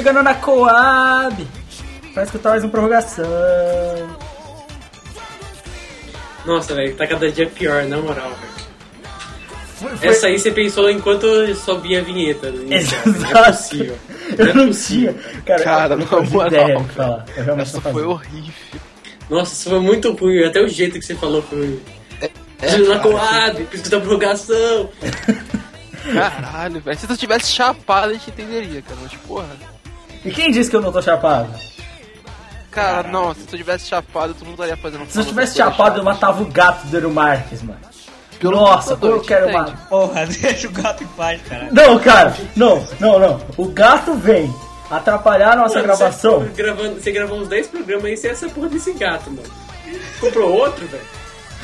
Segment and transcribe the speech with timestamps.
[0.00, 1.46] Chegando na Coab
[2.14, 3.26] pra escutar mais uma prorrogação.
[6.46, 9.90] Nossa, velho, tá cada dia pior, na moral, velho.
[9.98, 12.50] Foi- Essa aí você pensou enquanto só via a vinheta.
[12.50, 13.44] do início, Não é Exato.
[13.52, 13.98] possível.
[14.38, 15.12] Eu Não é não possível.
[15.14, 15.42] tinha.
[15.42, 16.88] Cara, Cara, eu não na fazia moral, ideia cara.
[16.94, 17.24] falar.
[17.36, 18.54] Eu Essa não foi horrível.
[19.28, 20.44] Nossa, isso foi muito ruim.
[20.44, 21.80] Até o jeito que você falou foi ruim.
[22.62, 23.00] É, na cara.
[23.00, 24.88] Coab, precisa da prorrogação.
[26.14, 26.98] Caralho, velho.
[26.98, 28.98] Se tu tivesse chapado, a gente entenderia, cara.
[29.02, 29.46] Mas, porra.
[30.24, 31.48] E quem disse que eu não tô chapado?
[32.70, 36.04] Cara, não, se tu tivesse chapado, tu não estaria fazendo Se eu tivesse chapado, eu
[36.04, 37.80] matava o gato do Eero Marques, mano.
[38.38, 39.88] Pelo Nossa, eu quero matar.
[39.88, 41.68] Porra, deixa o gato em paz, cara.
[41.70, 43.40] Não, cara, não, não, não.
[43.56, 44.52] O gato vem
[44.90, 46.40] atrapalhar a nossa Mano, gravação.
[46.40, 49.48] Você, gravando, você gravou uns 10 programas aí sem essa porra desse gato, mano.
[50.20, 51.04] Comprou outro, velho?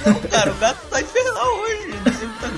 [0.31, 1.95] Cara, o gato tá infernal hoje.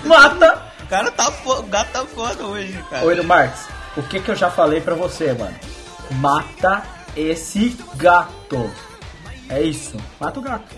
[0.05, 0.63] Mata!
[0.83, 1.53] O cara tá fo...
[1.53, 3.05] o gato tá foda hoje, cara.
[3.05, 3.61] Ô, Marques,
[3.95, 5.55] o que que eu já falei pra você, mano?
[6.13, 6.83] Mata
[7.17, 8.71] esse gato.
[9.49, 9.97] É isso.
[10.21, 10.77] Mata o gato.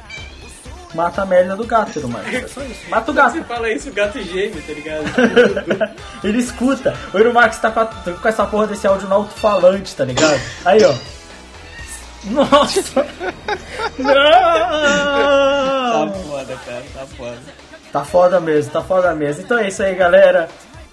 [0.94, 2.34] Mata a merda do gato, Marques.
[2.44, 2.88] É só isso.
[2.90, 3.44] Mata o Você gato.
[3.44, 5.04] fala isso, o gato gêmeo, tá ligado?
[6.24, 6.96] Ele escuta.
[7.14, 10.04] O Eero Marques tá com, a- tá com essa porra desse áudio no alto-falante, tá
[10.04, 10.40] ligado?
[10.64, 10.92] Aí, ó.
[12.24, 12.82] Nossa!
[13.02, 13.06] Tá
[16.04, 16.12] Não!
[16.24, 17.38] foda, cara, tá foda.
[17.92, 19.42] Tá foda mesmo, tá foda mesmo.
[19.42, 20.48] Então é isso aí, galera.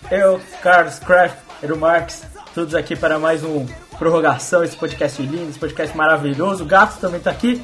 [0.09, 2.23] Eu, Carlos Craft, Eero Marques,
[2.55, 3.65] todos aqui para mais um
[3.97, 6.63] prorrogação, esse podcast lindo, esse podcast maravilhoso.
[6.63, 7.62] O Gato também tá aqui.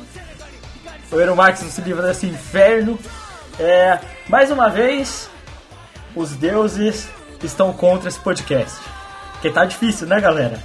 [1.12, 2.98] O Eero Marques não se livra desse inferno.
[3.60, 5.30] É, mais uma vez,
[6.16, 7.08] os deuses
[7.44, 8.80] estão contra esse podcast.
[9.34, 10.60] Porque tá difícil, né, galera?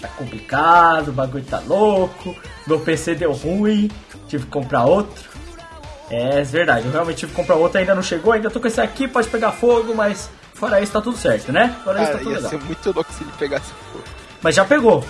[0.00, 2.36] Tá complicado, o bagulho tá louco,
[2.66, 3.90] meu PC deu ruim,
[4.28, 5.24] tive que comprar outro.
[6.10, 8.66] É, é verdade, eu realmente tive que comprar outro, ainda não chegou, ainda tô com
[8.68, 11.76] esse aqui, pode pegar fogo, mas fora isso tá tudo certo, né?
[11.82, 12.50] Fora isso Cara, tá tudo ia legal.
[12.50, 14.04] ser muito louco se ele pegasse fogo.
[14.42, 15.04] Mas já pegou,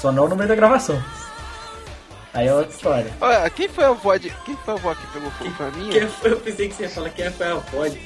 [0.00, 1.02] só não no meio da gravação.
[2.32, 3.10] Aí é outra história.
[3.20, 4.30] Olha, quem foi a avó de...
[4.44, 5.88] Quem foi a avó que pegou fogo pra mim?
[5.90, 7.98] Quem foi- eu pensei que você ia falar quem foi a vodka.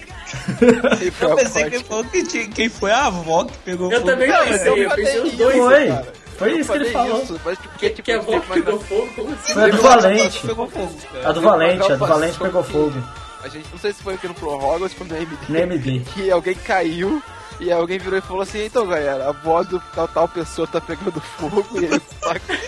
[0.98, 2.48] Quem foi Eu a pensei avó que falou que tinha...
[2.48, 4.10] quem foi a avó que pegou Eu fogo.
[4.10, 5.56] também Não, pensei, eu falei pensei os dois.
[5.56, 6.12] Foi, cara.
[6.38, 7.22] foi Eu isso que ele falou.
[7.22, 9.08] Isso, mas porque, Que, tipo, que a vodka mais- pegou fogo?
[9.14, 9.52] Como assim?
[9.52, 10.16] Foi a do Valente.
[10.16, 13.02] gravação- Pegou fogo, A do Valente, a do Valente pegou que fogo.
[13.44, 15.36] A gente, não sei se foi aqui no Prorroga ou se foi no MD.
[15.50, 16.00] No MD.
[16.14, 17.22] Que alguém caiu
[17.60, 20.80] e alguém virou e falou assim, então galera, a avó do tal, tal pessoa tá
[20.80, 22.58] pegando fogo e ele saca.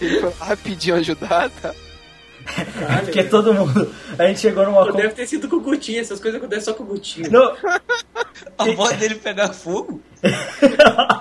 [0.00, 1.74] Ele foi lá rapidinho ajudar, tá?
[2.78, 3.94] Caralho, Porque todo mundo.
[4.18, 4.86] A gente chegou numa.
[4.86, 7.30] Pô, Deve ter sido com o Gutinho, essas coisas acontecem só com o Gutinho.
[7.30, 7.54] Não,
[8.56, 10.00] A avó dele pegar fogo?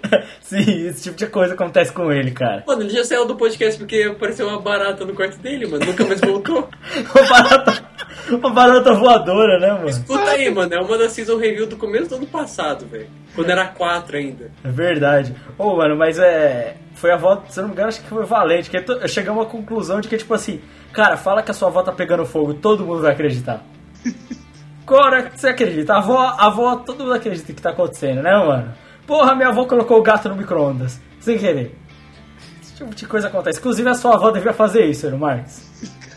[0.40, 2.62] Sim, esse tipo de coisa acontece com ele, cara.
[2.66, 5.84] Mano, ele já saiu do podcast porque apareceu uma barata no quarto dele, mano.
[5.84, 6.68] Nunca mais voltou.
[7.14, 7.84] Uma barata,
[8.30, 9.88] uma barata voadora, né, mano?
[9.88, 10.72] Escuta aí, mano.
[10.72, 13.08] É uma da season review do começo do ano passado, velho.
[13.34, 14.50] Quando era 4 ainda.
[14.64, 15.34] É verdade.
[15.58, 16.76] Ô, mano, mas é.
[16.94, 18.70] Foi a avó, se eu não me engano, acho que foi Valente.
[18.70, 20.60] Que to- chegamos à conclusão de que, tipo assim,
[20.92, 23.62] cara, fala que a sua avó tá pegando fogo, todo mundo vai acreditar.
[24.86, 25.94] Agora, você acredita?
[25.94, 28.74] A avó, a avó, todo mundo acredita que tá acontecendo, né, mano?
[29.06, 31.76] Porra, minha avó colocou o gato no micro-ondas, sem querer.
[32.62, 33.58] Esse tipo de coisa acontece.
[33.58, 35.70] Inclusive, a sua avó devia fazer isso, Eero Marques.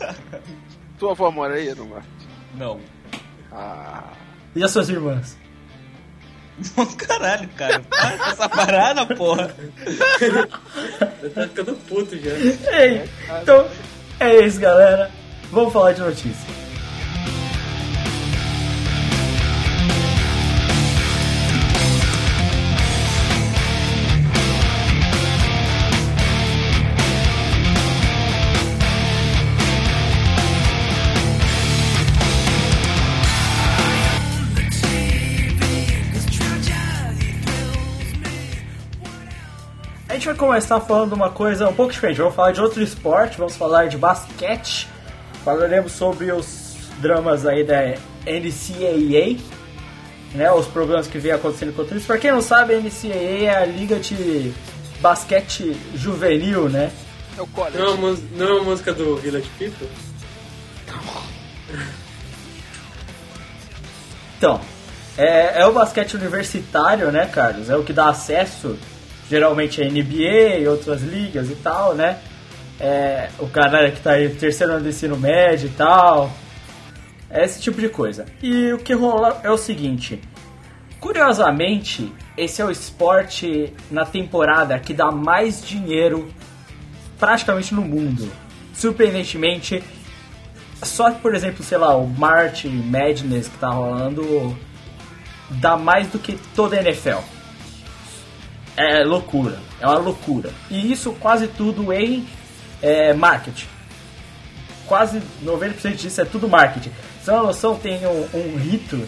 [0.98, 2.08] Tua avó mora aí, não Marcos?
[2.54, 2.80] Não.
[3.52, 4.04] Ah.
[4.54, 5.36] E as suas irmãs?
[6.96, 7.80] Caralho, cara.
[7.80, 9.48] Para com essa parada, porra.
[11.34, 12.30] Tá ficando puto já.
[12.30, 13.08] Ei,
[13.42, 13.68] então,
[14.18, 15.10] é isso, galera.
[15.50, 16.55] Vamos falar de notícia.
[40.36, 42.18] Começar falando uma coisa um pouco diferente.
[42.18, 44.88] Vamos falar de outro esporte, vamos falar de basquete.
[45.44, 47.94] Falaremos sobre os dramas aí da
[48.26, 49.40] NCAA,
[50.34, 50.50] né?
[50.52, 52.06] Os problemas que vem acontecendo contra isso.
[52.06, 54.52] Pra quem não sabe, a NCAA é a liga de
[55.00, 56.90] basquete juvenil, né?
[57.36, 57.78] É o college.
[57.78, 59.88] Não é, não é uma música do Village People?
[64.38, 64.60] Então,
[65.16, 67.70] é, é o basquete universitário, né, Carlos?
[67.70, 68.78] É o que dá acesso,
[69.28, 72.18] geralmente, à NBA outras ligas e tal, né?
[72.78, 76.30] É, o cara que tá aí terceiro ano do ensino médio e tal.
[77.30, 78.26] É esse tipo de coisa.
[78.42, 80.20] E o que rola é o seguinte.
[81.00, 86.28] Curiosamente, esse é o esporte na temporada que dá mais dinheiro
[87.18, 88.30] praticamente no mundo.
[88.74, 89.82] Surpreendentemente,
[90.82, 94.56] só por exemplo, sei lá, o March Madness que tá rolando
[95.50, 97.35] dá mais do que toda a NFL.
[98.76, 100.50] É loucura, é uma loucura.
[100.70, 102.26] E isso quase tudo em
[102.82, 103.66] é, marketing.
[104.86, 106.90] Quase 90% disso é tudo marketing.
[107.22, 109.02] Você tem noção, tem um, um rito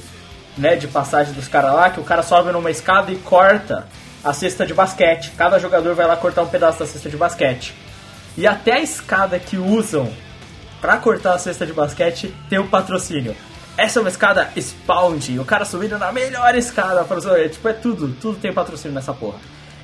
[0.57, 3.87] né, de passagem dos caras lá, que o cara sobe numa escada e corta
[4.25, 5.33] a cesta de basquete.
[5.37, 7.75] Cada jogador vai lá cortar um pedaço da cesta de basquete.
[8.37, 10.11] E até a escada que usam
[10.81, 13.37] pra cortar a cesta de basquete tem um patrocínio.
[13.77, 17.07] Essa é uma escada Spawn, o cara subindo na melhor escada.
[17.37, 19.39] É, tipo, é tudo, tudo tem patrocínio nessa porra.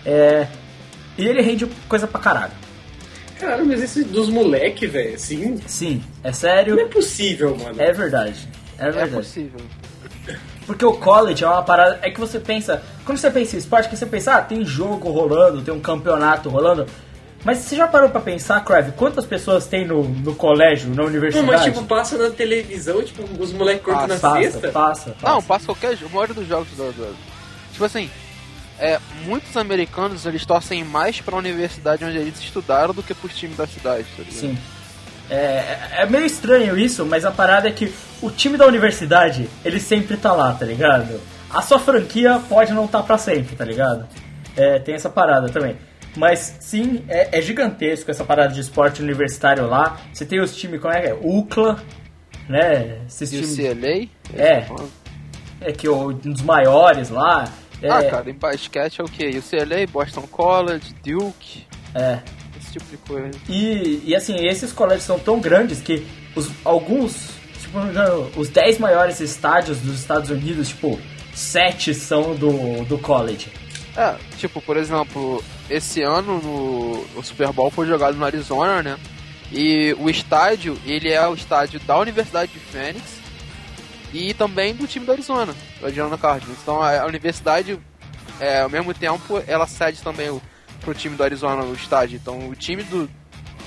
[0.04, 0.46] É,
[1.16, 2.52] e ele rende coisa pra caralho.
[3.38, 7.80] Cara, mas esse dos moleque, velho, assim, Sim, é não é sério, possível, mano.
[7.80, 8.48] é verdade.
[8.78, 9.10] É É verdade.
[9.12, 9.60] possível.
[10.66, 11.98] Porque o college é uma parada.
[12.02, 12.82] É que você pensa.
[13.04, 16.48] Quando você pensa em esporte, que você pensa, ah, tem jogo rolando, tem um campeonato
[16.48, 16.86] rolando.
[17.44, 21.04] Mas você já parou pra pensar, Crave, quantas pessoas tem no, no colégio, na Não,
[21.04, 21.46] universidade?
[21.46, 24.68] mas tipo, passa na televisão, tipo, os moleques cortam na passa, cesta.
[24.70, 25.34] passa, passa.
[25.34, 26.12] Não, passa qualquer jogo.
[26.12, 27.16] A maioria dos jogos do, do-
[27.72, 28.08] Tipo assim,
[28.78, 33.56] é, muitos americanos eles torcem mais pra universidade onde eles estudaram do que pros times
[33.56, 34.22] da cidade, tá?
[34.30, 34.56] Sim.
[35.30, 39.80] É, é meio estranho isso, mas a parada é que o time da universidade, ele
[39.80, 41.20] sempre tá lá, tá ligado?
[41.50, 44.06] A sua franquia pode não estar tá pra sempre, tá ligado?
[44.56, 45.76] É, tem essa parada também.
[46.16, 49.98] Mas sim, é, é gigantesco essa parada de esporte universitário lá.
[50.12, 51.14] Você tem os times, como é que é?
[51.20, 51.82] UCLA,
[52.48, 52.98] né?
[53.06, 53.56] Esses E o times.
[53.56, 54.08] CLA?
[54.40, 54.66] É.
[55.60, 57.48] É que o- um dos maiores lá.
[57.84, 59.38] É, Ah, cara, em basquete é o que?
[59.38, 62.18] UCLA, Boston College, Duke, é.
[62.58, 63.30] esse tipo de coisa.
[63.46, 67.28] E, e assim, esses colégios são tão grandes que os, alguns,
[67.60, 67.78] tipo,
[68.40, 70.98] os 10 maiores estádios dos Estados Unidos, tipo,
[71.34, 73.52] 7 são do, do college.
[73.94, 78.96] É, tipo, por exemplo, esse ano no, o Super Bowl foi jogado no Arizona, né?
[79.52, 83.23] E o estádio, ele é o estádio da Universidade de Phoenix
[84.14, 86.58] e também do time do Arizona, do Arizona Cardinals.
[86.62, 87.78] Então a, universidade,
[88.38, 90.40] é, ao mesmo tempo, ela cede também o,
[90.80, 92.16] pro time do Arizona o estádio.
[92.16, 93.10] Então o time do,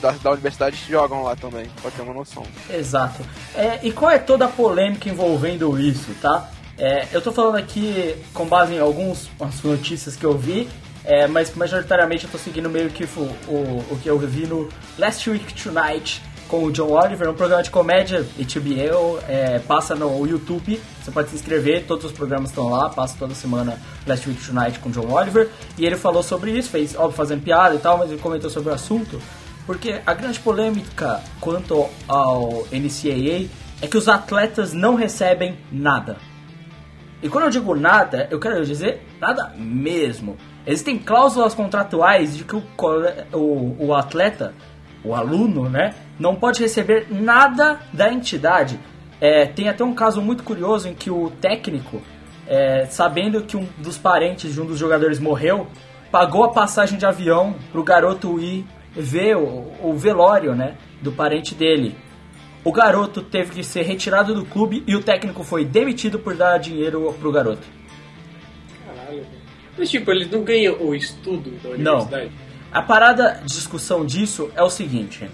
[0.01, 2.43] da, da universidade jogam lá também, pra ter uma noção.
[2.69, 3.21] Exato.
[3.53, 6.49] É, e qual é toda a polêmica envolvendo isso, tá?
[6.77, 9.27] É, eu tô falando aqui com base em algumas
[9.63, 10.69] notícias que eu vi,
[11.03, 14.69] é, mas majoritariamente eu tô seguindo meio que o, o, o que eu vi no
[14.97, 20.25] Last Week Tonight com o John Oliver, um programa de comédia HBO, é, passa no
[20.25, 24.43] YouTube, você pode se inscrever, todos os programas estão lá, passa toda semana Last Week
[24.43, 27.79] Tonight com o John Oliver, e ele falou sobre isso, fez, óbvio, fazendo piada e
[27.79, 29.21] tal, mas ele comentou sobre o assunto,
[29.65, 33.49] porque a grande polêmica quanto ao NCAA
[33.81, 36.17] é que os atletas não recebem nada.
[37.21, 40.37] E quando eu digo nada, eu quero dizer nada mesmo.
[40.65, 42.63] Existem cláusulas contratuais de que o,
[43.33, 44.53] o, o atleta,
[45.03, 48.79] o aluno, né, não pode receber nada da entidade.
[49.19, 52.01] É, tem até um caso muito curioso em que o técnico,
[52.47, 55.67] é, sabendo que um dos parentes de um dos jogadores morreu,
[56.11, 61.53] pagou a passagem de avião pro garoto ir ver o, o velório, né, do parente
[61.53, 61.95] dele.
[62.63, 66.57] O garoto teve que ser retirado do clube e o técnico foi demitido por dar
[66.57, 67.65] dinheiro pro garoto.
[68.85, 69.25] Caralho.
[69.77, 71.99] Mas tipo, eles não ganham o estudo da Não.
[71.99, 72.31] universidade?
[72.71, 75.29] A parada de discussão disso é o seguinte.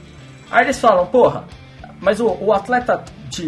[0.53, 1.45] Aí eles falam, porra,
[1.99, 3.43] mas o, o atleta de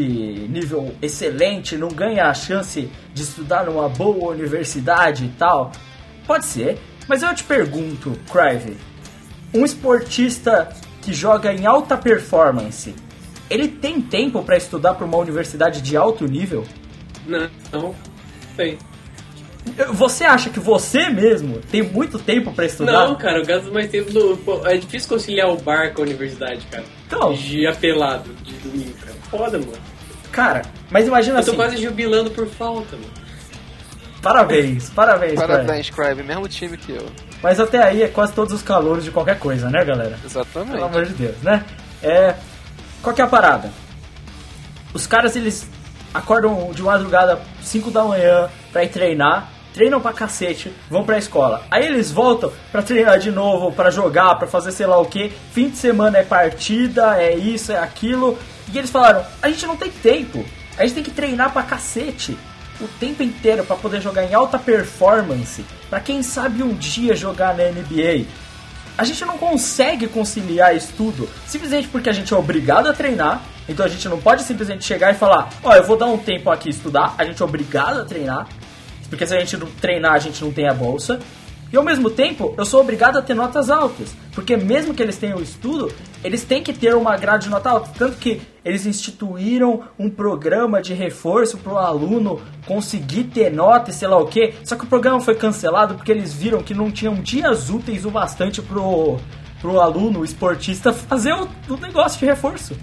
[0.49, 5.71] nível excelente não ganha a chance de estudar numa boa universidade e tal?
[6.25, 8.75] Pode ser, mas eu te pergunto, Crive,
[9.53, 10.69] um esportista
[11.03, 12.95] que joga em alta performance,
[13.51, 16.65] ele tem tempo pra estudar pra uma universidade de alto nível?
[17.27, 17.95] Não, não.
[18.57, 18.79] Tem.
[19.93, 23.07] Você acha que você mesmo tem muito tempo pra estudar?
[23.07, 24.37] Não, cara, eu gasto mais tempo no.
[24.37, 26.83] pô, é difícil conciliar o bar com a universidade, cara.
[27.07, 27.33] Então.
[27.33, 29.13] De apelado, de domingo, cara.
[29.29, 29.73] Foda, mano.
[30.31, 31.57] Cara, mas imagina Eu tô assim.
[31.57, 33.25] quase jubilando por falta, mano.
[34.21, 35.89] Parabéns, parabéns, Parabéns.
[35.89, 37.05] Cribe, mesmo time que eu.
[37.43, 40.17] Mas até aí é quase todos os calouros de qualquer coisa, né, galera?
[40.25, 40.71] Exatamente.
[40.71, 41.63] Pelo amor de Deus, né?
[42.01, 42.33] É,
[43.03, 43.71] qual que é a parada?
[44.93, 45.67] Os caras, eles
[46.13, 51.65] acordam de madrugada, 5 da manhã, pra ir treinar, treinam pra cacete, vão pra escola.
[51.69, 55.33] Aí eles voltam pra treinar de novo, pra jogar, pra fazer sei lá o que.
[55.51, 58.39] Fim de semana é partida, é isso, é aquilo.
[58.73, 60.45] E eles falaram: a gente não tem tempo,
[60.77, 62.37] a gente tem que treinar pra cacete.
[62.79, 67.55] O tempo inteiro pra poder jogar em alta performance, pra quem sabe um dia jogar
[67.55, 68.25] na NBA.
[68.97, 73.41] A gente não consegue conciliar isso tudo simplesmente porque a gente é obrigado a treinar.
[73.67, 76.49] Então a gente não pode simplesmente chegar e falar: Ó, eu vou dar um tempo
[76.49, 77.13] aqui estudar.
[77.17, 78.47] A gente é obrigado a treinar.
[79.15, 81.19] Porque se a gente não treinar, a gente não tem a bolsa.
[81.71, 84.13] E ao mesmo tempo, eu sou obrigado a ter notas altas.
[84.33, 85.91] Porque mesmo que eles tenham estudo,
[86.21, 87.91] eles têm que ter uma grade de nota alta.
[87.97, 93.93] Tanto que eles instituíram um programa de reforço para o aluno conseguir ter nota e
[93.93, 94.53] sei lá o que.
[94.65, 98.11] Só que o programa foi cancelado porque eles viram que não tinham dias úteis o
[98.11, 99.17] bastante pro,
[99.61, 102.75] pro aluno, esportista, fazer o, o negócio de reforço.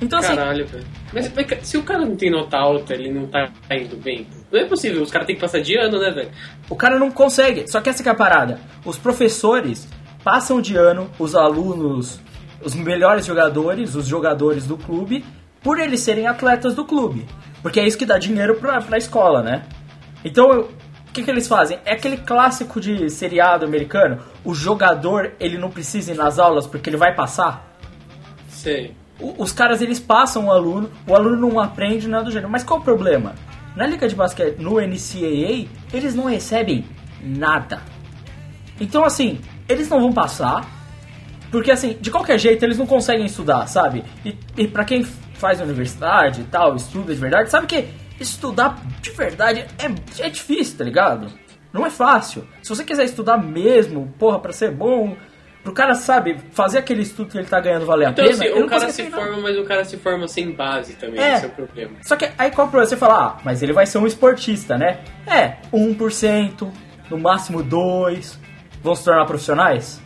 [0.00, 0.86] Então assim, Caralho, velho.
[1.12, 4.26] Mas, mas se o cara não tem nota alta, ele não tá indo bem.
[4.50, 6.30] Não é possível, os caras têm que passar de ano, né, velho?
[6.70, 7.66] O cara não consegue.
[7.70, 8.60] Só que essa que é a parada.
[8.84, 9.88] Os professores
[10.22, 12.20] passam de ano os alunos,
[12.62, 15.24] os melhores jogadores, os jogadores do clube,
[15.62, 17.26] por eles serem atletas do clube.
[17.62, 19.64] Porque é isso que dá dinheiro pra, pra escola, né?
[20.24, 21.78] Então, o que, que eles fazem?
[21.84, 24.20] É aquele clássico de seriado americano.
[24.44, 27.76] O jogador, ele não precisa ir nas aulas porque ele vai passar.
[28.48, 28.94] Sei.
[29.18, 32.50] O- Os caras eles passam o aluno, o aluno não aprende nada do gênero.
[32.50, 33.34] Mas qual o problema?
[33.76, 36.84] Na liga de basquete, no NCAA, eles não recebem
[37.22, 37.82] nada.
[38.80, 40.66] Então assim, eles não vão passar,
[41.50, 44.02] porque assim, de qualquer jeito eles não conseguem estudar, sabe?
[44.24, 47.86] E, e para quem faz universidade e tal, estuda de verdade, sabe que
[48.18, 51.30] estudar de verdade é, é difícil, tá ligado?
[51.70, 52.46] Não é fácil.
[52.62, 55.14] Se você quiser estudar mesmo, porra, pra ser bom,
[55.66, 58.62] pro cara, sabe, fazer aquele estudo que ele tá ganhando valer a Então, pena, assim,
[58.62, 61.34] o cara se forma, mas o cara se forma sem base também, É.
[61.34, 61.96] esse é o problema.
[62.02, 62.86] Só que aí qual é o problema?
[62.88, 65.00] Você fala, ah, mas ele vai ser um esportista, né?
[65.26, 66.70] É, 1%,
[67.10, 68.38] no máximo 2%,
[68.80, 70.00] vão se tornar profissionais?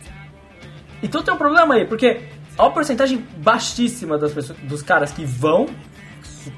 [1.03, 2.21] Então tem um problema aí, porque
[2.57, 5.67] há uma porcentagem baixíssima das pessoas, dos caras que vão,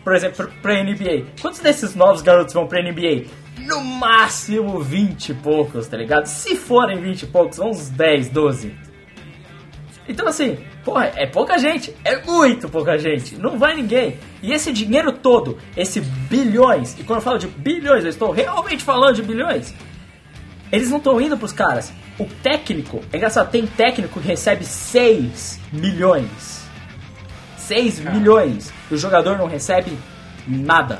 [0.01, 1.25] por exemplo, pra NBA.
[1.41, 3.25] Quantos desses novos garotos vão pra NBA?
[3.67, 6.25] No máximo 20 e poucos, tá ligado?
[6.25, 8.74] Se forem 20 e poucos, uns 10, 12.
[10.07, 14.19] Então assim, porra, é pouca gente, é muito pouca gente, não vai ninguém.
[14.41, 18.83] E esse dinheiro todo, esse bilhões, e quando eu falo de bilhões, eu estou realmente
[18.83, 19.74] falando de bilhões,
[20.72, 21.93] eles não estão indo pros caras.
[22.19, 26.63] O técnico, é engraçado, tem técnico que recebe 6 milhões.
[27.57, 28.74] 6 milhões.
[28.91, 29.98] E o jogador não recebe
[30.48, 31.00] nada.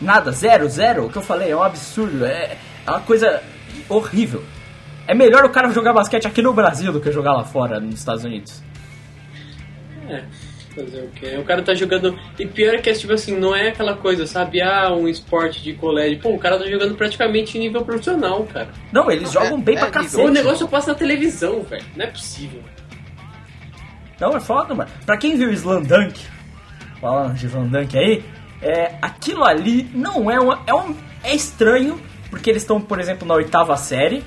[0.00, 1.06] Nada, zero, zero.
[1.06, 3.42] O que eu falei é um absurdo, é, é uma coisa
[3.88, 4.44] horrível.
[5.08, 7.94] É melhor o cara jogar basquete aqui no Brasil do que jogar lá fora, nos
[7.94, 8.62] Estados Unidos.
[10.06, 10.22] É,
[10.74, 11.36] fazer o quê?
[11.38, 12.14] O cara tá jogando.
[12.38, 14.60] E pior é que, tipo assim, não é aquela coisa, sabe?
[14.60, 16.20] Ah, um esporte de colégio.
[16.20, 18.68] Pô, o cara tá jogando praticamente em nível profissional, cara.
[18.92, 20.02] Não, eles jogam bem é pra nível.
[20.02, 20.28] cacete.
[20.28, 21.84] O negócio passa na televisão, velho.
[21.96, 22.62] Não é possível.
[24.20, 24.90] Não, é foda, mano.
[25.06, 26.20] Pra quem viu Slam Dunk,
[27.00, 28.22] falando de Slam Dunk aí,
[28.60, 30.62] é, aquilo ali não é uma.
[30.66, 31.98] É, um, é estranho,
[32.28, 34.22] porque eles estão, por exemplo, na oitava série.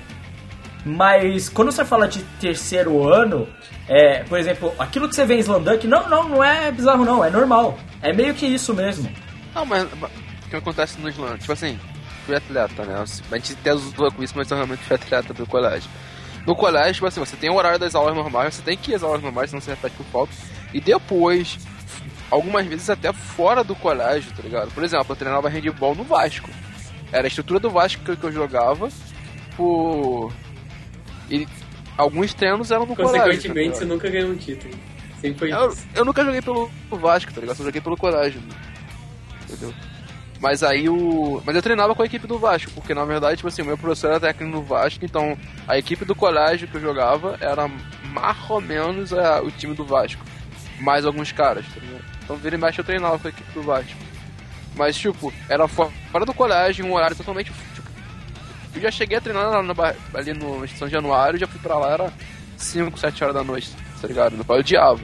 [0.84, 3.48] Mas quando você fala de terceiro ano,
[3.88, 7.04] é, por exemplo, aquilo que você vê em Slam Dunk, não, não, não é bizarro
[7.04, 7.78] não, é normal.
[8.00, 9.10] É meio que isso mesmo.
[9.54, 11.38] Não, mas o que acontece no slam?
[11.38, 11.78] Tipo assim,
[12.26, 13.04] fui atleta, né?
[13.30, 15.90] A gente até zoa com isso, mas eu realmente fui atleta do colégio.
[16.46, 18.94] No colégio, tipo assim, você tem o horário das aulas normais, você tem que ir
[18.96, 20.32] às aulas normais, senão você repete por falta.
[20.74, 21.58] E depois,
[22.30, 24.72] algumas vezes até fora do colégio, tá ligado?
[24.72, 26.50] Por exemplo, eu treinava handball no Vasco.
[27.12, 28.88] Era a estrutura do Vasco que eu jogava
[29.56, 30.32] por...
[31.32, 31.48] E
[31.96, 33.18] alguns treinos eram no colégio.
[33.18, 34.74] tá Consequentemente, você nunca ganhou um título.
[35.20, 35.86] Sempre foi Eu, isso.
[35.94, 37.56] eu nunca joguei pelo Vasco, tá ligado?
[37.56, 38.40] Só joguei pelo colégio.
[39.48, 39.72] Entendeu?
[40.40, 41.40] Mas aí o.
[41.46, 43.78] Mas eu treinava com a equipe do Vasco, porque na verdade, tipo assim, o meu
[43.78, 47.68] professor era técnico no Vasco, então a equipe do colégio que eu jogava era
[48.12, 50.24] mais ou menos a- o time do Vasco.
[50.80, 52.04] Mais alguns caras, tá ligado?
[52.24, 53.96] Então vira e mexe eu treinava com a equipe do Vasco.
[54.74, 57.52] Mas, tipo, era fo- fora do colégio, um horário totalmente.
[58.74, 59.74] Eu já cheguei a treinar lá no,
[60.14, 62.12] ali no Estação Januário, já fui pra lá, era
[62.56, 64.44] 5, 7 horas da noite, tá ligado?
[64.44, 65.00] Pai odiava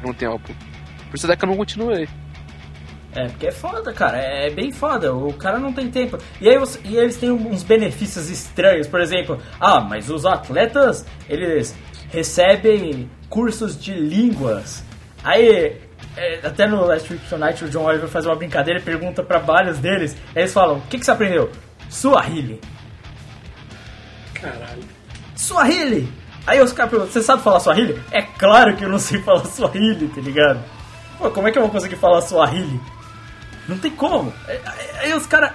[0.00, 0.52] por um tempo.
[1.10, 2.08] Por isso até que eu não continuei.
[3.14, 4.18] É, porque é foda, cara.
[4.18, 5.14] É bem foda.
[5.14, 6.18] O cara não tem tempo.
[6.40, 8.88] E aí você- e eles têm uns benefícios estranhos.
[8.88, 11.76] Por exemplo, ah, mas os atletas, eles
[12.10, 14.82] recebem cursos de línguas.
[15.22, 15.76] Aí,
[16.16, 19.38] é, até no Last Week Tonight, o John Oliver faz uma brincadeira e pergunta pra
[19.38, 20.16] vários deles.
[20.34, 21.52] Eles falam, o que, que você aprendeu?
[21.88, 22.60] Swahili.
[24.44, 24.82] Caralho.
[25.36, 26.12] Swahili!
[26.46, 28.00] Aí os caras perguntam, você sabe falar Swahili?
[28.10, 30.60] É claro que eu não sei falar Swahili, tá ligado?
[31.18, 32.80] Pô, como é que eu vou conseguir falar Swahili?
[33.68, 34.32] Não tem como.
[34.46, 35.52] Aí, aí- aí os caras.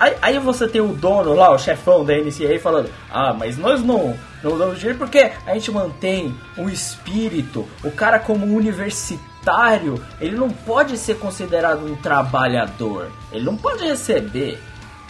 [0.00, 3.84] Aí, aí você tem o dono lá, o chefão da NCAA falando, ah, mas nós
[3.84, 10.34] não, não damos dinheiro porque a gente mantém o espírito, o cara como universitário, ele
[10.36, 14.60] não pode ser considerado um trabalhador, ele não pode receber.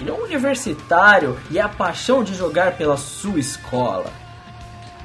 [0.03, 4.13] Ele é um universitário e é a paixão de jogar pela sua escola.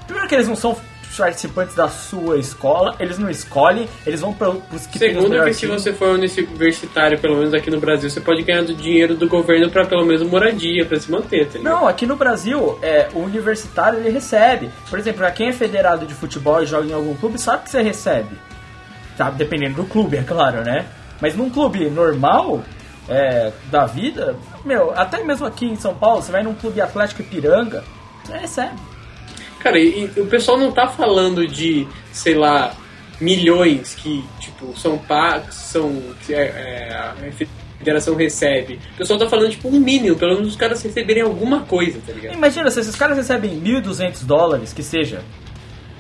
[0.07, 0.75] Primeiro que eles não são
[1.15, 5.67] participantes da sua escola, eles não escolhem, eles vão para os que Segundo que se
[5.67, 9.69] você for universitário, pelo menos aqui no Brasil, você pode ganhar do dinheiro do governo
[9.69, 11.59] pra pelo menos moradia, pra se manter, tá?
[11.59, 14.69] Não, aqui no Brasil, é, o universitário ele recebe.
[14.89, 17.69] Por exemplo, pra quem é federado de futebol e joga em algum clube, sabe que
[17.69, 18.35] você recebe.
[19.15, 19.29] Tá?
[19.29, 20.85] Dependendo do clube, é claro, né?
[21.19, 22.63] Mas num clube normal
[23.09, 24.35] é, da vida,
[24.65, 27.83] meu, até mesmo aqui em São Paulo, você vai num clube Atlético Ipiranga,
[28.23, 28.75] você recebe.
[29.59, 32.73] Cara, e, e o pessoal não tá falando de, sei lá,
[33.19, 36.01] milhões que, tipo, são pagos, são.
[36.25, 37.15] que é, é, a
[37.77, 38.79] federação recebe.
[38.93, 42.13] O pessoal tá falando, tipo, um mínimo, pelo menos os caras receberem alguma coisa, tá
[42.13, 42.33] ligado?
[42.33, 45.23] Imagina se esses caras recebem 1.200 dólares, que seja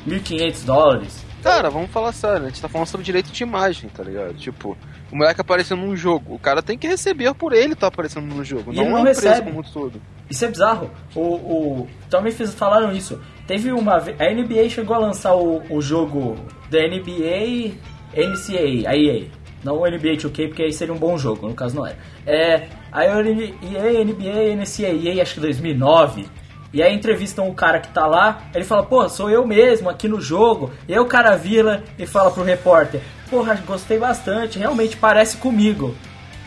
[0.07, 1.26] 1.500 dólares.
[1.43, 4.33] Cara, vamos falar sério, a gente tá falando sobre direito de imagem, tá ligado?
[4.33, 4.77] Tipo,
[5.11, 8.43] o moleque aparecendo num jogo, o cara tem que receber por ele tá aparecendo no
[8.43, 9.51] jogo, E não a não empresa recebe.
[9.51, 10.01] como todo.
[10.29, 10.91] Isso é bizarro.
[11.15, 13.21] O, o, também fiz, falaram isso.
[13.45, 14.19] Teve uma vez.
[14.19, 16.35] A NBA chegou a lançar o, o jogo
[16.69, 17.75] da NBA
[18.13, 19.27] NCAA, a EA.
[19.63, 21.97] Não o NBA 2K, porque aí seria um bom jogo, no caso não era.
[22.25, 26.25] É, EA, NBA, NCAA, acho que 2009.
[26.73, 30.07] E aí entrevistam o cara que tá lá, ele fala, pô, sou eu mesmo aqui
[30.07, 30.71] no jogo.
[30.87, 35.95] E aí o cara vira e fala pro repórter, porra, gostei bastante, realmente parece comigo.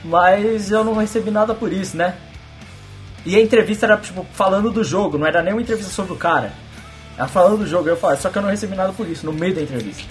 [0.05, 2.17] Mas eu não recebi nada por isso, né?
[3.25, 6.17] E a entrevista era, tipo, falando do jogo, não era nem uma entrevista sobre o
[6.17, 6.53] cara.
[7.17, 9.33] Era falando do jogo, eu falo, só que eu não recebi nada por isso, no
[9.33, 10.05] meio da entrevista.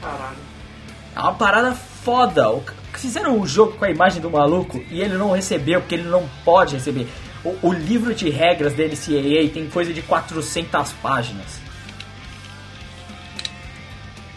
[0.00, 0.36] Caralho.
[1.16, 2.62] É uma parada foda.
[2.92, 6.28] Fizeram o jogo com a imagem do maluco e ele não recebeu, porque ele não
[6.44, 7.08] pode receber.
[7.44, 11.60] O, o livro de regras da NCAA tem coisa de 400 páginas.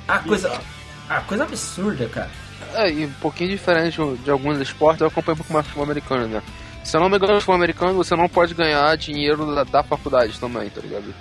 [0.08, 0.60] A coisa,
[1.10, 2.30] a coisa absurda, cara.
[2.74, 6.28] É, e um pouquinho diferente de alguns esportes, eu acompanho um pouco mais futebol americano,
[6.28, 6.42] né?
[6.84, 9.84] Se eu não me engano, no futebol americano, você não pode ganhar dinheiro da, da
[9.84, 11.14] faculdade também, tá ligado?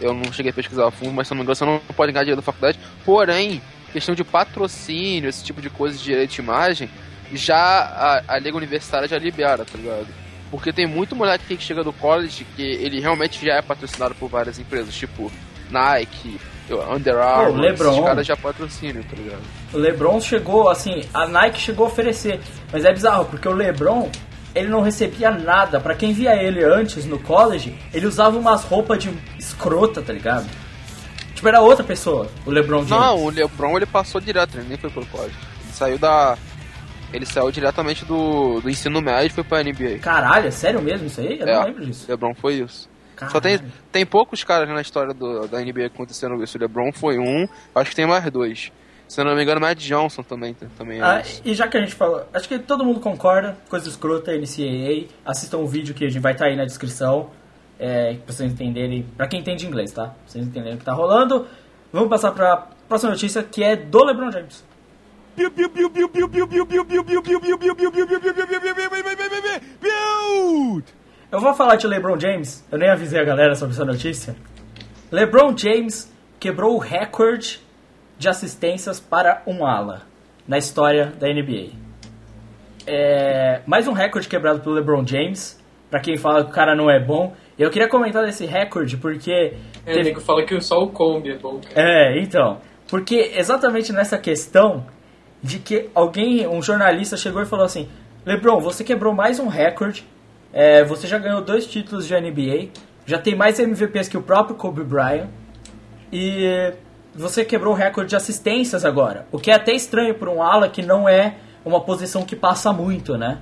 [0.00, 1.78] Eu não cheguei a pesquisar a fundo, mas se eu não me engano, você não
[1.94, 2.78] pode ganhar dinheiro da faculdade.
[3.04, 6.90] Porém, questão de patrocínio, esse tipo de coisa de direito de imagem,
[7.32, 10.21] já a, a Liga Universitária já libera, tá ligado?
[10.52, 14.28] Porque tem muito moleque que chega do college que ele realmente já é patrocinado por
[14.28, 15.32] várias empresas, tipo
[15.70, 16.38] Nike,
[16.94, 17.90] Under Armour, LeBron.
[17.90, 19.40] esses caras já patrocinam, tá ligado?
[19.72, 22.38] O LeBron chegou, assim, a Nike chegou a oferecer,
[22.70, 24.10] mas é bizarro, porque o LeBron,
[24.54, 25.80] ele não recebia nada.
[25.80, 30.46] Pra quem via ele antes no college, ele usava umas roupas de escrota, tá ligado?
[31.34, 32.90] Tipo, era outra pessoa, o LeBron James.
[32.90, 35.34] Não, o LeBron ele passou direto, ele nem foi pro college.
[35.64, 36.36] Ele saiu da.
[37.12, 39.98] Ele saiu diretamente do, do ensino médio e foi pra NBA.
[40.00, 41.38] Caralho, é sério mesmo isso aí?
[41.40, 42.06] Eu É, não lembro disso.
[42.08, 42.88] LeBron foi isso.
[43.16, 43.32] Caralho.
[43.32, 43.58] Só tem,
[43.90, 46.56] tem poucos caras na história do, da NBA que aconteceram isso.
[46.56, 48.72] O LeBron foi um, acho que tem mais dois.
[49.06, 51.94] Se não me engano, Matt Johnson também, também é Ah, e já que a gente
[51.94, 56.18] falou, acho que todo mundo concorda, coisa escrota, NCAA, assistam o vídeo que a gente
[56.18, 57.28] vai estar aí na descrição,
[57.78, 60.04] é, pra vocês entenderem, pra quem entende inglês, tá?
[60.04, 61.46] Pra vocês entenderem o que tá rolando.
[61.92, 62.56] Vamos passar pra
[62.88, 64.64] próxima notícia, que é do LeBron James.
[71.30, 74.36] Eu vou falar de LeBron James, eu nem avisei a galera sobre essa notícia.
[75.10, 77.60] LeBron James quebrou o recorde
[78.18, 80.02] de assistências para um ala
[80.46, 81.70] na história da NBA.
[82.86, 85.58] É, mais um recorde quebrado pelo LeBron James,
[85.90, 87.34] pra quem fala que o cara não é bom.
[87.58, 91.30] Eu queria comentar desse recorde porque É, o teve- nego fala que só o Kombi
[91.32, 91.74] é bom, cara.
[91.76, 92.60] é, então.
[92.88, 94.84] Porque exatamente nessa questão
[95.42, 97.88] de que alguém, um jornalista chegou e falou assim:
[98.24, 100.06] LeBron, você quebrou mais um recorde.
[100.52, 102.68] é, você já ganhou dois títulos de NBA.
[103.04, 105.28] Já tem mais MVPs que o próprio Kobe Bryant.
[106.12, 106.72] E
[107.14, 109.26] você quebrou o recorde de assistências agora.
[109.32, 112.72] O que é até estranho para um ala que não é uma posição que passa
[112.72, 113.38] muito, né?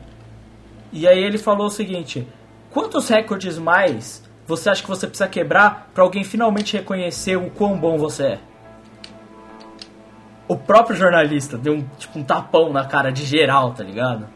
[0.93, 2.27] E aí ele falou o seguinte:
[2.71, 7.79] quantos recordes mais você acha que você precisa quebrar para alguém finalmente reconhecer o quão
[7.79, 8.39] bom você é?
[10.51, 14.27] O próprio jornalista deu um, tipo, um tapão na cara de geral, tá ligado?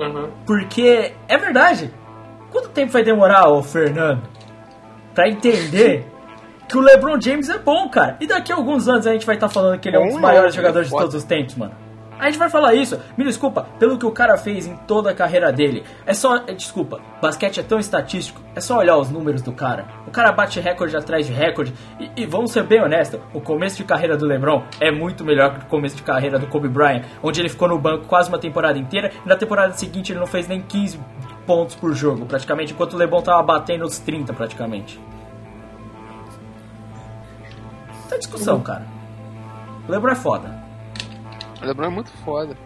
[0.00, 0.30] Aham.
[0.46, 1.92] Porque é verdade.
[2.50, 4.22] Quanto tempo vai demorar, ô Fernando,
[5.14, 6.10] pra entender
[6.66, 8.16] que o LeBron James é bom, cara?
[8.18, 10.18] E daqui a alguns anos a gente vai estar falando que ele é um dos
[10.18, 11.74] maiores jogadores de todos os tempos, mano.
[12.22, 15.14] A gente vai falar isso, me desculpa, pelo que o cara fez em toda a
[15.14, 15.82] carreira dele.
[16.06, 19.88] É só, é, desculpa, basquete é tão estatístico, é só olhar os números do cara.
[20.06, 21.74] O cara bate recorde atrás de recorde.
[21.98, 25.58] E, e vamos ser bem honestos, o começo de carreira do LeBron é muito melhor
[25.58, 28.38] que o começo de carreira do Kobe Bryant, onde ele ficou no banco quase uma
[28.38, 31.00] temporada inteira e na temporada seguinte ele não fez nem 15
[31.44, 35.00] pontos por jogo, praticamente, enquanto o LeBron tava batendo os 30 praticamente.
[38.08, 38.86] Tá discussão, cara.
[39.88, 40.61] O LeBron é foda.
[41.62, 42.56] O LeBron é muito foda.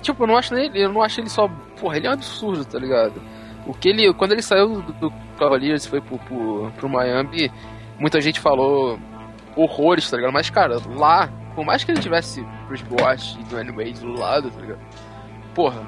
[0.00, 1.48] Tipo, eu não acho ele, eu não acho ele só.
[1.80, 3.20] Porra, ele é um absurdo, tá ligado?
[3.66, 4.12] O que ele.
[4.14, 7.50] Quando ele saiu do, do Cavaliers e foi pro, pro, pro Miami,
[7.98, 8.98] muita gente falou
[9.56, 10.32] horrores, tá ligado?
[10.32, 14.50] Mas, cara, lá, por mais que ele tivesse Chris Bosh e Dwayne Wade do lado,
[14.50, 14.80] tá ligado?
[15.54, 15.82] Porra,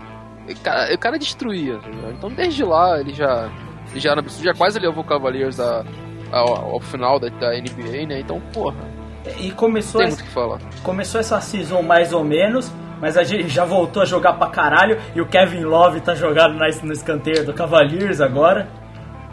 [0.49, 2.13] o cara, destruía, tá ligado?
[2.13, 3.51] Então desde lá ele já.
[3.91, 5.85] Ele já, já quase levou o Cavaliers a,
[6.33, 8.21] ao, ao final da, da NBA, né?
[8.21, 8.96] Então, porra,
[9.41, 10.59] E começou, o que falar.
[10.83, 14.99] começou essa season mais ou menos, mas a gente já voltou a jogar pra caralho.
[15.15, 18.69] E o Kevin Love tá jogado na- no escanteio do Cavaliers agora,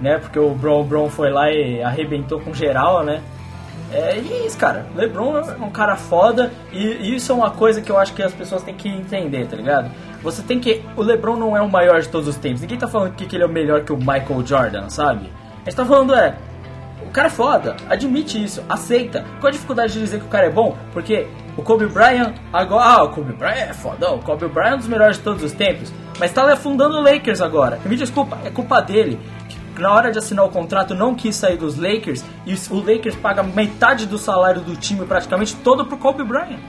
[0.01, 0.17] né?
[0.19, 3.21] Porque o Bron Bron foi lá e arrebentou com geral, né?
[3.91, 4.87] É e é isso, cara.
[4.95, 8.33] LeBron é um cara foda e isso é uma coisa que eu acho que as
[8.33, 9.91] pessoas têm que entender, tá ligado?
[10.23, 10.81] Você tem que.
[10.95, 12.61] O LeBron não é o maior de todos os tempos.
[12.61, 15.29] Ninguém tá falando que ele é melhor que o Michael Jordan, sabe?
[15.61, 16.35] A gente tá falando é.
[17.13, 19.23] Cara é foda, admite isso, aceita.
[19.39, 20.75] Qual a dificuldade de dizer que o cara é bom?
[20.91, 22.83] Porque o Kobe Bryant, agora.
[22.83, 24.15] Ah, o Kobe Bryant é fodão.
[24.15, 25.93] O Kobe Bryant é um dos melhores de todos os tempos.
[26.19, 27.79] Mas tá afundando o Lakers agora.
[27.85, 29.19] Me desculpa, é culpa dele.
[29.47, 33.15] Que na hora de assinar o contrato não quis sair dos Lakers e o Lakers
[33.15, 36.59] paga metade do salário do time praticamente todo pro Kobe Bryant.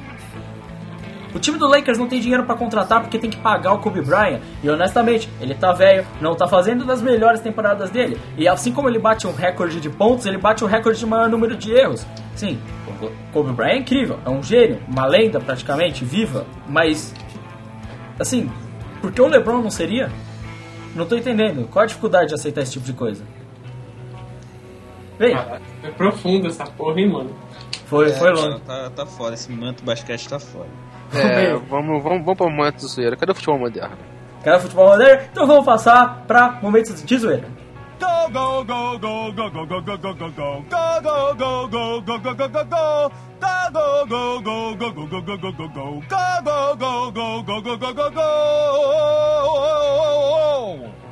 [1.34, 4.00] O time do Lakers não tem dinheiro pra contratar porque tem que pagar o Kobe
[4.00, 4.40] Bryant.
[4.62, 8.16] E honestamente, ele tá velho, não tá fazendo das melhores temporadas dele.
[8.38, 11.28] E assim como ele bate um recorde de pontos, ele bate o recorde de maior
[11.28, 12.06] número de erros.
[12.36, 12.60] Sim,
[13.02, 16.46] o Kobe Bryant é incrível, é um gênio, uma lenda praticamente, viva.
[16.68, 17.12] Mas,
[18.18, 18.48] assim,
[19.00, 20.10] por que o LeBron não seria?
[20.94, 21.68] Não tô entendendo.
[21.68, 23.24] Qual a dificuldade de aceitar esse tipo de coisa?
[25.18, 27.30] Bem, Ah, é profundo essa porra, hein, mano?
[27.86, 28.60] foi, foi É, longe.
[28.60, 30.68] Tá, tá foda, esse manto basquete tá foda.
[31.12, 33.16] É, vamos, vamos, vamos pro momento do zoeira.
[33.16, 33.96] Cadê o futebol moderno?
[34.42, 35.22] Quer futebol moderno?
[35.30, 37.48] Então vamos passar pra momentos de zoeira.
[38.00, 40.64] Go, go, go, go, go, go, go, go, go, go, go.
[40.68, 43.12] Go, go, go, go, go, go, go, go, go.
[43.40, 46.02] Go, go, go, go, go, go, go, go, go, go.
[46.08, 48.24] Go, go, go, go, go, go, go, go, go.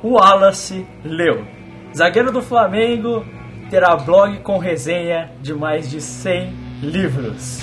[0.03, 1.45] Wallace leu.
[1.93, 3.25] Zagueiro do Flamengo
[3.69, 7.61] terá blog com resenha de mais de 100 livros.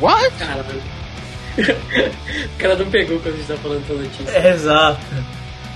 [0.00, 0.30] What?
[0.38, 0.95] Caralho.
[1.58, 4.48] O cara não pegou quando a gente tá falando essa notícia.
[4.48, 5.00] Exato.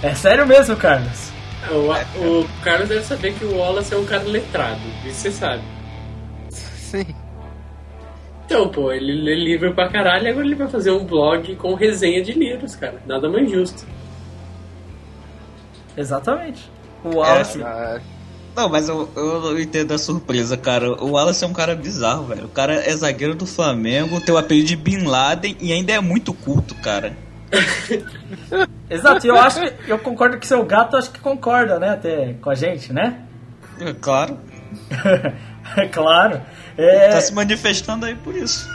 [0.03, 1.31] É sério mesmo, Carlos?
[1.71, 5.63] O, o Carlos deve saber que o Wallace é um cara letrado, isso você sabe.
[6.51, 7.15] Sim.
[8.47, 11.75] Então, pô, ele lê livro pra caralho e agora ele vai fazer um blog com
[11.75, 13.01] resenha de livros, cara.
[13.07, 13.87] Nada mais justo.
[15.97, 16.69] Exatamente.
[17.05, 17.63] O Wallace.
[17.63, 18.01] Ah,
[18.55, 20.91] Não, mas eu, eu não entendo a surpresa, cara.
[21.03, 22.45] O Wallace é um cara bizarro, velho.
[22.47, 26.01] O cara é zagueiro do Flamengo, tem o apelido de Bin Laden e ainda é
[26.01, 27.17] muito culto, cara.
[28.89, 32.35] Exato, e eu acho que eu concordo que seu gato acho que concorda, né, até
[32.35, 33.23] com a gente, né?
[33.81, 34.39] É claro.
[35.77, 36.41] É claro.
[36.77, 38.69] É, Tá se manifestando aí por isso.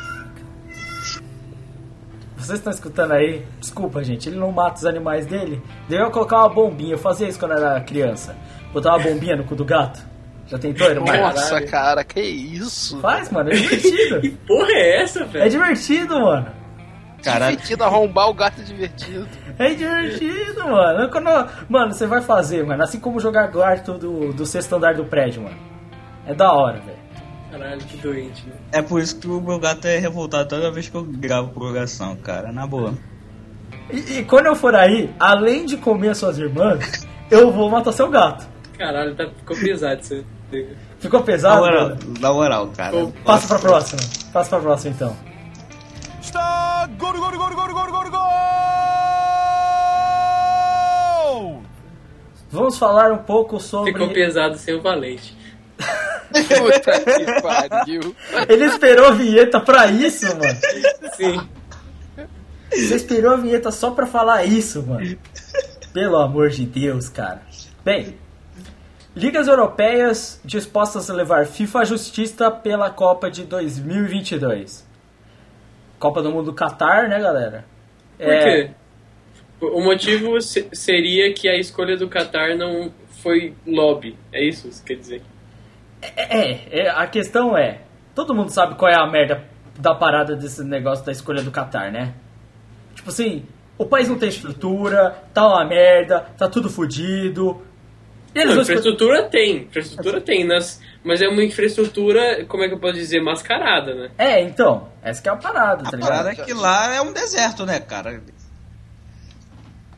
[2.37, 3.43] Vocês estão escutando aí?
[3.59, 5.61] Desculpa, gente, ele não mata os animais dele.
[5.89, 6.93] Devia colocar uma bombinha.
[6.93, 8.35] Eu fazia isso quando era criança.
[8.75, 10.01] Botar uma bombinha no cu do gato.
[10.47, 11.05] Já tentou, irmão?
[11.07, 11.71] nossa, Caralho.
[11.71, 12.99] cara, que isso?
[12.99, 14.19] Faz, mano, é divertido.
[14.21, 15.49] Que porra é essa, É velho?
[15.49, 16.47] divertido, mano.
[17.23, 17.51] Caralho.
[17.55, 19.25] Divertido arrombar o gato divertido.
[19.57, 21.09] É divertido, mano.
[21.09, 22.83] Quando, mano, você vai fazer, mano.
[22.83, 25.57] Assim como jogar quarto do, do sexto andar do prédio, mano.
[26.27, 26.97] É da hora, velho.
[27.51, 28.55] Caralho, que doente, né?
[28.73, 32.13] É por isso que o meu gato é revoltado toda vez que eu gravo prorrogação,
[32.17, 32.51] cara.
[32.51, 32.93] Na boa.
[33.89, 37.93] E, e quando eu for aí, além de comer as suas irmãs, eu vou matar
[37.93, 38.53] seu gato.
[38.77, 40.25] Caralho, tá, ficou pesado isso.
[40.51, 40.67] aí.
[40.99, 41.61] Ficou Na pesado?
[41.61, 41.99] moral, mano?
[42.19, 42.91] na moral, cara.
[42.91, 44.01] Pô, Passa pra próxima.
[44.33, 45.15] Passa pra próxima, então.
[46.21, 48.25] Está gol, gol, gol, gol, gol, gol, gol.
[52.51, 53.91] Vamos falar um pouco sobre...
[53.91, 55.35] Ficou pesado sem o Valente.
[56.31, 58.15] Puta que pariu.
[58.47, 60.57] Ele esperou a vinheta pra isso, mano.
[61.15, 61.41] Sim.
[62.71, 65.17] Você esperou a vinheta só pra falar isso, mano.
[65.93, 67.41] Pelo amor de Deus, cara.
[67.83, 68.17] Bem,
[69.15, 74.85] ligas europeias dispostas a levar FIFA à justiça pela Copa de 2022.
[75.99, 77.65] Copa do Mundo do Qatar, né, galera?
[78.17, 78.71] Por quê?
[79.61, 84.17] O motivo se- seria que a escolha do Qatar não foi lobby.
[84.31, 85.21] É isso que você quer dizer?
[86.01, 87.81] É, é, a questão é,
[88.13, 89.43] todo mundo sabe qual é a merda
[89.79, 92.13] da parada desse negócio da escolha do Qatar, né?
[92.93, 93.45] Tipo assim,
[93.77, 97.61] o país não tem estrutura, tá uma merda, tá tudo fudido.
[98.35, 102.95] Não, infraestrutura tem, infraestrutura tem, nas, mas é uma infraestrutura, como é que eu posso
[102.95, 104.11] dizer, mascarada, né?
[104.17, 106.09] É, então, essa que é a parada, tá A ligado?
[106.09, 108.21] parada é que lá é um deserto, né, cara?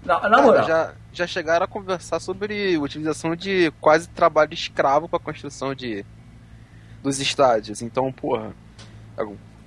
[0.06, 0.68] Na, na Cara, moral.
[0.68, 6.06] já, já chegaram a conversar sobre utilização de quase trabalho escravo para construção de
[7.04, 7.82] dos estádios.
[7.82, 8.54] Então, porra,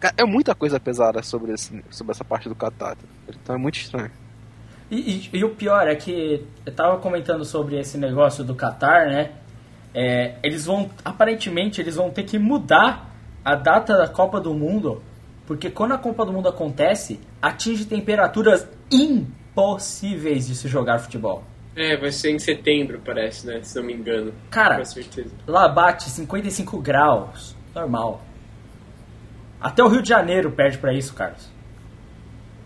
[0.00, 2.96] é, é muita coisa pesada sobre, esse, sobre essa parte do Catar.
[3.28, 4.10] Então é muito estranho.
[4.90, 4.96] E,
[5.32, 9.30] e- e o pior é que eu tava comentando sobre esse negócio do Qatar, né?
[9.94, 13.08] É, eles vão, aparentemente, eles vão ter que mudar
[13.44, 15.02] a data da Copa do Mundo,
[15.46, 21.42] porque quando a Copa do Mundo acontece, atinge temperaturas impossíveis de se jogar futebol.
[21.76, 23.60] É, vai ser em setembro, parece, né?
[23.62, 24.32] Se não me engano.
[24.50, 25.30] Cara, Com certeza.
[25.46, 28.22] lá bate 55 graus, normal.
[29.60, 31.48] Até o Rio de Janeiro perde pra isso, Carlos.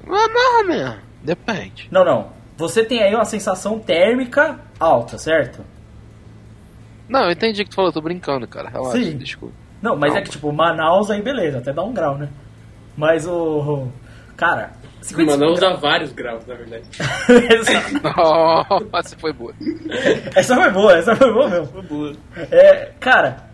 [0.06, 1.88] Mas, mas, mesmo, depende.
[1.90, 2.28] Não, não.
[2.56, 5.64] Você tem aí uma sensação térmica alta, certo?
[7.08, 8.68] Não, eu entendi o que tu falou, eu tô brincando, cara.
[8.68, 9.16] Relaxa, Sim.
[9.18, 9.54] desculpa.
[9.82, 10.18] Não, mas Não.
[10.20, 12.28] é que tipo, Manaus aí beleza, até dá um grau, né?
[12.96, 13.88] Mas o.
[14.36, 15.74] Cara, 55 Manaus graus.
[15.74, 16.84] dá vários graus, na verdade.
[17.54, 18.00] Exato.
[18.92, 19.52] Nossa, foi boa.
[20.34, 22.16] essa foi boa, essa foi boa mesmo.
[22.50, 23.44] É, cara,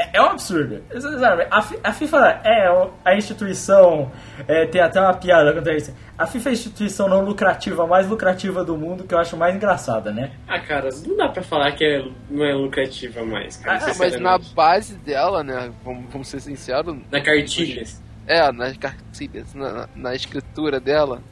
[0.00, 0.82] é, é um absurdo.
[1.18, 2.68] Sabe, A, Fi- a FIFA é
[3.04, 4.10] a instituição.
[4.48, 5.94] é, tem até uma piada quanto a isso.
[6.18, 9.54] A FIFA é a instituição não lucrativa, mais lucrativa do mundo, que eu acho mais
[9.54, 10.32] engraçada, né?
[10.46, 13.80] Ah, cara, não dá pra falar que é, não é lucrativa mais, cara.
[13.90, 18.02] Ah, mas na base dela, né, vamos, vamos ser sinceros, Na cartilhas.
[18.26, 21.22] é, nas cartilhas, na, na escritura dela,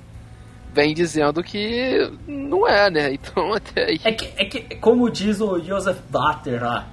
[0.73, 3.13] vem dizendo que não é, né?
[3.19, 4.01] Então até aí.
[4.05, 6.87] É que, é que, como diz o Joseph Blatter lá,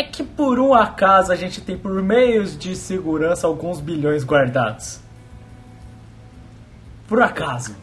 [0.00, 5.00] é que por um acaso a gente tem por meios de segurança alguns bilhões guardados.
[7.06, 7.76] Por acaso.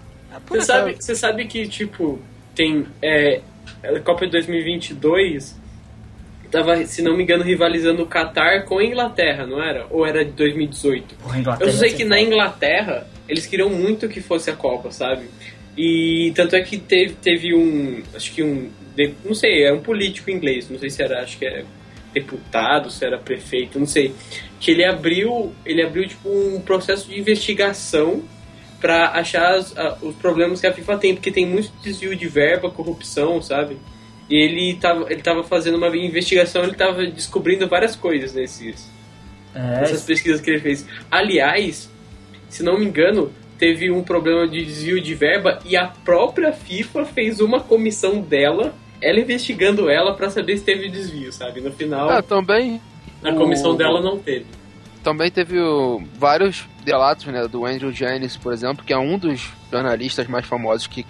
[0.49, 2.19] Você sabe, você sabe que, tipo,
[2.55, 2.87] tem.
[3.01, 3.41] É,
[3.83, 5.55] a Copa de 2022
[6.49, 9.85] tava, se não me engano, rivalizando o Qatar com a Inglaterra, não era?
[9.89, 11.15] Ou era de 2018?
[11.15, 12.19] Porra, Eu sei ia que na.
[12.19, 15.25] Inglaterra eles queriam muito que fosse a Copa, sabe?
[15.77, 18.01] E tanto é que teve, teve um.
[18.15, 18.69] Acho que um.
[19.23, 21.63] Não sei, é um político inglês, não sei se era, acho que é
[22.13, 24.13] deputado, se era prefeito, não sei.
[24.59, 25.53] Que ele abriu.
[25.65, 28.23] Ele abriu tipo um processo de investigação
[28.79, 32.27] para achar as- a- os problemas que a FIFA tem, porque tem muito desvio de
[32.27, 33.77] verba, corrupção, sabe?
[34.29, 38.89] E ele tava, ele tava fazendo uma investigação, ele tava descobrindo várias coisas nesses,
[39.55, 40.85] É, essas pesquisas que ele fez.
[41.09, 41.89] Aliás,
[42.49, 47.05] se não me engano, teve um problema de desvio de verba e a própria FIFA
[47.05, 51.61] fez uma comissão dela, ela investigando ela pra saber se teve desvio, sabe?
[51.61, 52.81] No final, Ah, também.
[53.23, 54.45] a comissão o- dela não teve.
[55.03, 59.49] Também teve o- vários relatos, né, do Andrew Jennings, por exemplo, que é um dos
[59.71, 61.05] jornalistas mais famosos que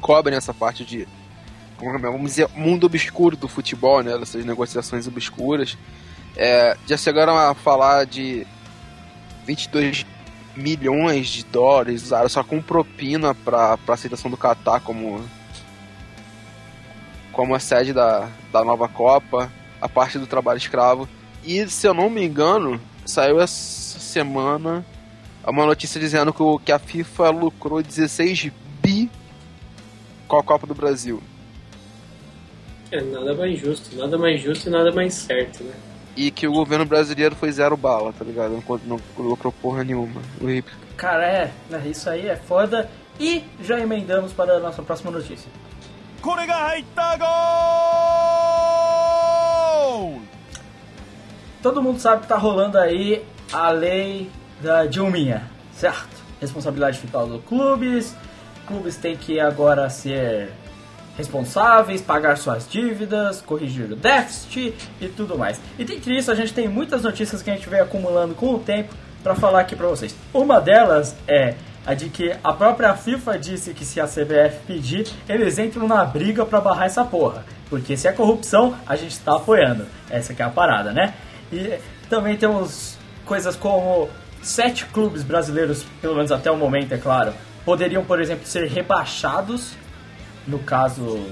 [0.00, 1.06] cobrem essa parte de,
[1.78, 5.76] como é, vamos dizer, mundo obscuro do futebol, né, dessas negociações obscuras.
[6.36, 8.46] É, já chegaram a falar de
[9.46, 10.04] 22
[10.54, 15.20] milhões de dólares usaram só com propina para a aceitação do Catar como
[17.36, 21.06] como a sede da, da nova Copa, a parte do trabalho escravo.
[21.44, 24.82] E se eu não me engano, saiu essa semana
[25.46, 28.50] uma notícia dizendo que, o- que a FIFA lucrou 16
[28.82, 29.10] bi
[30.26, 31.22] com a Copa do Brasil.
[32.90, 35.74] É, nada mais justo, nada mais justo e nada mais certo, né?
[36.16, 38.52] E que o governo brasileiro foi zero bala, tá ligado?
[38.52, 40.22] Não, não lucrou porra nenhuma.
[40.40, 40.72] Horrível.
[40.96, 42.88] cara, é, é, isso aí é foda.
[43.20, 45.50] E já emendamos para a nossa próxima notícia.
[46.25, 47.27] これが入ったゴー
[50.15, 50.21] ル
[51.61, 55.43] Todo mundo sabe que tá rolando aí a lei da Dilminha,
[55.73, 56.09] certo?
[56.39, 58.15] Responsabilidade fiscal dos clubes,
[58.65, 60.51] clubes têm que agora ser
[61.15, 65.61] responsáveis, pagar suas dívidas, corrigir o déficit e tudo mais.
[65.77, 68.59] E dentre isso, a gente tem muitas notícias que a gente vem acumulando com o
[68.59, 70.15] tempo para falar aqui para vocês.
[70.33, 71.53] Uma delas é
[71.86, 76.04] a de que a própria FIFA disse que se a CBF pedir, eles entram na
[76.04, 77.44] briga para barrar essa porra.
[77.70, 79.86] Porque se é corrupção, a gente está apoiando.
[80.10, 81.14] Essa que é a parada, né?
[81.52, 81.78] E
[82.10, 84.08] também temos coisas como
[84.42, 87.32] sete clubes brasileiros, pelo menos até o momento, é claro,
[87.64, 89.72] poderiam, por exemplo, ser rebaixados
[90.46, 91.24] no caso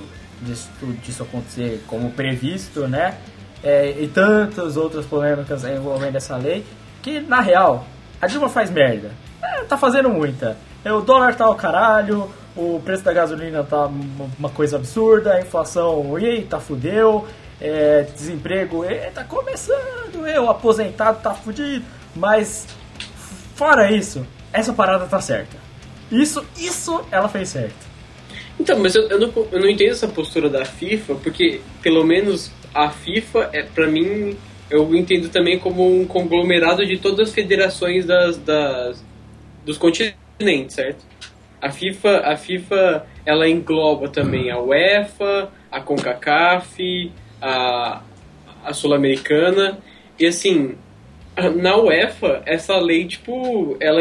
[0.43, 0.69] disso,
[1.05, 3.17] disso acontecer como previsto, né?
[3.63, 6.65] É, e tantas outras polêmicas envolvendo essa lei,
[7.03, 7.87] que na real,
[8.21, 9.11] a Dilma faz merda.
[9.45, 10.57] É, tá fazendo muita.
[10.85, 13.87] É, o dólar tá ao caralho, o preço da gasolina tá
[14.39, 17.27] uma coisa absurda, a inflação, eita, fudeu,
[17.61, 21.85] é, desemprego, eita, começando, eu, aposentado, tá fudido.
[22.15, 22.67] Mas,
[23.55, 25.57] fora isso, essa parada tá certa.
[26.11, 27.95] Isso, isso ela fez certo.
[28.59, 32.53] Então, mas eu, eu, não, eu não entendo essa postura da FIFA, porque pelo menos
[32.73, 34.37] a FIFA, é para mim,
[34.71, 39.05] eu entendo também como um conglomerado de todas as federações das, das,
[39.65, 41.05] dos continentes, certo?
[41.61, 48.03] A FIFA, a FIFA, ela engloba também a UEFA, a CONCACAF, a,
[48.65, 49.79] a Sul-Americana,
[50.19, 50.77] e assim,
[51.37, 54.01] na UEFA, essa lei, tipo, ela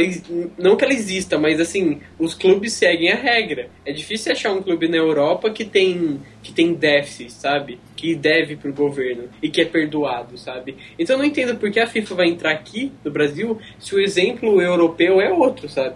[0.58, 3.70] não que ela exista, mas assim, os clubes seguem a regra.
[3.86, 7.80] É difícil achar um clube na Europa que tem que tem déficit, sabe?
[7.96, 10.78] Que deve pro governo e que é perdoado, sabe?
[11.00, 14.00] Então eu não entendo por que a FIFA vai entrar aqui no Brasil se o
[14.00, 15.96] exemplo europeu é outro, sabe?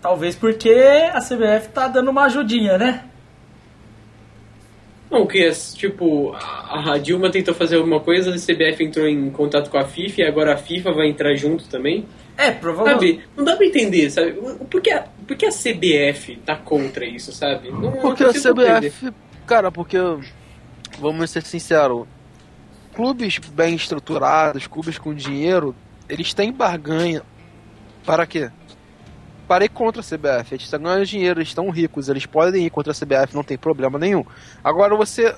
[0.00, 0.72] Talvez porque
[1.12, 3.04] a CBF tá dando uma ajudinha, né?
[5.10, 9.70] Não, que é, tipo, a Dilma tentou fazer alguma coisa, a CBF entrou em contato
[9.70, 12.04] com a FIFA e agora a FIFA vai entrar junto também.
[12.36, 13.20] É, provavelmente.
[13.20, 14.32] Sabe, não dá pra entender, sabe?
[14.32, 17.70] Por que a, por que a CBF tá contra isso, sabe?
[17.70, 19.12] Não, porque não a CBF,
[19.46, 19.96] cara, porque,
[20.98, 22.06] vamos ser sinceros,
[22.94, 25.74] clubes bem estruturados, clubes com dinheiro,
[26.08, 27.22] eles têm barganha.
[28.04, 28.50] Para quê?
[29.46, 30.54] Parei contra a CBF.
[30.54, 33.56] Eles estão ganhando dinheiro, eles estão ricos, eles podem ir contra a CBF, não tem
[33.56, 34.24] problema nenhum.
[34.62, 35.34] Agora você.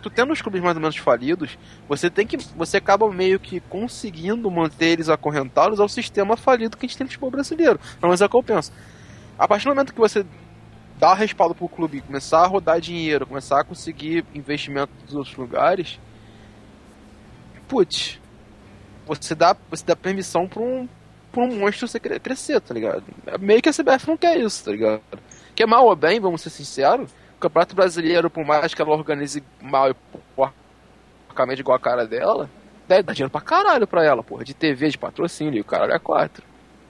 [0.00, 2.38] Tu tendo os clubes mais ou menos falidos, você tem que.
[2.56, 7.04] Você acaba meio que conseguindo manter eles acorrentados ao sistema falido que a gente tem
[7.04, 7.78] no futebol brasileiro.
[7.78, 8.72] Pelo menos é o que eu penso.
[9.38, 10.24] A partir do momento que você
[10.98, 16.00] dá respaldo pro clube, começar a rodar dinheiro, começar a conseguir investimento dos outros lugares,
[17.68, 18.18] putz,
[19.06, 20.88] você dá, você dá permissão para um,
[21.36, 23.04] por um monstro você crescer, tá ligado?
[23.38, 25.02] Meio que a CBF não quer isso, tá ligado?
[25.54, 28.96] Que é mal ou bem, vamos ser sinceros, o Campeonato Brasileiro, por mais que ela
[28.96, 29.96] organize mal e
[31.28, 32.48] porcamente igual a cara dela,
[32.88, 35.98] dar dinheiro pra caralho pra ela, porra, de TV, de patrocínio, e o caralho é
[35.98, 36.42] quatro.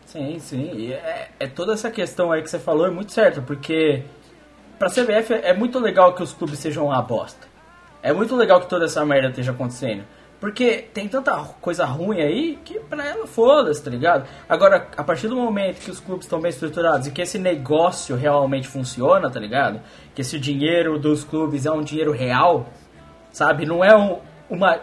[0.04, 3.42] Sim, sim, e é, é toda essa questão aí que você falou é muito certo,
[3.42, 4.04] porque
[4.78, 7.48] pra CBF é muito legal que os clubes sejam uma bosta.
[8.00, 10.04] É muito legal que toda essa merda esteja acontecendo.
[10.46, 14.28] Porque tem tanta coisa ruim aí que pra ela foda-se, tá ligado?
[14.48, 18.14] Agora, a partir do momento que os clubes estão bem estruturados e que esse negócio
[18.14, 19.80] realmente funciona, tá ligado?
[20.14, 22.68] Que esse dinheiro dos clubes é um dinheiro real,
[23.32, 23.66] sabe?
[23.66, 24.78] Não é um, uma,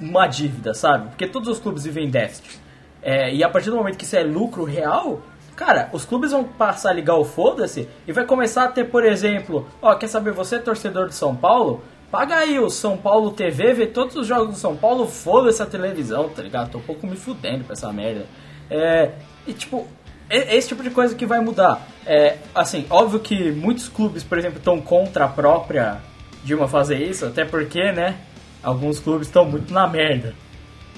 [0.00, 1.08] uma dívida, sabe?
[1.08, 2.60] Porque todos os clubes vivem em déficit.
[3.02, 5.22] É, e a partir do momento que isso é lucro real,
[5.56, 9.04] cara, os clubes vão passar a ligar o foda-se e vai começar a ter, por
[9.04, 11.82] exemplo, ó, quer saber, você é torcedor de São Paulo?
[12.10, 15.66] Paga aí o São Paulo TV, vê todos os jogos do São Paulo, foda essa
[15.66, 16.70] televisão, tá ligado?
[16.70, 18.26] Tô um pouco me fudendo pra essa merda.
[18.70, 19.12] É,
[19.46, 19.86] e tipo,
[20.30, 21.86] é esse tipo de coisa que vai mudar.
[22.06, 26.00] É, assim, óbvio que muitos clubes, por exemplo, estão contra a própria
[26.44, 28.16] Dilma fazer isso, até porque, né,
[28.62, 30.34] alguns clubes estão muito na merda.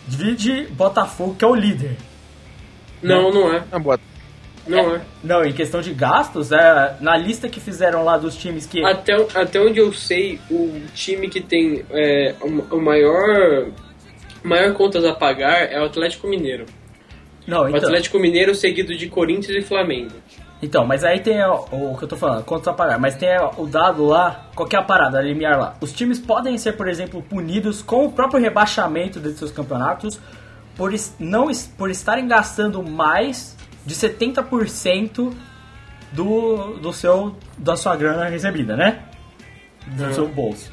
[0.07, 1.96] Divide Botafogo, que é o líder.
[3.03, 3.31] Não, né?
[3.33, 3.99] não é.
[4.66, 5.01] Não é.
[5.23, 8.85] Não, em questão de gastos, é, na lista que fizeram lá dos times que.
[8.85, 13.70] Até, até onde eu sei, o time que tem é, o, o maior.
[14.42, 16.66] maior contas a pagar é o Atlético Mineiro.
[17.46, 17.81] Não, então...
[17.81, 20.12] O Atlético Mineiro seguido de Corinthians e Flamengo.
[20.62, 23.31] Então, mas aí tem o, o que eu tô falando, contas a pagar, mas tem
[23.57, 25.75] o dado lá, qual é a parada, a limiar lá.
[25.81, 30.20] Os times podem ser, por exemplo, punidos com o próprio rebaixamento de seus campeonatos
[30.77, 31.46] por, não,
[31.79, 33.57] por estarem gastando mais
[33.90, 35.35] de 70%
[36.12, 39.03] do, do seu, da sua grana recebida, né?
[39.85, 40.12] Do uhum.
[40.12, 40.72] seu bolso.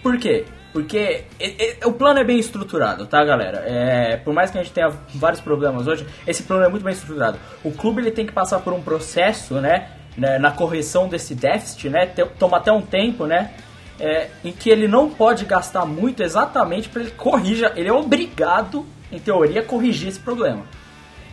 [0.00, 0.44] Por quê?
[0.72, 3.64] Porque e, e, o plano é bem estruturado, tá, galera?
[3.66, 6.92] É, por mais que a gente tenha vários problemas hoje, esse plano é muito bem
[6.92, 7.36] estruturado.
[7.64, 9.88] O clube ele tem que passar por um processo, né?
[10.16, 12.06] né na correção desse déficit, né?
[12.38, 13.54] Toma até um tempo, né?
[13.98, 17.72] É, em que ele não pode gastar muito exatamente para ele corrija.
[17.74, 20.64] Ele é obrigado, em teoria, a corrigir esse problema.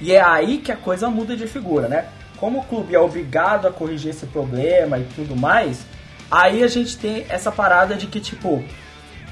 [0.02, 2.06] E é aí que a coisa muda de figura, né?
[2.38, 5.86] Como o clube é obrigado a corrigir esse problema e tudo mais,
[6.30, 8.64] aí a gente tem essa parada de que, tipo,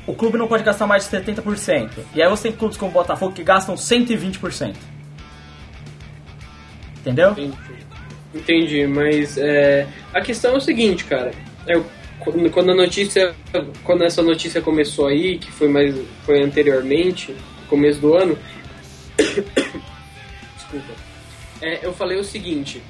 [0.07, 1.89] o clube não pode gastar mais de 70%.
[2.16, 4.76] E aí você tem clubes como o Botafogo que gastam 120%.
[6.99, 7.32] Entendeu?
[7.32, 7.57] Entendi,
[8.34, 11.32] Entendi mas é, a questão é o seguinte, cara.
[11.68, 11.86] Eu,
[12.51, 13.34] quando a notícia,
[13.84, 17.36] quando essa notícia começou aí, que foi mais, foi anteriormente,
[17.68, 18.38] começo do ano.
[21.62, 22.82] É, eu falei o seguinte: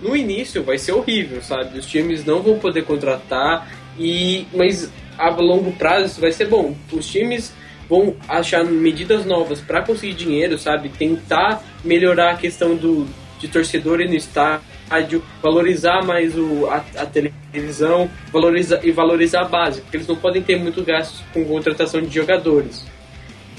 [0.00, 1.78] no início vai ser horrível, sabe?
[1.78, 6.74] Os times não vão poder contratar e mas a longo prazo isso vai ser bom.
[6.92, 7.52] Os times
[7.88, 10.88] vão achar medidas novas para conseguir dinheiro, sabe?
[10.88, 13.06] Tentar melhorar a questão do
[13.40, 19.80] de torcedores no estádio, valorizar mais o, a, a televisão, valorizar e valorizar a base,
[19.80, 22.84] porque eles não podem ter muito gasto com contratação de jogadores.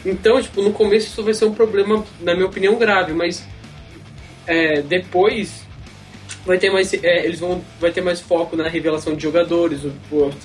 [0.06, 3.44] Então, tipo, no começo isso vai ser um problema, na minha opinião, grave, mas
[4.48, 5.66] é, depois
[6.46, 9.82] vai ter mais é, eles vão vai ter mais foco na revelação de jogadores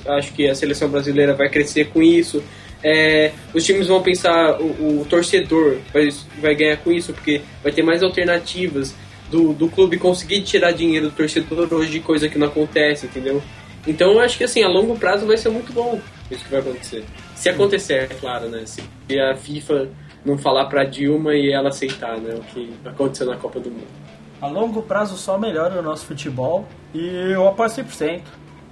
[0.07, 2.42] acho que a seleção brasileira vai crescer com isso.
[2.84, 7.72] É, os times vão pensar o, o, torcedor vai, vai ganhar com isso porque vai
[7.72, 8.94] ter mais alternativas
[9.30, 13.42] do, do clube conseguir tirar dinheiro do torcedor hoje coisa que não acontece entendeu?
[13.86, 16.61] Então eu acho que assim a longo prazo vai ser muito bom isso que vai
[16.61, 17.05] acontecer.
[17.34, 18.64] Se acontecer é claro né?
[18.66, 18.82] Se
[19.18, 19.88] a FIFA
[20.27, 24.07] não falar para Dilma e ela aceitar né o que aconteceu na Copa do Mundo
[24.41, 28.22] a longo prazo só melhora o nosso futebol e eu apoio 100%.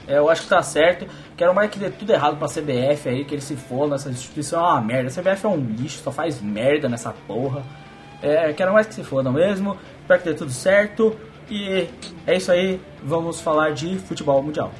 [0.06, 1.06] É, eu acho que tá certo.
[1.36, 4.60] Quero mais que dê tudo errado pra CBF aí, que ele se for nessa instituição
[4.60, 5.08] é uma merda.
[5.08, 7.62] A CBF é um lixo, só faz merda nessa porra.
[8.22, 9.76] É, quero mais que se foda mesmo.
[10.02, 11.16] Espero que dê tudo certo.
[11.50, 11.88] E
[12.26, 14.70] é isso aí, vamos falar de futebol mundial.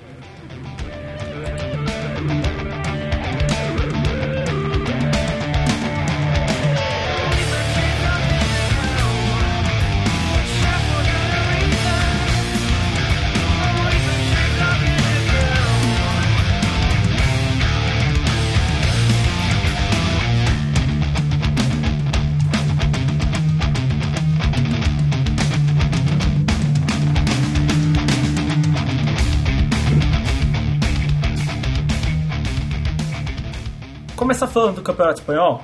[34.55, 35.63] Falando do Campeonato Espanhol.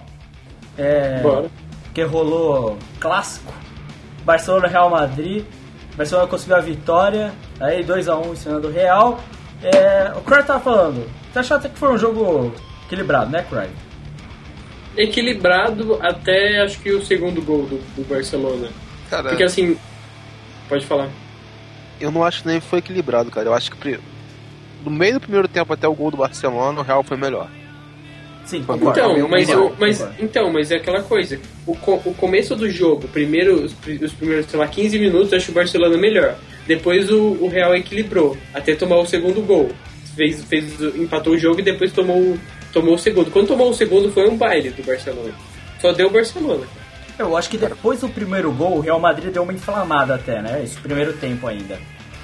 [0.76, 1.49] É, Bora.
[1.95, 3.55] Que rolou clássico.
[4.24, 5.45] Barcelona Real Madrid.
[5.97, 7.32] Barcelona conseguiu a vitória.
[7.61, 9.20] Aí 2x1 um em cima do Real.
[9.62, 11.09] É, o Cry tava falando.
[11.32, 12.53] Você achou até que foi um jogo
[12.86, 13.68] equilibrado, né, Cry?
[14.97, 18.68] Equilibrado até acho que o segundo gol do, do Barcelona.
[19.09, 19.78] Cara, Porque assim.
[20.68, 21.09] Pode falar.
[22.01, 23.49] eu não acho que nem foi equilibrado, cara.
[23.49, 23.99] Eu acho que
[24.82, 27.49] do meio do primeiro tempo até o gol do Barcelona, o Real foi melhor.
[28.45, 28.99] Sim, Foi concordo.
[29.01, 30.22] Então, mas, concordo, o- mas, concordo.
[30.24, 31.38] então, mas é aquela coisa.
[31.66, 33.72] O, co- o começo do jogo, primeiro, os,
[34.03, 36.36] os primeiros, sei lá, 15 minutos, acho o Barcelona melhor.
[36.66, 39.70] Depois o, o Real equilibrou, até tomar o segundo gol.
[40.16, 42.38] Fez, fez, empatou o jogo e depois tomou, o-
[42.72, 43.30] tomou o segundo.
[43.30, 45.32] Quando tomou o segundo foi um baile do Barcelona.
[45.80, 46.66] Só deu o Barcelona.
[47.18, 50.62] Eu acho que depois do primeiro gol, o Real Madrid deu uma inflamada até, né?
[50.64, 51.78] Esse primeiro tempo ainda.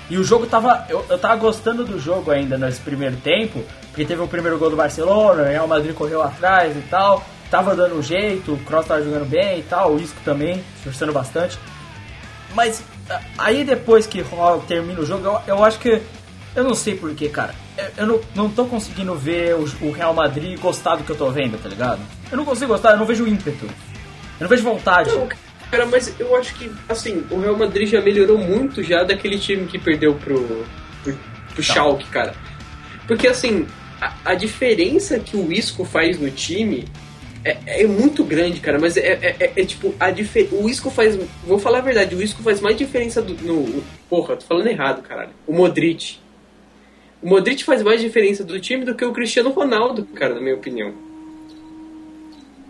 [0.08, 0.86] E o jogo tava.
[0.88, 4.70] Eu, eu tava gostando do jogo ainda nesse primeiro tempo, porque teve o primeiro gol
[4.70, 7.24] do Barcelona, o Real Madrid correu atrás e tal.
[7.50, 11.12] Tava dando um jeito, o Kroos tava jogando bem e tal, o Isco também, esforçando
[11.12, 11.58] bastante.
[12.54, 12.82] Mas
[13.38, 14.24] aí depois que
[14.66, 16.00] termina o jogo, eu, eu acho que.
[16.54, 17.54] Eu não sei porquê, cara.
[17.76, 21.16] Eu, eu não, não tô conseguindo ver o, o Real Madrid gostar do que eu
[21.16, 22.00] tô vendo, tá ligado?
[22.30, 23.66] Eu não consigo gostar, eu não vejo ímpeto.
[23.66, 25.10] Eu não vejo vontade.
[25.10, 25.28] Não,
[25.70, 29.66] cara, mas eu acho que, assim, o Real Madrid já melhorou muito já daquele time
[29.66, 30.64] que perdeu pro,
[31.02, 31.18] pro,
[31.54, 32.34] pro Schalke, cara.
[33.06, 33.66] Porque, assim,
[34.00, 36.84] a, a diferença que o Isco faz no time
[37.44, 38.78] é, é muito grande, cara.
[38.78, 40.48] Mas é, é, é- é tipo, a difer...
[40.52, 41.16] o Isco faz...
[41.44, 43.82] Vou falar a verdade, o Isco faz mais diferença do, no...
[44.08, 45.30] Porra, tô falando errado, caralho.
[45.46, 46.18] O Modric.
[47.22, 50.54] O Modric faz mais diferença do time do que o Cristiano Ronaldo, cara, na minha
[50.54, 50.92] opinião.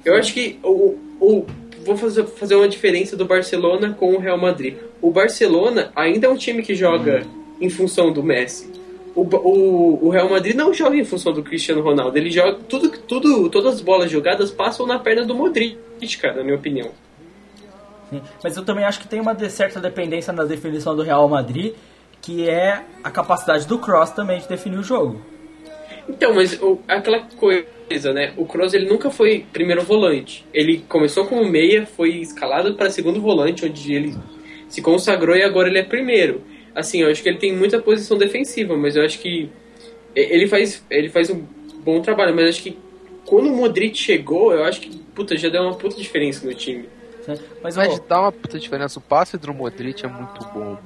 [0.05, 1.47] Eu acho que o, o,
[1.87, 4.77] vou fazer, fazer uma diferença do Barcelona com o Real Madrid.
[5.01, 7.25] O Barcelona ainda é um time que joga
[7.61, 8.71] em função do Messi.
[9.15, 12.19] O, o, o Real Madrid não joga em função do Cristiano Ronaldo.
[12.19, 15.79] Ele joga tudo, tudo, todas as bolas jogadas passam na perna do Modric,
[16.21, 16.91] cara, na minha opinião.
[18.11, 21.73] Sim, Mas eu também acho que tem uma certa dependência na definição do Real Madrid,
[22.21, 25.21] que é a capacidade do Cross também de definir o jogo.
[26.09, 27.67] Então, mas o- aquela coisa,
[28.13, 28.33] né?
[28.37, 30.45] O Kroos ele nunca foi primeiro volante.
[30.53, 34.15] Ele começou como meia, foi escalado para segundo volante, onde ele
[34.69, 36.43] se consagrou e agora ele é primeiro.
[36.75, 39.49] Assim, eu acho que ele tem muita posição defensiva, mas eu acho que
[40.15, 41.45] ele faz, ele faz um
[41.85, 42.79] bom trabalho, mas eu acho que
[43.25, 46.89] quando o Modric chegou, eu acho que puta, já deu uma puta diferença no time.
[47.63, 48.99] Mas, Mas dá uma puta diferença.
[48.99, 50.79] O passe do Modric é muito bom.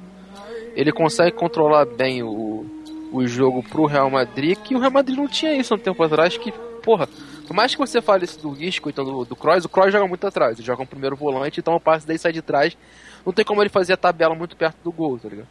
[0.75, 2.65] Ele consegue controlar bem o,
[3.11, 6.01] o jogo pro Real Madrid, que o Real Madrid não tinha isso há um tempo
[6.03, 6.51] atrás, que,
[6.83, 7.07] porra,
[7.47, 10.25] por mais que você fale isso do Isco, então do, do o Kroos joga muito
[10.25, 12.77] atrás, ele joga um primeiro volante, então o passe daí sai de trás,
[13.25, 15.47] não tem como ele fazer a tabela muito perto do gol, tá ligado?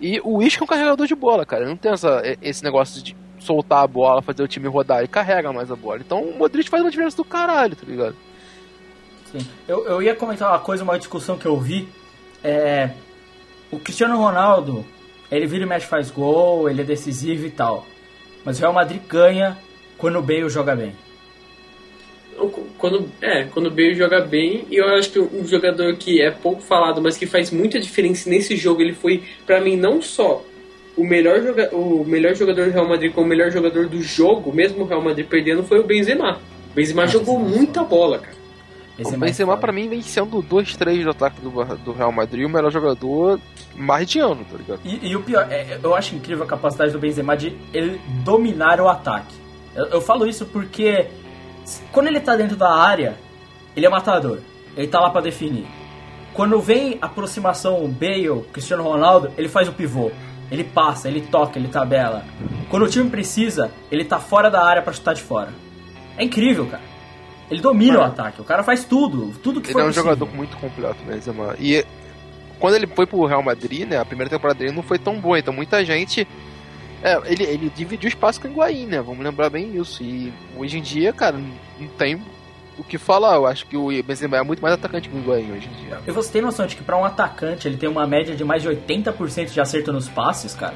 [0.00, 3.02] E o Isco é um carregador de bola, cara, ele não tem essa, esse negócio
[3.02, 5.98] de soltar a bola, fazer o time rodar, ele carrega mais a bola.
[5.98, 8.14] Então o Modric faz uma diferença do caralho, tá ligado?
[9.32, 9.46] sim.
[9.66, 11.88] eu, eu ia comentar uma coisa, uma discussão que eu vi.
[12.42, 12.90] É,
[13.70, 14.84] o Cristiano Ronaldo,
[15.30, 17.86] ele vira e mexe faz gol, ele é decisivo e tal.
[18.44, 19.58] Mas o Real Madrid ganha
[19.96, 20.94] quando o Bale joga bem.
[22.78, 26.30] Quando, é, quando o Bale joga bem, e eu acho que um jogador que é
[26.30, 30.44] pouco falado, mas que faz muita diferença nesse jogo, ele foi, pra mim, não só
[30.96, 34.52] o melhor, joga, o melhor jogador do Real Madrid, como o melhor jogador do jogo,
[34.52, 36.40] mesmo o Real Madrid perdendo, foi o Benzema.
[36.70, 38.37] O Benzema jogou muita bola, cara.
[38.98, 39.60] O é Benzema, foda.
[39.60, 43.40] pra mim, vem sendo o 2-3 do ataque do, do Real Madrid, o melhor jogador
[43.76, 44.80] mais de ano, tá ligado?
[44.84, 48.80] E, e o pior, é, eu acho incrível a capacidade do Benzema de ele dominar
[48.80, 49.34] o ataque.
[49.74, 51.08] Eu, eu falo isso porque
[51.92, 53.16] quando ele tá dentro da área,
[53.76, 54.38] ele é matador.
[54.76, 55.66] Ele tá lá pra definir.
[56.34, 60.10] Quando vem aproximação Bale, Cristiano Ronaldo, ele faz o pivô.
[60.50, 62.24] Ele passa, ele toca, ele tabela.
[62.70, 65.52] Quando o time precisa, ele tá fora da área pra chutar de fora.
[66.16, 66.87] É incrível, cara.
[67.50, 68.40] Ele domina o ataque.
[68.40, 70.10] O cara faz tudo, tudo que Ele for é um possível.
[70.10, 71.54] jogador muito completo, Benzema.
[71.58, 71.84] E
[72.58, 75.38] quando ele foi pro Real Madrid, né, a primeira temporada dele não foi tão boa,
[75.38, 76.26] então muita gente...
[77.02, 80.02] É, ele, ele dividiu espaço com o Higuaín, né, vamos lembrar bem isso.
[80.02, 82.20] E hoje em dia, cara, não tem
[82.76, 83.36] o que falar.
[83.36, 86.00] Eu acho que o Benzema é muito mais atacante que o Higuaín hoje em dia.
[86.06, 88.62] E você tem noção de que pra um atacante ele tem uma média de mais
[88.62, 90.74] de 80% de acerto nos passes, cara?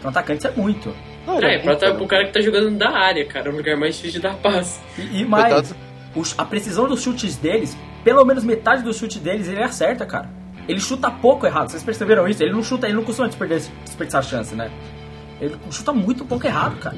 [0.00, 0.94] Pra um atacante isso é muito.
[1.26, 1.92] Não, ele É, pra né?
[1.94, 3.50] pro cara que tá jogando da área, cara.
[3.50, 4.80] É o lugar mais difícil de dar passe.
[4.96, 5.76] E, e mais, Coitado.
[6.14, 10.30] Os- a precisão dos chutes deles, pelo menos metade dos chutes deles ele acerta, cara.
[10.66, 12.42] Ele chuta pouco errado, vocês perceberam isso?
[12.42, 14.70] Ele não chuta, ele não costuma desperdiçar, desperdiçar chance, né?
[15.40, 16.96] Ele chuta muito pouco errado, cara.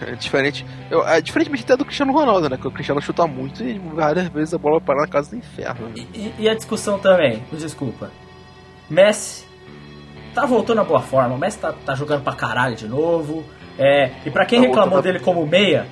[0.00, 0.64] É diferente.
[0.90, 2.56] Eu, é diferentemente até do Cristiano Ronaldo, né?
[2.56, 5.88] Que o Cristiano chuta muito e várias vezes a bola para na casa do inferno.
[5.88, 6.06] né?
[6.14, 8.10] E, e- a discussão também, desculpa.
[8.88, 9.44] Messi
[10.34, 13.44] tá voltando à boa forma, o Messi tá, tá jogando pra caralho de novo.
[13.76, 15.86] É, e pra quem Tá reclamou voltando dele como meia,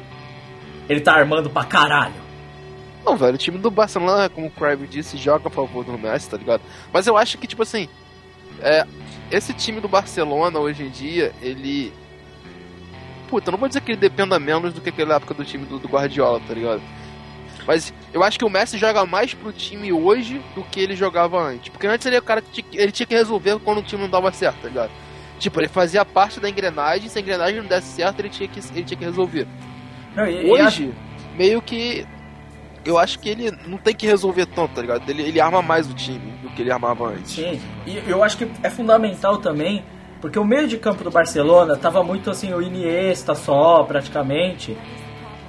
[0.88, 2.26] ele tá armando pra caralho.
[3.04, 6.28] Não, velho, o time do Barcelona, como o Crave disse, joga a favor do Messi,
[6.28, 6.62] tá ligado?
[6.92, 7.88] Mas eu acho que, tipo assim,
[8.60, 8.84] é,
[9.30, 11.92] esse time do Barcelona hoje em dia, ele.
[13.28, 15.78] Puta, não vou dizer que ele dependa menos do que aquela época do time do,
[15.78, 16.82] do Guardiola, tá ligado?
[17.66, 21.40] Mas eu acho que o Messi joga mais pro time hoje do que ele jogava
[21.40, 21.68] antes.
[21.68, 24.02] Porque antes ele é o cara que tinha, ele tinha que resolver quando o time
[24.02, 24.90] não dava certo, tá ligado?
[25.38, 28.60] Tipo, ele fazia parte da engrenagem, se a engrenagem não desse certo, ele tinha que,
[28.72, 29.46] ele tinha que resolver.
[30.16, 30.92] Não, e- e a- Hoje,
[31.36, 32.06] meio que.
[32.84, 35.08] Eu acho que ele não tem que resolver tanto, tá ligado?
[35.08, 37.32] Ele, ele arma mais o time do que ele armava antes.
[37.32, 39.82] Sim, e eu acho que é fundamental também,
[40.20, 44.76] porque o meio de campo do Barcelona tava muito assim, o Iniesta só, praticamente.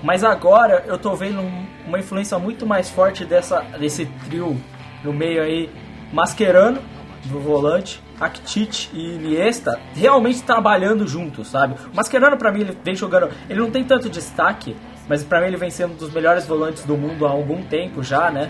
[0.04, 4.60] Mas agora eu tô vendo um- uma influência muito mais forte dessa, desse trio
[5.04, 5.70] no meio aí,
[6.12, 6.80] Mascherano,
[7.28, 11.76] do volante, Rakitic e Iniesta, realmente trabalhando juntos, sabe?
[11.92, 14.76] O Mascherano pra mim ele vem jogando, ele não tem tanto destaque,
[15.08, 18.04] mas pra mim ele vem sendo um dos melhores volantes do mundo há algum tempo
[18.04, 18.50] já, né?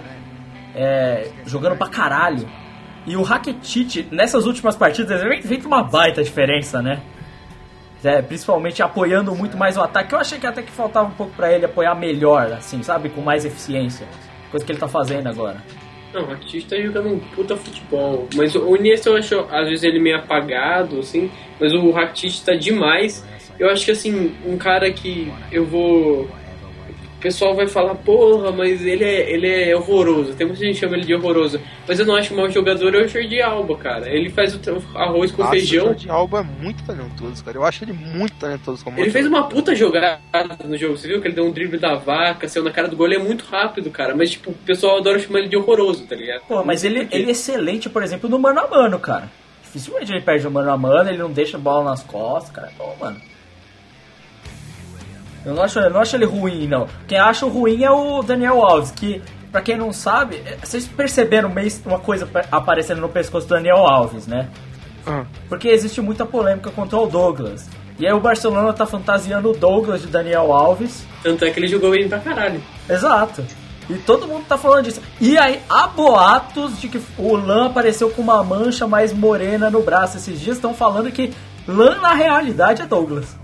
[0.75, 2.47] É, jogando pra caralho.
[3.05, 7.01] E o Rakitic, nessas últimas partidas, ele vem feito uma baita diferença, né?
[8.03, 10.13] É, principalmente apoiando muito mais o ataque.
[10.13, 13.09] Eu achei que até que faltava um pouco pra ele apoiar melhor, assim, sabe?
[13.09, 14.07] Com mais eficiência.
[14.51, 15.57] Coisa que ele tá fazendo agora.
[16.17, 18.27] Não, o Rakitic tá jogando um puta futebol.
[18.33, 21.29] Mas o Iniesta eu acho, às vezes, ele meio apagado, assim.
[21.59, 23.23] Mas o Rakitic tá demais.
[23.59, 26.27] Eu acho que, assim, um cara que eu vou...
[27.17, 30.35] O pessoal vai falar, porra, mas ele é, ele é horroroso.
[30.35, 31.59] Tem muita gente que chama ele de horroroso.
[31.87, 34.07] Mas eu não acho mau jogador, é o Jordi Alba, cara.
[34.07, 34.59] Ele faz o
[34.93, 35.85] arroz com Nossa, feijão.
[35.85, 37.57] O Jordi Alba é muito talentoso, cara.
[37.57, 40.19] Eu acho ele muito talentoso como Ele fez uma puta jogada
[40.63, 42.95] no jogo, você viu que ele deu um drible da vaca, saiu na cara do
[42.95, 44.15] gol, ele é muito rápido, cara.
[44.15, 46.41] Mas, tipo, o pessoal adora chamar ele de horroroso, tá ligado?
[46.47, 49.27] Pô, mas ele, ele é excelente, por exemplo, no mano a mano, cara.
[49.63, 52.71] Dificilmente ele perde o mano a mano, ele não deixa a bola nas costas, cara.
[52.77, 53.19] Pô, mano.
[55.47, 56.87] Eu não acho, eu não acho ele ruim, não.
[57.07, 59.21] Quem acha o ruim é o Daniel Alves, que,
[59.51, 63.53] pra quem não sabe, é, vocês perceberam meio uma coisa pa- aparecendo no pescoço do
[63.55, 64.49] Daniel Alves, né?
[65.05, 67.69] Ah, Porque existe muita polêmica contra o Douglas.
[67.97, 71.03] E aí o Barcelona tá fantasiando o Douglas de Daniel Alves.
[71.23, 72.61] Tanto é que ele jogou bem pra caralho.
[72.89, 73.43] Exato.
[73.89, 75.01] E todo mundo tá falando disso.
[75.19, 79.81] E aí há boatos de que o Lan apareceu com uma mancha mais morena no
[79.81, 80.17] braço.
[80.17, 81.33] Esses dias estão falando que
[81.65, 83.35] Lan na realidade é Douglas.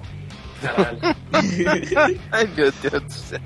[0.64, 0.98] Caralho.
[2.32, 3.40] Ai, meu Deus do céu.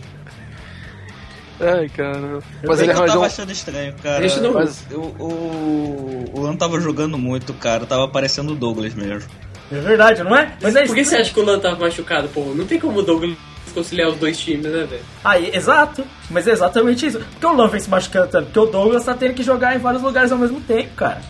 [1.59, 2.39] Ai, cara.
[2.65, 4.19] Mas ele eu arranjou tava achando estranho, cara.
[4.19, 7.85] Deixa não- Mas, Eu- o, o Lan tava jogando muito, cara.
[7.85, 9.27] Tava parecendo o Douglas mesmo.
[9.71, 10.53] É verdade, não é?
[10.61, 12.41] Mas é Por que você acha que o Lan tava machucado, pô?
[12.55, 13.35] Não tem como o Douglas
[13.73, 15.01] conciliar os dois times, né, velho?
[15.23, 16.05] Aí, exato.
[16.29, 17.19] Mas é exatamente isso.
[17.19, 18.45] Porque o Lan vem se machucando tanto.
[18.45, 21.21] Porque o Douglas tá tendo que jogar em vários lugares ao mesmo tempo, cara.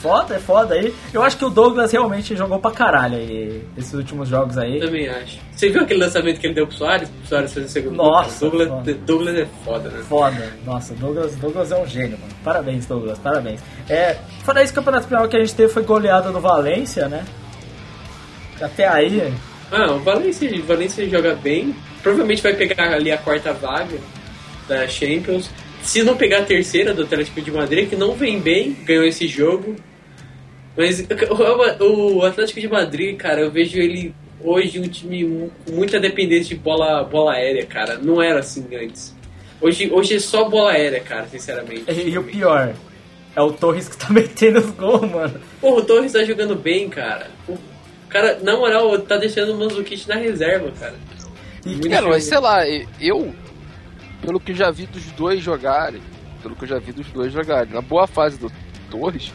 [0.00, 0.94] Foda, é foda aí.
[1.12, 4.80] Eu acho que o Douglas realmente jogou pra caralho aí, esses últimos jogos aí.
[4.80, 5.38] Também acho.
[5.54, 7.08] Você viu aquele lançamento que ele deu pro Soares?
[7.10, 7.96] Pro Soares fazer o segundo?
[7.96, 8.94] Nossa, Douglas, foda.
[8.94, 10.02] Douglas é foda, né?
[10.08, 10.52] Foda.
[10.64, 12.32] Nossa, Douglas, Douglas é um gênio, mano.
[12.42, 13.60] Parabéns, Douglas, parabéns.
[13.90, 17.24] É, fora isso, o campeonato final que a gente teve foi goleada no Valência, né?
[18.60, 19.32] Até aí,
[19.70, 21.74] Ah, o Valencia, o Valencia joga bem.
[22.02, 23.98] Provavelmente vai pegar ali a quarta vaga
[24.66, 25.50] da Champions.
[25.82, 29.26] Se não pegar a terceira do Atlético de Madrid, que não vem bem, ganhou esse
[29.28, 29.76] jogo.
[30.76, 31.04] Mas
[31.80, 36.54] o, Atlético de Madrid, cara, eu vejo ele hoje um time mu- com muita dependência
[36.56, 37.98] de bola, bola aérea, cara.
[37.98, 39.14] Não era assim antes.
[39.60, 41.84] Hoje, hoje é só bola aérea, cara, sinceramente.
[41.90, 42.74] E, e o pior,
[43.36, 45.40] é o Torres que tá metendo os gols, mano.
[45.60, 47.30] Porra, o Torres tá jogando bem, cara.
[47.48, 47.58] O
[48.08, 50.94] cara, na moral, tá deixando o Manzukic na reserva, cara.
[51.66, 52.62] E, Cara, mas sei lá,
[52.98, 53.34] eu,
[54.22, 56.00] pelo que já vi dos dois jogarem,
[56.42, 58.50] pelo que eu já vi dos dois jogarem, na boa fase do
[58.90, 59.30] Torres,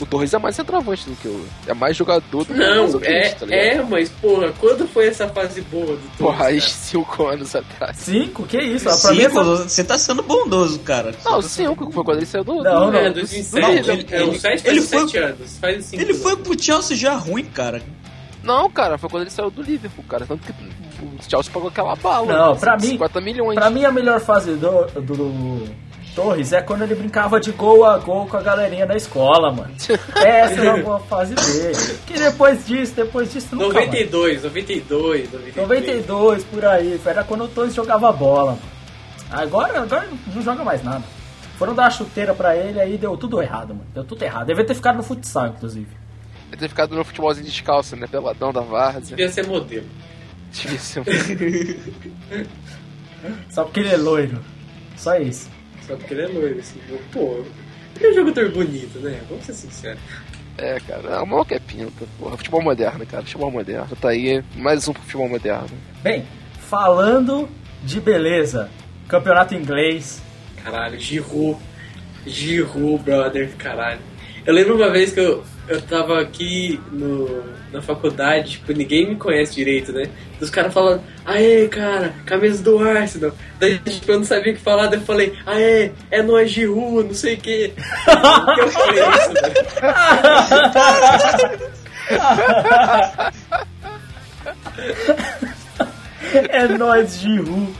[0.00, 1.44] o Torres é mais centroavante do que o.
[1.66, 5.60] É mais jogador do que o é, tá é, mas porra, quando foi essa fase
[5.62, 6.18] boa do Torres?
[6.18, 6.70] Porra, aí cara?
[6.72, 7.96] cinco anos atrás.
[7.98, 8.44] Cinco?
[8.44, 8.88] Que isso?
[8.88, 9.68] ó, Pra mim Cinco, essa...
[9.68, 11.14] você tá sendo bondoso, cara.
[11.24, 12.62] Não, cinco, foi quando ele saiu do.
[12.62, 12.98] Não, do- não.
[12.98, 16.02] É, do- 2007, Não, é, ele- é, ele- 7 ele foi- 7 anos, faz 5
[16.02, 17.82] Ele foi pro Chelsea já ruim, cara.
[18.42, 20.24] Não, cara, foi quando ele saiu do Liverpool, cara.
[20.26, 22.26] Tanto que o Chelsea pagou aquela bala.
[22.26, 22.58] Não, né?
[22.60, 23.54] pra mim- 50 milhões.
[23.54, 25.68] Pra mim a melhor fase do, do
[26.20, 29.72] Torres é quando ele brincava de gol a gol com a galerinha da escola, mano.
[30.16, 31.98] Essa era uma boa fase dele.
[32.06, 33.86] Que depois disso, depois disso nunca mais.
[33.86, 35.56] 92, 92, 92.
[35.56, 38.62] 92 por aí, era quando o Torres jogava bola, mano.
[39.30, 41.04] Agora, agora não joga mais nada.
[41.56, 43.86] Foram dar uma chuteira pra ele, aí deu tudo errado, mano.
[43.94, 44.46] Deu tudo errado.
[44.46, 45.88] Devia ter ficado no futsal, inclusive.
[46.48, 48.06] Ele ter ficado no futebolzinho descalço, né?
[48.06, 49.16] Peladão da várzea.
[49.16, 49.86] Devia ser modelo.
[50.50, 51.04] Difícil.
[53.50, 54.42] Só porque ele é loiro.
[54.96, 55.48] Só isso.
[55.90, 56.78] Só porque ele é loiro, assim.
[57.12, 57.44] Pô,
[57.96, 59.20] ele é um jogador bonito, né?
[59.28, 60.00] Vamos ser sinceros.
[60.56, 62.36] É, cara, é uma que é pinta, porra.
[62.36, 63.24] Futebol moderno, cara.
[63.24, 63.88] Futebol moderno.
[64.00, 65.68] Tá aí, mais um futebol moderno.
[66.00, 66.24] Bem,
[66.60, 67.48] falando
[67.82, 68.70] de beleza,
[69.08, 70.22] campeonato inglês.
[70.62, 71.58] Caralho, Giroud.
[72.24, 74.00] Giroud, brother, caralho.
[74.46, 79.14] Eu lembro uma vez que eu, eu tava aqui no, na faculdade, tipo, ninguém me
[79.14, 80.10] conhece direito, né?
[80.38, 83.32] Dos caras falando, aê, cara, camisa do Arsenal.
[83.60, 87.06] Daí, tipo, eu não sabia o que falar, daí eu falei, aê, é nós Giroud,
[87.06, 87.72] não sei o quê.
[88.04, 89.54] Por que eu falei isso, velho?
[96.48, 97.74] É nóis, Giroud.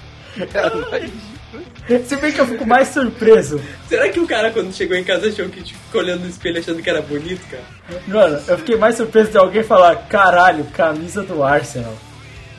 [2.07, 3.61] Se bem que eu fico mais surpreso.
[3.89, 6.59] Será que o cara, quando chegou em casa, achou que tipo, ficou olhando no espelho
[6.59, 7.63] achando que era bonito, cara?
[8.07, 11.95] Mano, eu fiquei mais surpreso de alguém falar, caralho, camisa do Arsenal.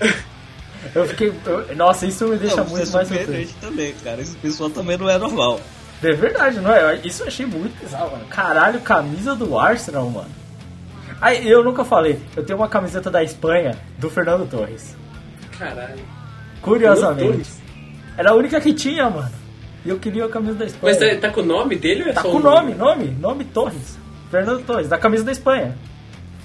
[0.95, 1.32] Eu fiquei.
[1.45, 3.53] eu- nossa, isso me deixa Não, muito você é mais surpreso.
[3.61, 4.19] também, cara.
[4.19, 5.61] Esse pessoal também não é normal.
[6.03, 6.99] É verdade, não é?
[7.03, 8.25] Isso eu achei muito bizarro, mano.
[8.25, 10.29] Caralho, camisa do Arsenal, mano.
[11.21, 14.95] Aí, eu nunca falei, eu tenho uma camiseta da Espanha do Fernando Torres.
[15.57, 16.03] Caralho.
[16.63, 17.47] Curiosamente.
[18.22, 19.32] Era a única que tinha, mano.
[19.84, 20.95] E eu queria a camisa da Espanha.
[20.95, 23.17] Mas tá, tá com o nome dele ou é Tá só com o nome, nome,
[23.19, 23.97] nome Torres.
[24.30, 25.76] Fernando Torres, da camisa da Espanha.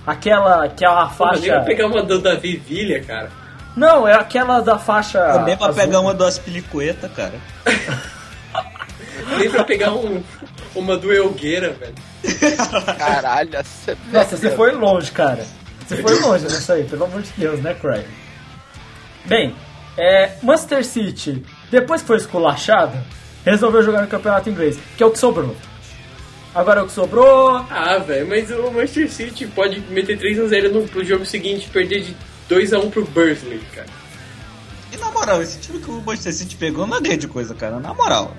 [0.06, 1.56] Aquela que é a faixa.
[1.56, 3.30] vai pegar uma do Davi Villa, cara.
[3.76, 5.20] Não, é aquela da faixa.
[5.34, 5.82] Também pra azul.
[5.82, 7.34] pegar uma das pelicueta, cara.
[9.38, 10.22] Nem pra pegar um,
[10.74, 11.94] uma do Elgueira, velho.
[12.96, 15.44] Caralho, essa é Nossa, você foi longe, cara.
[15.86, 18.02] Você foi longe nessa aí, pelo amor de Deus, né, Cry?
[19.26, 19.54] Bem,
[19.96, 22.96] é, Manchester City, depois que foi esculachado,
[23.44, 25.54] resolveu jogar no campeonato inglês, que é o que sobrou.
[26.54, 27.56] Agora é o que sobrou.
[27.70, 32.00] Ah, velho, mas o Manchester City pode meter 3x0 no pro jogo seguinte e perder
[32.02, 32.16] de
[32.48, 33.88] 2x1 pro Bursley, cara.
[34.92, 37.78] E na moral, esse time que o Manchester City pegou não é grande coisa, cara.
[37.78, 38.34] Na moral.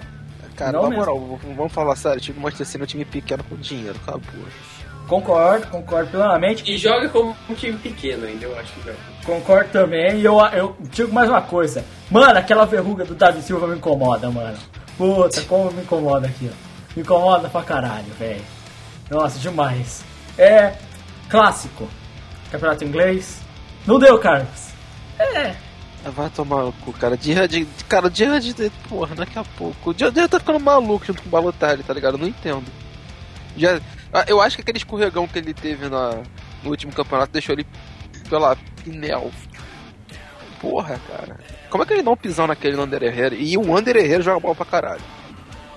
[0.55, 1.05] Cara, Não na mesmo.
[1.05, 3.99] moral, vamos falar sério, o time do Manchester City é um time pequeno com dinheiro,
[4.03, 4.17] porra.
[5.07, 6.69] Concordo, concordo plenamente.
[6.69, 8.97] E joga como um time pequeno ainda, eu acho que joga.
[9.25, 10.17] Concordo também.
[10.19, 11.83] E eu, eu digo mais uma coisa.
[12.11, 14.57] Mano, aquela verruga do Davi Silva me incomoda, mano.
[14.97, 16.55] Puta, como me incomoda aqui, ó.
[16.95, 18.41] Me incomoda pra caralho, velho.
[19.09, 20.03] Nossa, demais.
[20.37, 20.73] É.
[21.29, 21.87] Clássico.
[22.51, 23.39] Campeonato inglês.
[23.85, 24.69] Não deu, Carlos.
[25.19, 25.55] É.
[26.05, 27.15] Ah, Vai tomar no cu, cara.
[27.15, 29.91] De, de, cara, de, de, de porra, daqui a pouco.
[29.91, 32.15] O dia tá ficando maluco junto com o Balotelli, tá ligado?
[32.15, 32.65] Eu não entendo.
[33.55, 33.79] Já,
[34.27, 36.21] eu acho que aquele escorregão que ele teve na,
[36.63, 37.65] no último campeonato deixou ele
[38.29, 39.31] pela Pinel.
[40.59, 41.37] Porra, cara.
[41.69, 43.35] Como é que ele não pisou naquele no Ander Herrera?
[43.35, 45.01] E o Ander Herrera joga bola pra caralho.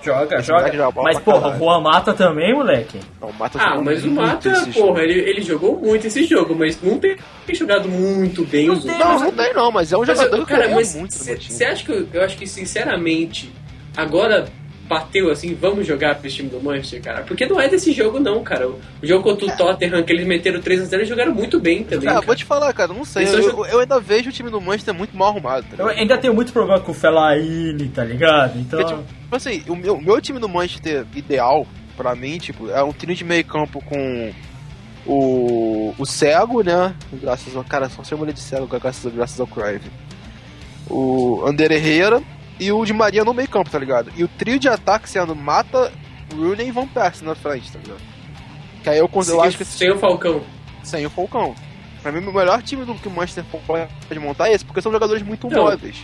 [0.03, 1.01] Joga, Esse joga joga.
[1.03, 1.55] Mas, porra, caralho.
[1.57, 2.99] o Juan Mata também, moleque.
[3.21, 6.81] Não, o Mata Ah, mas o Mata, porra, ele, ele jogou muito esse jogo, mas
[6.81, 7.15] não tem,
[7.45, 8.97] tem jogado muito bem os outros.
[8.97, 11.63] Não, não tem não, mas é um Mas, jogador eu- que cara, mas muito você
[11.65, 13.53] acha que eu, eu acho que sinceramente
[13.95, 14.47] agora
[14.91, 17.21] bateu assim, vamos jogar pro time do Manchester, cara?
[17.21, 18.67] Porque não é desse jogo não, cara.
[18.67, 21.85] O jogo contra o Tottenham que eles meteram 3 a 0 e jogaram muito bem
[21.85, 22.01] também.
[22.01, 22.25] Cara, cara.
[22.25, 23.23] vou te falar, cara, não sei.
[23.23, 25.65] Eles Eu, eu, eu ainda vejo o time do Manchester muito mal arrumado.
[25.65, 28.59] Tá Eu ainda tenho muito problema com o Fellaini, tá ligado?
[28.59, 28.79] Então.
[28.79, 31.65] Porque, tipo, tipo assim, o meu, meu time do Manchester ideal,
[31.95, 34.33] pra mim, tipo, é um trio de meio campo com
[35.05, 36.93] o, o Cego, né?
[37.13, 37.63] Graças ao.
[37.63, 39.89] Cara, só chama ele de Cego, graças, graças ao Crive.
[40.89, 42.21] O Ander Herrera
[42.61, 44.11] e o de Maria no meio campo, tá ligado?
[44.15, 45.91] E o trio de ataque sendo Mata,
[46.33, 48.01] Rooney e Van Persie na frente, tá ligado?
[48.83, 50.41] Que aí eu, cons- eu acho que sem o Falcão.
[50.83, 51.55] sem o Falcão.
[52.01, 54.91] Pra mim, o melhor time do que o Manchester pode montar é esse, porque são
[54.91, 55.63] jogadores muito Não.
[55.63, 55.97] móveis.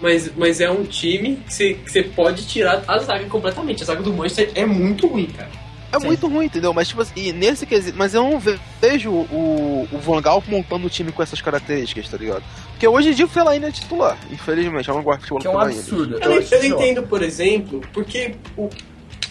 [0.00, 3.82] mas, mas é um time que você, que você pode tirar a zaga completamente.
[3.82, 5.50] A zaga do Manchester é muito ruim, cara.
[5.90, 6.06] É Sim.
[6.06, 6.74] muito ruim, entendeu?
[6.74, 7.96] Mas, tipo assim, e nesse quesito.
[7.96, 12.08] Mas eu não ve- vejo o, o Van Gaal montando o time com essas características,
[12.08, 12.42] tá ligado?
[12.70, 14.88] Porque hoje em dia o Fellaini é titular, infelizmente.
[14.88, 16.18] Eu não gosto de futebol Que é um absurdo.
[16.20, 18.68] Eu, eu entendo, por exemplo, porque, o,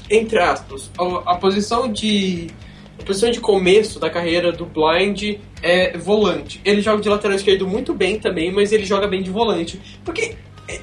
[0.10, 2.48] entre aspas, a, a posição de.
[3.00, 6.60] A posição de começo da carreira do Blind é volante.
[6.66, 9.80] Ele joga de lateral esquerdo muito bem também, mas ele joga bem de volante.
[10.04, 10.36] Porque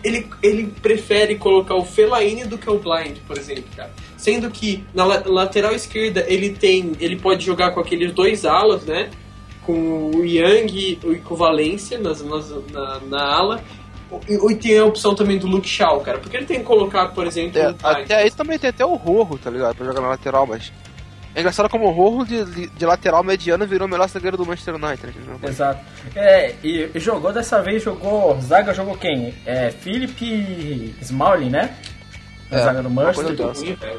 [0.04, 3.90] ele, ele prefere colocar o Fellaini do que o Blind, por exemplo, cara.
[4.24, 6.92] Sendo que na la- lateral esquerda ele tem.
[6.98, 9.10] ele pode jogar com aqueles dois alas, né?
[9.66, 13.62] Com o Yang e com o Valência nas, nas- na, na ala.
[14.26, 16.16] E, e tem a opção também do Luke Shaw, cara.
[16.18, 19.36] Porque ele tem que colocar, por exemplo, É, até aí também tem até o Rorro,
[19.36, 19.76] tá ligado?
[19.76, 20.72] Pra jogar na lateral, mas.
[21.34, 24.76] É engraçado como o Rorro de, de lateral mediano virou o melhor zagueiro do Manchester
[24.76, 25.08] United.
[25.18, 25.38] entendeu?
[25.50, 25.80] Exato.
[26.16, 28.40] É, e, e jogou dessa vez, jogou.
[28.40, 29.34] Zaga jogou quem?
[29.44, 31.74] É, Philip Smalling, né?
[32.54, 33.24] Na É, zaga do Manchester.
[33.24, 33.98] Muito ruim, velho.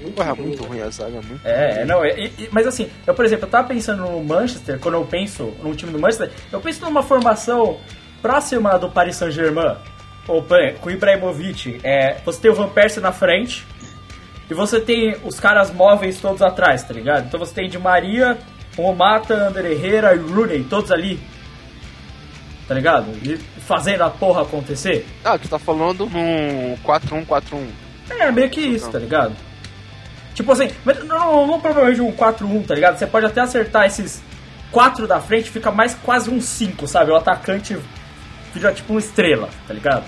[0.00, 0.68] Muito Porra, ruim, muito né?
[0.68, 1.40] ruim a zaga, muito.
[1.44, 4.78] É, não, é- e- e- mas assim, eu, por exemplo, eu tava pensando no Manchester,
[4.78, 7.78] quando eu penso no time do Manchester, eu penso numa formação
[8.20, 9.76] próxima do Paris Saint-Germain,
[10.28, 10.44] ou
[10.80, 11.80] com o Ibrahimovic.
[11.82, 13.66] É, você tem o Van Persie na frente,
[14.50, 17.26] e você tem os caras móveis todos atrás, tá ligado?
[17.26, 18.36] Então você tem Di Maria,
[18.76, 21.18] o Mata, André Herrera e Rooney, todos ali,
[22.68, 23.06] tá ligado?
[23.22, 25.06] E fazendo a porra acontecer.
[25.24, 27.66] Ah, tu tá falando num 4-1-4-1.
[28.10, 29.34] É, meio que isso, tá ligado?
[30.34, 32.98] Tipo assim, mas não, não provavelmente um 4-1, tá ligado?
[32.98, 34.22] Você pode até acertar esses
[34.72, 37.12] 4 da frente, fica mais quase um 5, sabe?
[37.12, 37.78] O atacante
[38.52, 40.04] vira tipo uma estrela, tá ligado?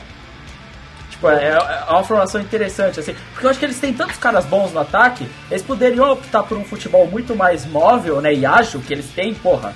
[1.11, 3.15] Tipo, é, é uma formação interessante, assim.
[3.33, 6.59] Porque eu acho que eles têm tantos caras bons no ataque, eles poderiam optar por
[6.59, 8.35] um futebol muito mais móvel, né?
[8.35, 9.75] E ágil, que eles têm, porra.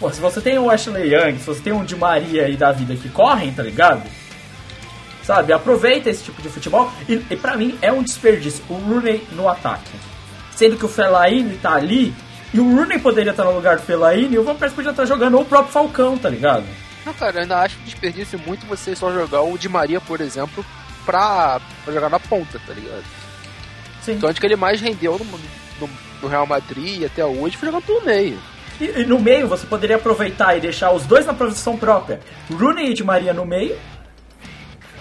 [0.00, 2.72] Pô, se você tem o Ashley Young, se você tem um Di Maria aí da
[2.72, 4.02] vida que correm, tá ligado?
[5.30, 9.24] Sabe, aproveita esse tipo de futebol e, e para mim é um desperdício o Rooney
[9.30, 9.92] no ataque.
[10.50, 12.12] Sendo que o Fellaini tá ali
[12.52, 15.04] e o Rooney poderia estar no lugar do Fellaini e o Van Persie podia estar
[15.04, 16.64] jogando ou o próprio Falcão, tá ligado?
[17.06, 20.20] Não, cara, eu ainda acho um desperdício muito você só jogar o Di Maria, por
[20.20, 20.66] exemplo,
[21.06, 23.04] pra, pra jogar na ponta, tá ligado?
[24.02, 24.14] Sim.
[24.14, 25.24] Então onde que ele mais rendeu no,
[25.86, 28.36] no, no Real Madrid até hoje foi jogando pelo meio.
[28.80, 32.18] E, e no meio você poderia aproveitar e deixar os dois na posição própria.
[32.50, 33.78] Rooney e Di Maria no meio.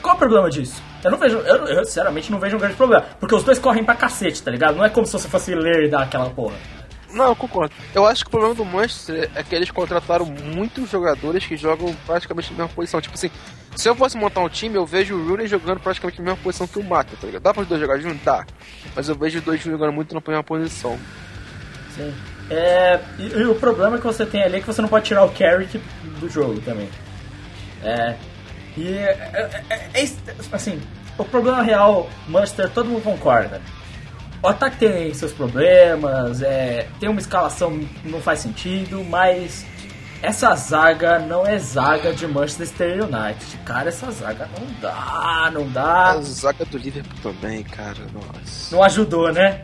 [0.02, 0.82] Qual o problema disso?
[1.04, 3.06] Eu não vejo, eu, eu sinceramente não vejo um grande problema.
[3.20, 4.76] Porque os dois correm pra cacete, tá ligado?
[4.76, 6.56] Não é como se você fosse ler daquela porra.
[7.12, 7.74] Não, eu concordo.
[7.94, 11.96] Eu acho que o problema do Manchester é que eles contrataram muitos jogadores que jogam
[12.06, 13.02] praticamente na mesma posição.
[13.02, 13.32] Tipo assim,
[13.76, 16.68] se eu fosse montar um time, eu vejo o Rooney jogando praticamente na mesma posição
[16.68, 17.42] que o Mata, tá ligado?
[17.42, 18.24] Dá para os dois jogar junto?
[18.24, 18.46] Dá.
[18.96, 21.00] Mas eu vejo os dois jogando muito na mesma posição.
[21.96, 22.14] Sim.
[22.50, 25.24] É, e, e o problema que você tem ali é que você não pode tirar
[25.24, 25.82] o Carrick
[26.20, 26.90] do jogo também.
[27.84, 28.16] É.
[28.80, 30.10] E é, é- é- é-
[30.54, 30.82] assim,
[31.18, 33.62] o problema real, Manchester, todo mundo concorda.
[34.42, 39.66] O ataque tem seus problemas, é, tem uma escalação que não faz sentido, mas
[40.22, 43.58] essa zaga não é zaga de Manchester United.
[43.66, 46.12] Cara, essa zaga não dá, não dá.
[46.12, 48.74] A zaga do Liverpool também, cara, nossa.
[48.74, 49.64] Não ajudou, né?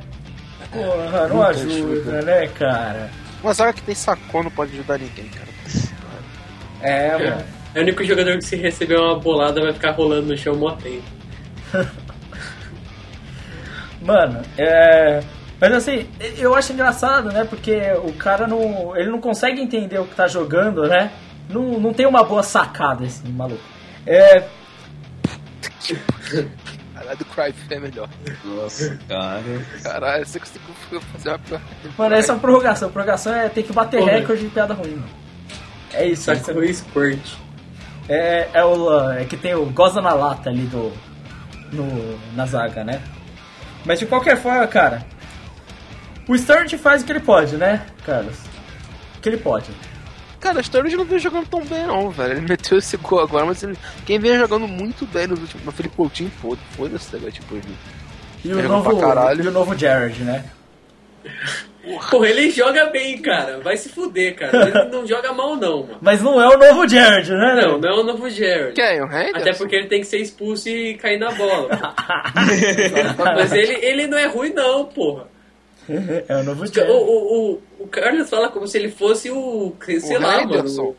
[0.72, 2.22] Porra, não ajuda, ajuda.
[2.24, 3.10] né, cara?
[3.42, 5.46] Uma zaga que tem sacou não pode ajudar ninguém, cara.
[6.82, 7.30] É, É.
[7.30, 7.46] mano.
[7.76, 10.72] É o único jogador que se receber uma bolada vai ficar rolando no chão mó
[10.72, 11.04] tempo.
[14.02, 15.22] Mano, é.
[15.60, 16.08] Mas assim,
[16.38, 17.44] eu acho engraçado, né?
[17.44, 18.96] Porque o cara não.
[18.96, 21.12] Ele não consegue entender o que tá jogando, né?
[21.50, 23.62] Não, não tem uma boa sacada esse maluco.
[24.08, 24.48] É.
[26.96, 28.10] Caralho, do Cruyff é melhor.
[28.46, 29.44] Nossa, cara.
[29.84, 31.62] Caralho, você conseguiu fazer uma pior.
[31.98, 32.90] Mano, essa é uma prorrogação.
[32.90, 34.14] Prorrogação é ter que bater Porra.
[34.14, 35.10] recorde de piada ruim, mano.
[35.92, 37.45] É isso, Só que o Squirt.
[38.08, 39.12] É, é o.
[39.12, 40.92] É que tem o goza na lata ali do.
[41.72, 43.02] No, na zaga, né?
[43.86, 45.06] Mas de qualquer forma, cara.
[46.28, 48.36] O Sturridge faz o que ele pode, né, Carlos?
[49.18, 49.70] O que ele pode.
[50.40, 52.34] Cara, o Sturridge não vem jogando tão bem, não, velho.
[52.34, 53.78] Ele meteu esse gol agora, mas ele...
[54.06, 55.66] quem vem jogando muito bem nos últimos.
[55.66, 57.32] Mas Felipe Coutinho, foda- foda-se, tá?
[57.32, 57.76] Tipo, ele.
[58.44, 60.46] E o, novo, e o novo Jared, né?
[62.10, 63.60] Porra, ele joga bem, cara.
[63.60, 64.70] Vai se fuder, cara.
[64.70, 65.98] Ele não joga mal, não, mano.
[66.02, 67.62] Mas não é o novo Jared, né?
[67.62, 68.74] Não, não é o novo Jared.
[68.74, 69.02] Quem?
[69.02, 69.38] O Henderson?
[69.38, 71.70] Até porque ele tem que ser expulso e cair na bola.
[73.36, 75.28] Mas ele, ele não é ruim, não, porra.
[76.28, 76.92] É o novo O, Jared.
[76.92, 79.76] o, o, o Carlos fala como se ele fosse o.
[79.86, 80.82] sei O lá, Henderson.
[80.82, 80.96] mano.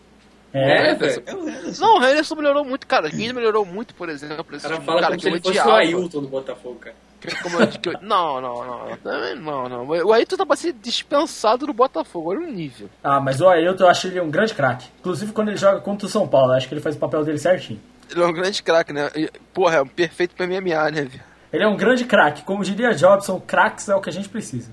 [0.54, 1.22] É, É, velho.
[1.26, 1.44] É o.
[1.80, 3.10] Não, o Henderson melhorou muito, cara.
[3.10, 4.40] Quem melhorou muito, por exemplo.
[4.42, 5.72] O cara tipo, fala cara como que se ele fosse o.
[5.72, 6.94] Ailton do Botafogo, cara.
[7.20, 8.96] Que- como eu- que eu- não, não, não.
[8.98, 9.86] Também Não, não.
[9.88, 12.30] O Ailton tá pra ser dispensado do Botafogo.
[12.30, 12.88] Olha o nível.
[13.02, 14.86] Ah, mas o Ailton eu acho ele um grande craque.
[15.00, 17.24] Inclusive quando ele joga contra o São Paulo, eu acho que ele faz o papel
[17.24, 17.80] dele certinho.
[18.10, 19.10] Ele é um grande craque, né?
[19.16, 21.20] E, porra, é um perfeito pra MMA, né, viu?
[21.52, 22.42] Ele é um grande craque.
[22.42, 24.70] Como diria Jobson, craques é o que a gente precisa.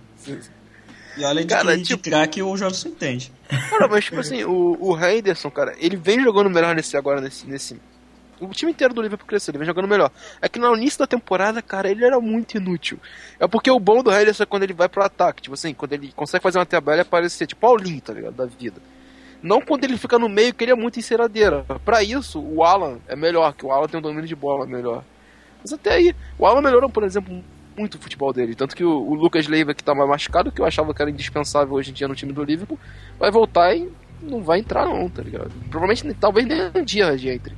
[1.16, 3.32] E de, Cara, que- de tipo- craque o Jobson entende.
[3.70, 7.48] Cara, mas tipo assim, o, o Henderson, cara, ele vem jogando melhor nesse agora, nesse,
[7.48, 7.80] nesse.
[8.46, 10.12] O time inteiro do Liverpool cresceu, ele vem jogando melhor.
[10.42, 13.00] É que no início da temporada, cara, ele era muito inútil.
[13.40, 15.94] É porque o bom do Henderson é quando ele vai pro ataque, tipo assim, quando
[15.94, 18.34] ele consegue fazer uma tabela e aparecer, tipo Paulinho, tá ligado?
[18.34, 18.82] Da vida.
[19.42, 21.66] Não quando ele fica no meio, que ele é muito enceradeira.
[21.84, 25.04] Pra isso, o Alan é melhor, que o Alan tem um domínio de bola melhor.
[25.62, 27.44] Mas até aí, o Alan melhorou, por exemplo,
[27.78, 28.56] muito o futebol dele.
[28.56, 31.12] Tanto que o, o Lucas Leiva, que tá mais machucado, que eu achava que era
[31.12, 32.80] indispensável hoje em dia no time do Liverpool,
[33.20, 33.92] vai voltar e
[34.22, 35.52] não vai entrar não, tá ligado?
[35.70, 37.54] Provavelmente, talvez nem um dia de entre.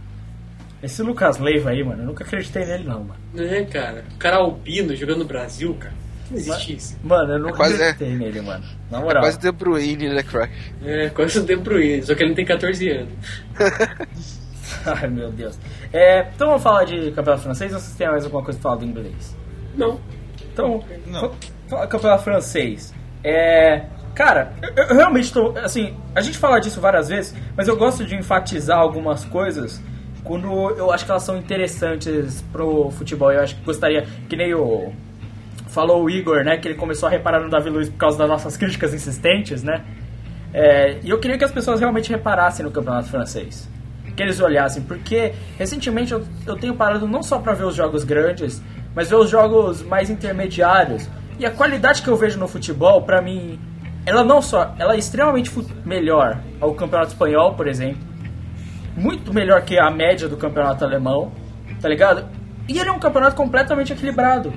[0.83, 3.19] Esse Lucas Leiva aí, mano, eu nunca acreditei nele, não, mano.
[3.37, 4.03] É, cara.
[4.13, 5.93] O cara albino jogando no Brasil, cara.
[6.29, 6.97] Não existe isso.
[7.03, 8.63] Mano, eu nunca quase- acreditei nele, mano.
[8.91, 9.23] Na É moral.
[9.23, 10.51] quase De Bruyne, né, Crack?
[10.83, 13.13] É, quase o De Bruyne, só que ele não tem 14 anos.
[14.85, 15.57] Ai, meu Deus.
[15.93, 18.81] É, então vamos falar de campeonato francês ou vocês têm mais alguma coisa pra falar
[18.81, 19.35] do inglês?
[19.75, 19.99] Não.
[20.53, 21.33] Então, Não.
[21.87, 22.93] campeonato francês.
[23.23, 23.85] É.
[24.13, 25.57] Cara, eu, eu realmente tô.
[25.57, 29.81] Assim, a gente fala disso várias vezes, mas eu gosto de enfatizar algumas coisas
[30.25, 33.31] quando eu acho que elas são interessantes pro futebol.
[33.31, 34.05] Eu acho que gostaria.
[34.27, 34.91] Que nem o.
[35.67, 36.57] Falou o Igor, né?
[36.57, 39.83] Que ele começou a reparar no Davi Luiz por causa das nossas críticas insistentes, né?
[40.53, 43.69] É, e eu queria que as pessoas realmente reparassem no campeonato francês.
[44.15, 48.05] Que eles olhassem, porque recentemente eu, eu tenho parado não só para ver os jogos
[48.05, 48.63] grandes,
[48.95, 51.09] mas ver os jogos mais intermediários.
[51.37, 53.59] E a qualidade que eu vejo no futebol, pra mim,
[54.05, 55.51] ela não só, ela é extremamente
[55.83, 58.14] melhor ao campeonato espanhol, por exemplo,
[58.95, 61.31] muito melhor que a média do campeonato alemão,
[61.81, 62.25] tá ligado?
[62.67, 64.53] E ele é um campeonato completamente equilibrado.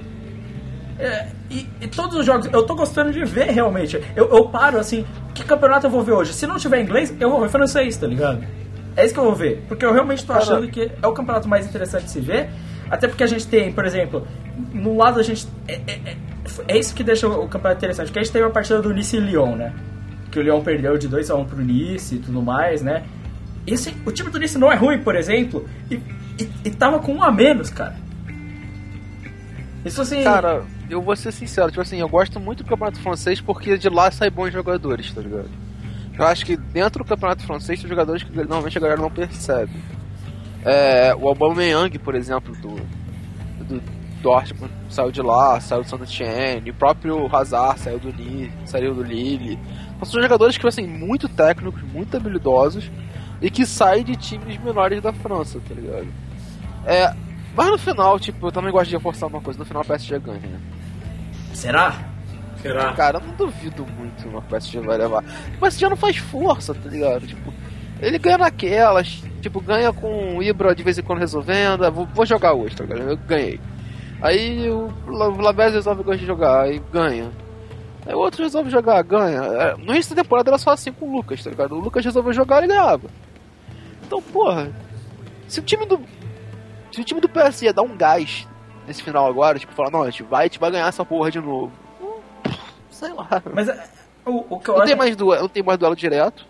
[0.98, 4.02] É, e, e todos os jogos, eu tô gostando de ver realmente.
[4.16, 6.32] Eu, eu paro assim, que campeonato eu vou ver hoje?
[6.32, 8.42] Se não tiver inglês, eu vou ver francês, tá ligado?
[8.96, 9.64] É isso que eu vou ver.
[9.68, 12.48] Porque eu realmente tô achando que é o campeonato mais interessante de se ver.
[12.90, 14.26] Até porque a gente tem, por exemplo,
[14.72, 15.46] no lado a gente.
[15.68, 16.16] É, é, é-
[16.66, 18.06] é isso que deixa o campeonato interessante.
[18.06, 19.72] Porque a gente teve a partida do Nice e Lyon, né?
[20.32, 23.04] Que o Lyon perdeu de 2x1 pro Nice e tudo mais, né?
[23.72, 25.94] Esse, o time do Nice não é ruim, por exemplo, e,
[26.38, 27.96] e, e tava com um a menos, cara.
[29.84, 30.22] Isso assim.
[30.22, 33.88] Cara, eu vou ser sincero, tipo assim, eu gosto muito do campeonato francês porque de
[33.88, 35.50] lá saem bons jogadores, tá ligado?
[36.18, 39.72] Eu acho que dentro do campeonato francês tem jogadores que normalmente a galera não percebe.
[40.64, 42.74] É, o Aubameyang, por exemplo, do,
[43.64, 43.82] do
[44.20, 49.02] Dortmund, saiu de lá, saiu do Saint-Etienne, o próprio Hazard saiu do Nice, saiu do
[49.02, 49.58] Lille.
[49.94, 52.90] Então, são jogadores que, assim, muito técnicos, muito habilidosos
[53.40, 56.06] e que saem de times menores da França, tá ligado?
[56.86, 57.14] É,
[57.54, 60.18] mas no final, tipo, eu também gosto de reforçar uma coisa, no final o PSG
[60.18, 60.60] ganha, né?
[61.54, 61.94] Será?
[62.62, 62.92] Será?
[62.94, 65.22] Cara, eu não duvido muito que o PSG vai levar.
[65.56, 67.26] O PSG não faz força, tá ligado?
[67.26, 67.52] Tipo,
[68.00, 72.06] ele ganha naquelas, tipo, ganha com o Ibra de vez em quando resolvendo, ah, vou,
[72.06, 73.02] vou jogar hoje, tá ligado?
[73.10, 73.60] Eu ganhei.
[74.20, 77.30] Aí o La- o Lavez resolve gostar de jogar, aí ganha.
[78.06, 79.40] Aí o outro resolve jogar, ganha.
[79.42, 81.76] É, No início da temporada era só assim com o Lucas, tá ligado?
[81.76, 83.08] O Lucas resolveu jogar e ganhava.
[84.08, 84.72] Então, porra,
[85.46, 86.00] se o time do.
[86.90, 88.48] Se o time do PSG dar um gás
[88.86, 91.30] nesse final agora, tipo, falar, não, a gente vai, a gente vai ganhar essa porra
[91.30, 91.70] de novo.
[92.02, 92.50] Hum,
[92.90, 93.28] Sei lá.
[93.52, 93.84] Mas é,
[94.24, 94.88] o, o que eu Não acho.
[94.88, 96.46] tem mais duelo, não tem mais duelo direto.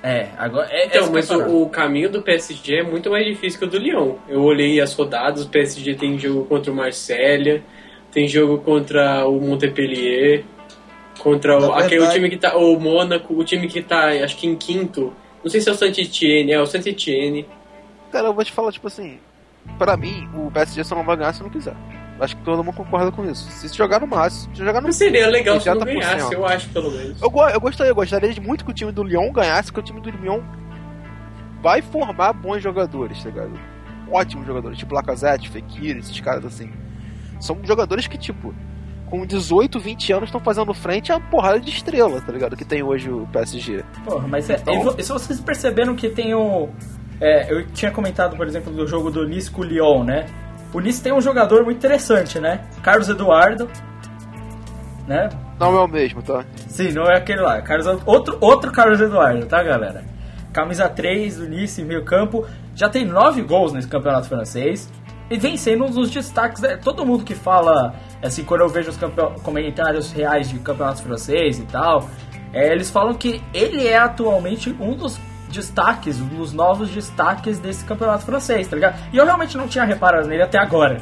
[0.00, 0.68] É, agora.
[0.70, 1.50] É, Então, mas é parada.
[1.52, 4.14] o, o caminho do PSG é muito mais difícil que o do Lyon.
[4.28, 7.62] Eu olhei as rodadas, o PSG tem jogo contra o Marselha,
[8.12, 10.44] tem jogo contra o Montpellier,
[11.18, 12.56] contra o, aquele time que tá.
[12.56, 15.12] O Mônaco, o time que tá, acho que em quinto.
[15.42, 17.46] Não sei se é o Saint-Etienne, é o Saint-Etienne.
[18.12, 19.18] Cara, eu vou te falar, tipo assim,
[19.78, 21.74] pra mim, o PSG só não vai ganhar se não quiser.
[22.20, 23.50] Acho que todo mundo concorda com isso.
[23.50, 25.84] Se jogar no máximo, se jogar no Mas seria legal se não 80%.
[25.84, 27.20] ganhasse, eu acho, pelo menos.
[27.22, 29.82] Eu, eu gostaria, eu gostaria de muito que o time do Lyon ganhasse, porque o
[29.94, 30.42] time do Lyon
[31.62, 33.58] vai formar bons jogadores, tá ligado?
[34.10, 36.70] Ótimos jogadores, tipo Lacazette, Fekir, esses caras assim.
[37.40, 38.54] São jogadores que, tipo,
[39.10, 42.56] com 18, 20 anos estão fazendo frente a porrada de estrela, tá ligado?
[42.56, 43.84] Que tem hoje o PSG.
[44.04, 46.68] Porra, mas é, Então- e se vocês perceberam que tem o.
[47.20, 50.26] é, eu tinha comentado, por exemplo, do jogo do Nice com o Lyon, né?
[50.72, 52.60] O Nice tem um jogador muito interessante, né?
[52.82, 53.68] Carlos Eduardo.
[55.06, 55.28] Né?
[55.58, 56.44] Não é o mesmo, tá?
[56.68, 57.60] Sim, não é aquele lá.
[57.62, 60.04] Carlos, outro, outro Carlos Eduardo, tá, galera?
[60.52, 62.46] Camisa 3 do Nice, meio campo.
[62.76, 64.88] Já tem 9 gols nesse campeonato francês.
[65.30, 66.60] E vem sendo um dos destaques.
[66.60, 66.76] né?
[66.76, 68.98] Todo mundo que fala, assim, quando eu vejo os
[69.42, 72.10] comentários reais de campeonato francês e tal,
[72.52, 75.18] é, eles falam que ele é atualmente um dos
[75.48, 78.98] destaques, um dos novos destaques desse campeonato francês, tá ligado?
[79.12, 81.00] E eu realmente não tinha reparado nele até agora.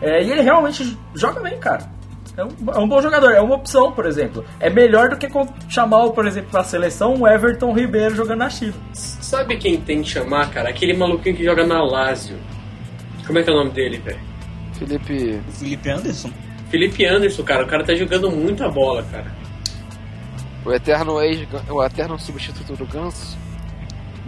[0.00, 1.90] É, e ele realmente joga bem, cara.
[2.36, 4.44] É um, é um bom jogador, é uma opção, por exemplo.
[4.58, 5.28] É melhor do que
[5.68, 8.74] chamar, por exemplo, pra seleção um Everton Ribeiro jogando na Chile.
[8.92, 10.70] Sabe quem tem que chamar, cara?
[10.70, 12.38] Aquele maluquinho que joga na Lazio.
[13.26, 14.20] Como é que é o nome dele, velho?
[14.74, 15.40] Felipe.
[15.52, 16.30] Felipe Anderson.
[16.70, 17.64] Felipe Anderson, cara.
[17.64, 19.32] O cara tá jogando muita bola, cara.
[20.64, 21.46] O eterno ex.
[21.70, 23.36] O eterno substituto do Ganso.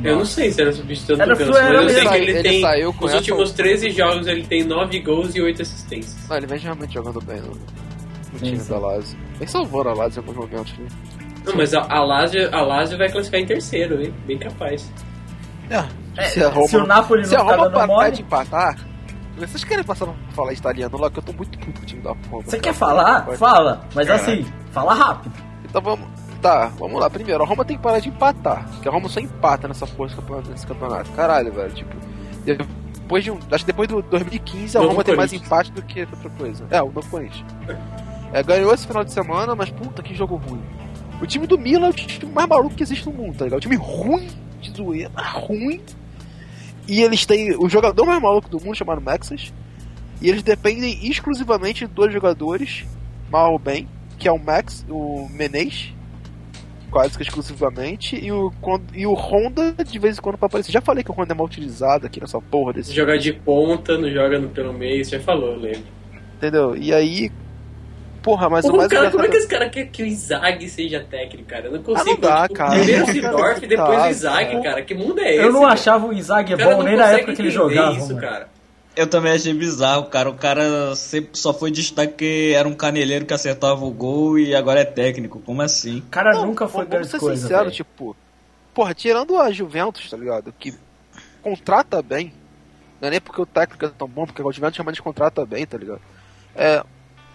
[0.02, 2.10] Eu não sei se era substituto Era do Ganso, mas eu sei mesmo.
[2.10, 2.60] que ele, Ele tem.
[2.60, 6.28] saiu com Nos essa- últimos 13 jogos ele tem 9 gols e 8 assistências.
[6.28, 7.50] Não, ele vem realmente jogando bem no,
[8.32, 8.68] no time sim.
[8.70, 9.16] da Lazio.
[9.40, 10.86] Ele salvou a Lazio em alguns momentos, né?
[11.46, 14.12] Não, mas a, a, Lazio, a Lazio vai classificar em terceiro, hein?
[14.26, 14.90] Bem capaz.
[15.70, 15.84] É,
[16.68, 18.78] se o Napoli não se a ficar Roma dando parar mole- de empatar.
[19.36, 21.10] Vocês querem passar a falar italiano lá?
[21.10, 22.42] Que eu tô muito puto com o time da Roma.
[22.44, 22.62] Você cara.
[22.62, 23.24] quer falar?
[23.24, 23.38] Pode.
[23.38, 24.32] Fala, mas Caralho.
[24.42, 25.34] assim, fala rápido.
[25.64, 26.06] Então vamos.
[26.40, 27.08] Tá, vamos lá.
[27.10, 28.68] Primeiro, a Roma tem que parar de empatar.
[28.70, 30.50] Porque a Roma só empata nessa porra desse campeonato.
[30.50, 31.10] Nesse campeonato.
[31.12, 31.72] Caralho, velho.
[31.72, 31.96] Tipo,
[32.44, 33.38] depois de um.
[33.50, 36.64] Acho que depois do 2015 a Roma tem mais empate do que outra coisa.
[36.70, 37.44] É, o Novo Corinthians.
[38.32, 40.62] É, ganhou esse final de semana, mas puta que jogo ruim.
[41.20, 43.58] O time do Milan é o time mais maluco que existe no mundo, tá ligado?
[43.58, 44.28] O time ruim
[44.60, 45.80] de zoeira, ruim.
[46.86, 49.52] E eles têm o jogador mais maluco do mundo, chamado Maxas.
[50.20, 52.84] E eles dependem exclusivamente de dois jogadores,
[53.30, 55.92] mal ou bem, que é o Max, o Menez,
[56.90, 58.52] quase que exclusivamente, e o,
[58.94, 60.70] e o Honda de vez em quando pra aparecer.
[60.70, 63.32] Já falei que o Honda é mal utilizado aqui nessa porra desse Se jogar de
[63.32, 65.84] ponta, não joga no, pelo meio, você já falou, eu lembro.
[66.36, 66.76] Entendeu?
[66.76, 67.30] E aí.
[68.24, 70.06] Porra, mas o Porra, mais cara, como é que engraçado- esse cara quer que o
[70.06, 71.66] Izag seja técnico, cara?
[71.66, 72.10] Eu não Ah, consigo.
[72.10, 72.70] não dá, tipo, cara.
[72.70, 74.82] Primeiro o Sidorf e depois o Izag, cara.
[74.82, 75.44] Que mundo é esse?
[75.44, 75.72] Eu não cara?
[75.74, 77.92] achava o Izag O bom nem na época que ele jogava.
[77.92, 78.20] isso, mano.
[78.20, 78.48] cara.
[78.96, 80.30] Eu também achei bizarro, cara.
[80.30, 84.54] O cara sempre só foi destaque porque era um caneleiro que acertava o gol e
[84.54, 85.40] agora é técnico.
[85.44, 85.98] Como assim?
[85.98, 87.42] O cara Não, nunca foi grande ser coisa.
[87.42, 87.72] sincero, velho.
[87.74, 88.16] tipo,
[88.72, 90.54] porra, tirando a Juventus, tá ligado?
[90.58, 90.72] Que
[91.42, 92.32] contrata bem,
[93.00, 95.66] não é nem porque o técnico é tão bom, porque a Juventus realmente contrata bem,
[95.66, 96.00] tá ligado?
[96.56, 96.82] É,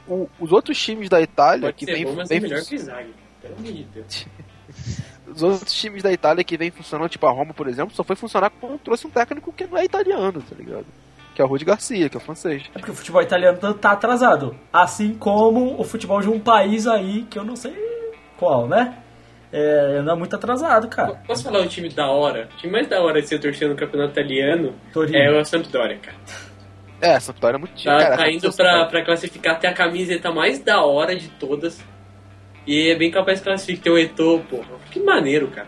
[0.09, 2.61] o- os outros times da Itália Pode que ser vem, bom, mas vem é melhor
[2.61, 3.13] que o Izag.
[3.41, 4.27] Pelo amor de Deus.
[5.27, 8.15] os outros times da Itália que vem funcionando, tipo a Roma, por exemplo, só foi
[8.15, 10.85] funcionar quando trouxe um técnico que não é italiano, tá ligado?
[11.35, 12.63] Que é o Rudi Garcia, que é francês.
[12.75, 14.55] É porque o futebol italiano tá- tá atrasado.
[14.73, 17.73] Assim como o futebol de um país aí, que eu não sei
[18.37, 18.97] qual, né?
[19.51, 21.15] É, anda muito atrasado, cara.
[21.25, 22.49] Posso falar o time da hora?
[22.53, 25.17] O time mais da hora de ser torcendo no campeonato italiano Torino.
[25.17, 26.17] é o Sampdoria, cara.
[27.01, 30.31] É, essa vitória é muito Tá, cara, tá indo pra, pra classificar até a camiseta
[30.31, 31.83] mais da hora de todas.
[32.67, 33.83] E é bem capaz de classificar.
[33.83, 34.67] Tem o Eto'o, porra.
[34.91, 35.67] Que maneiro, cara.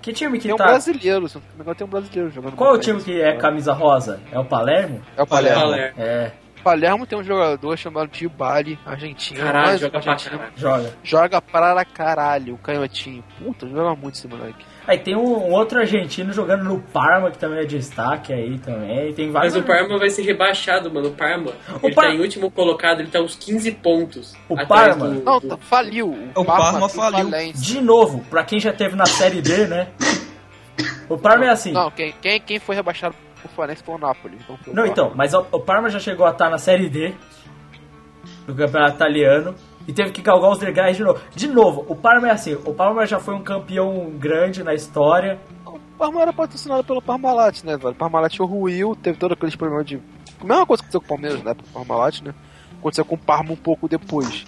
[0.00, 0.66] Que time que Tem um tá.
[0.66, 2.54] brasileiro, se não me engano, tem um brasileiro jogando.
[2.54, 4.20] Qual o time que é camisa rosa?
[4.30, 5.02] É o Palermo?
[5.16, 5.60] É o Palermo.
[5.60, 5.94] Palermo.
[5.98, 6.32] É,
[6.66, 9.40] Palermo tem um jogador chamado Dybali, argentino.
[9.40, 10.52] Caralho, um joga pra caralho.
[10.56, 10.94] joga.
[11.02, 13.22] Joga para caralho, o canhotinho.
[13.38, 14.64] Puta, joga muito esse moleque.
[14.86, 19.12] Aí tem um, um outro argentino jogando no Parma, que também é destaque aí também.
[19.14, 19.54] Tem vários.
[19.54, 21.08] Mas o Parma vai ser rebaixado, mano.
[21.08, 24.34] O Parma, ele Par- tá em último colocado, ele tá uns 15 pontos.
[24.48, 25.08] O Parma?
[25.08, 26.16] do- Não, do- tá, faliu.
[26.36, 27.30] O Parma tem faliu.
[27.30, 27.62] falência.
[27.62, 29.88] De novo, pra quem já teve na série D, né?
[31.08, 31.72] O Parma é assim.
[31.72, 34.36] Não, quem, quem, quem foi rebaixado por Flamengo foi o Napoli.
[34.42, 34.92] Então foi o Não, Parma.
[34.92, 37.12] então, mas o, o Parma já chegou a estar na Série D
[38.46, 39.54] do Campeonato Italiano
[39.86, 41.20] e teve que galgar os degraus de novo.
[41.34, 45.38] De novo, o Parma é assim, o Parma já foi um campeão grande na história.
[45.64, 47.90] O Parma era patrocinado pelo Parmalat, né, velho?
[47.90, 50.00] O Parmalat ruiu, teve todos aqueles problemas de.
[50.40, 51.52] A mesma coisa que aconteceu com o Palmeiras, né?
[51.52, 52.34] O Parmalat, né?
[52.78, 54.44] Aconteceu com o Parma um pouco depois.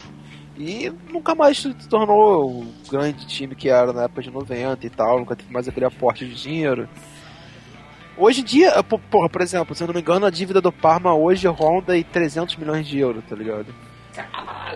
[0.59, 4.91] E nunca mais se tornou o grande time que era na época de 90 e
[4.91, 6.89] tal, nunca teve mais aquele aporte de dinheiro.
[8.17, 10.73] Hoje em dia, pô, porra, por exemplo, se eu não me engano, a dívida do
[10.73, 13.73] Parma hoje ronda em 300 milhões de euros, tá ligado?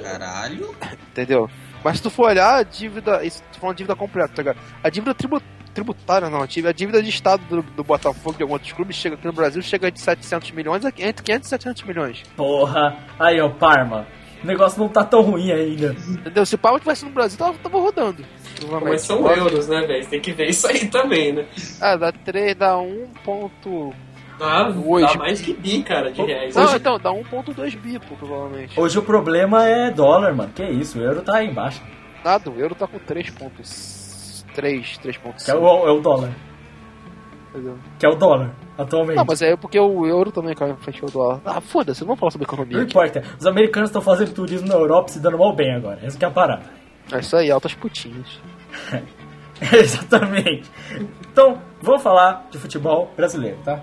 [0.01, 0.75] Caralho.
[1.11, 1.49] Entendeu?
[1.85, 4.59] Mas se tu for olhar a dívida, isso tu falando dívida completa, tá ligado?
[4.83, 5.43] A dívida tribu-
[5.75, 8.73] tributária, não, a dívida- a dívida de estado do, do Botafogo e de alguns outros
[8.73, 12.23] clubes chega aqui no Brasil chega de 700 milhões a entre 500 e 700 milhões.
[12.37, 14.07] Porra, aí ó, Parma.
[14.43, 15.95] O negócio não tá tão ruim ainda.
[16.09, 16.45] Entendeu?
[16.45, 18.25] Se o Palma tivesse no Brasil, tava, tava rodando.
[18.83, 20.03] Mas são euros, né, velho?
[20.05, 21.47] Você tem que ver isso aí também, né?
[21.81, 23.93] Ah, dá 3, dá 1 ponto...
[24.45, 25.07] Ah, Hoje.
[25.07, 26.55] dá mais que bi, cara, de reais.
[26.55, 28.79] Não, então, dá 1.2 bi, pô, provavelmente.
[28.79, 30.51] Hoje o problema é dólar, mano.
[30.53, 31.81] Que isso, o euro tá aí embaixo.
[32.25, 34.45] Nada, o euro tá com 3 pontos...
[34.55, 35.45] 3, 3.5.
[35.45, 36.31] Que é o, é o dólar.
[37.51, 37.79] entendeu?
[37.99, 39.17] Que é o dólar, atualmente.
[39.17, 41.41] Não, mas é porque o euro também caiu frente ao dólar.
[41.45, 42.91] Ah, foda-se, não vamos falar sobre economia Não aqui.
[42.93, 43.23] importa.
[43.39, 46.01] Os americanos estão fazendo turismo na Europa e se dando mal bem agora.
[46.03, 46.65] Essa que é a parada.
[47.11, 48.41] É isso aí, altas putinhas.
[49.73, 50.71] Exatamente.
[51.33, 53.81] Então, vamos falar de futebol brasileiro, tá?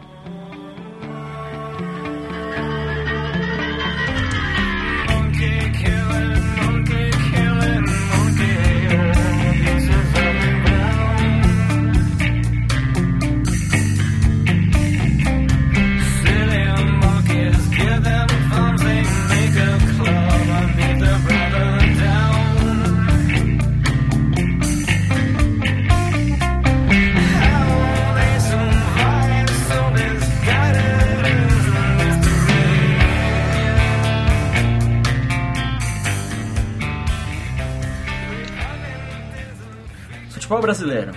[40.49, 41.11] Futebol brasileiro.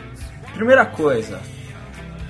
[0.53, 1.41] Primeira coisa,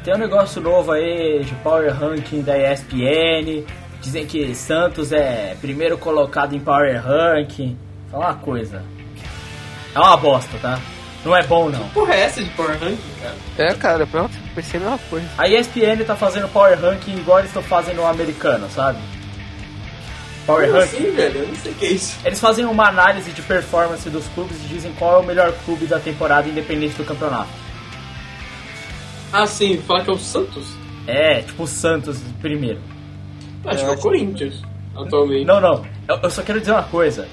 [0.05, 3.65] tem um negócio novo aí de Power Ranking da ESPN.
[4.01, 7.77] Dizem que Santos é primeiro colocado em Power Ranking.
[8.09, 8.85] Fala uma coisa.
[9.93, 10.79] É uma bosta, tá?
[11.25, 11.89] Não é bom não.
[11.89, 13.35] Porra, é essa de Power Ranking, cara?
[13.59, 15.27] É, cara, eu pensei a mesma coisa.
[15.37, 18.99] A ESPN tá fazendo Power Ranking igual eles estão fazendo no americano, sabe?
[20.47, 20.97] Power Como Ranking.
[20.97, 21.41] assim, velho?
[21.41, 22.17] Eu não sei o que é isso.
[22.25, 25.87] Eles fazem uma análise de performance dos clubes e dizem qual é o melhor clube
[25.87, 27.49] da temporada independente do campeonato.
[29.33, 30.67] Ah, sim, fala que é o Santos?
[31.07, 32.79] É, tipo o Santos primeiro.
[33.65, 34.63] Acho que é o Corinthians,
[34.97, 35.45] atualmente.
[35.47, 35.85] Não, não.
[36.09, 37.27] Eu, eu só quero dizer uma coisa.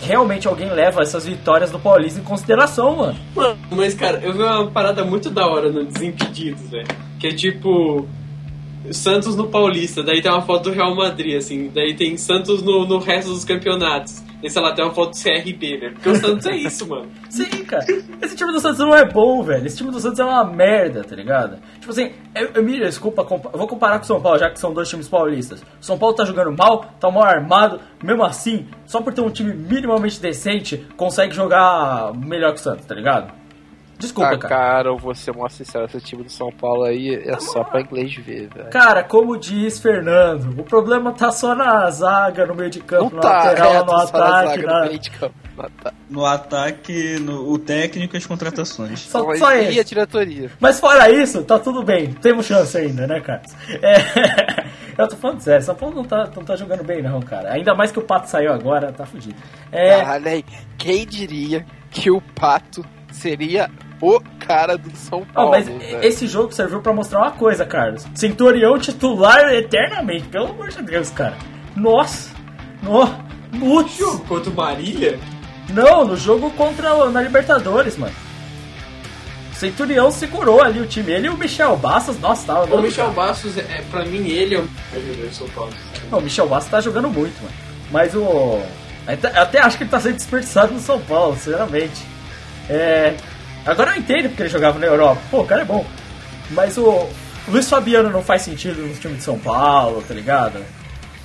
[0.00, 3.18] Realmente alguém leva essas vitórias do Paulista em consideração, mano.
[3.36, 6.88] Mano, mas cara, eu vi uma parada muito da hora no Desimpedidos, velho.
[7.20, 8.08] Que é tipo.
[8.90, 12.86] Santos no Paulista, daí tem uma foto do Real Madrid, assim, daí tem Santos no,
[12.86, 14.22] no resto dos campeonatos.
[14.42, 15.92] E sei lá, tem uma foto do CRB, velho.
[15.94, 17.08] Porque o Santos é isso, mano.
[17.30, 17.86] Sim, cara.
[18.20, 19.64] Esse time do Santos não é bom, velho.
[19.64, 21.58] Esse time do Santos é uma merda, tá ligado?
[21.78, 24.58] Tipo assim, eu, eu me desculpa, eu vou comparar com o São Paulo, já que
[24.58, 25.62] são dois times paulistas.
[25.62, 29.30] O São Paulo tá jogando mal, tá mal armado, mesmo assim, só por ter um
[29.30, 33.41] time minimamente decente, consegue jogar melhor que o Santos, tá ligado?
[34.02, 34.54] Desculpa, Ah, cara.
[34.54, 37.80] cara, eu vou ser mais sincero, esse time do São Paulo aí é só pra
[37.80, 38.68] inglês ver, velho.
[38.70, 43.14] Cara, como diz Fernando, o problema tá só na zaga, no meio de Não campo,
[43.16, 45.34] no tá, lateral, é, no tá só na ataque, zaga, na- no meio de campo.
[45.56, 45.96] no ataque.
[46.10, 49.00] No ataque, no, o técnico e as contratações.
[49.00, 49.84] Só, Mas só e a isso.
[49.84, 50.50] diretoria?
[50.60, 52.12] Mas fora isso, tá tudo bem.
[52.12, 53.52] Temos chance ainda, né, Carlos?
[53.80, 53.94] É,
[55.00, 57.52] eu tô falando sério, São Paulo não tá, não tá jogando bem, não, cara.
[57.52, 59.36] Ainda mais que o Pato saiu agora, tá fudido.
[59.70, 60.44] É, aí,
[60.76, 63.70] quem diria que o Pato seria
[64.02, 66.04] o cara do São ó, Paulo, mas velho?
[66.04, 68.04] esse jogo serviu pra mostrar uma coisa, Carlos.
[68.14, 71.36] Centurião titular eternamente, pelo amor de Deus, cara.
[71.76, 72.30] Nossa!
[72.82, 73.08] No.
[73.88, 75.18] Jogo contra o Marília?
[75.72, 78.14] Não, no jogo contra o, na Libertadores, mano.
[79.52, 81.12] O Centurião segurou ali o time.
[81.12, 83.12] Ele e o Michel Bastos, nossa, tava O Michel bom.
[83.12, 85.72] Bastos, é, pra mim, ele é o melhor jogador de São Paulo.
[86.10, 87.54] Não, o Michel Bastos tá jogando muito, mano.
[87.92, 88.60] Mas o.
[89.06, 92.02] Até, até acho que ele tá sendo desperdiçado no São Paulo, sinceramente.
[92.68, 93.14] É.
[93.64, 95.20] Agora eu entendo porque ele jogava na Europa.
[95.30, 95.86] Pô, o cara é bom.
[96.50, 97.08] Mas o.
[97.48, 100.64] Luiz Fabiano não faz sentido no time de São Paulo, tá ligado?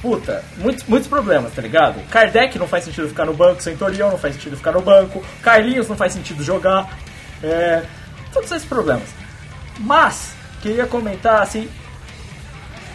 [0.01, 1.99] Puta, muitos, muitos problemas, tá ligado?
[2.09, 5.87] Kardec não faz sentido ficar no banco, Centurião não faz sentido ficar no banco, Carlinhos
[5.87, 6.97] não faz sentido jogar.
[7.43, 7.83] É.
[8.33, 9.09] Todos esses problemas.
[9.79, 11.69] Mas, queria comentar assim,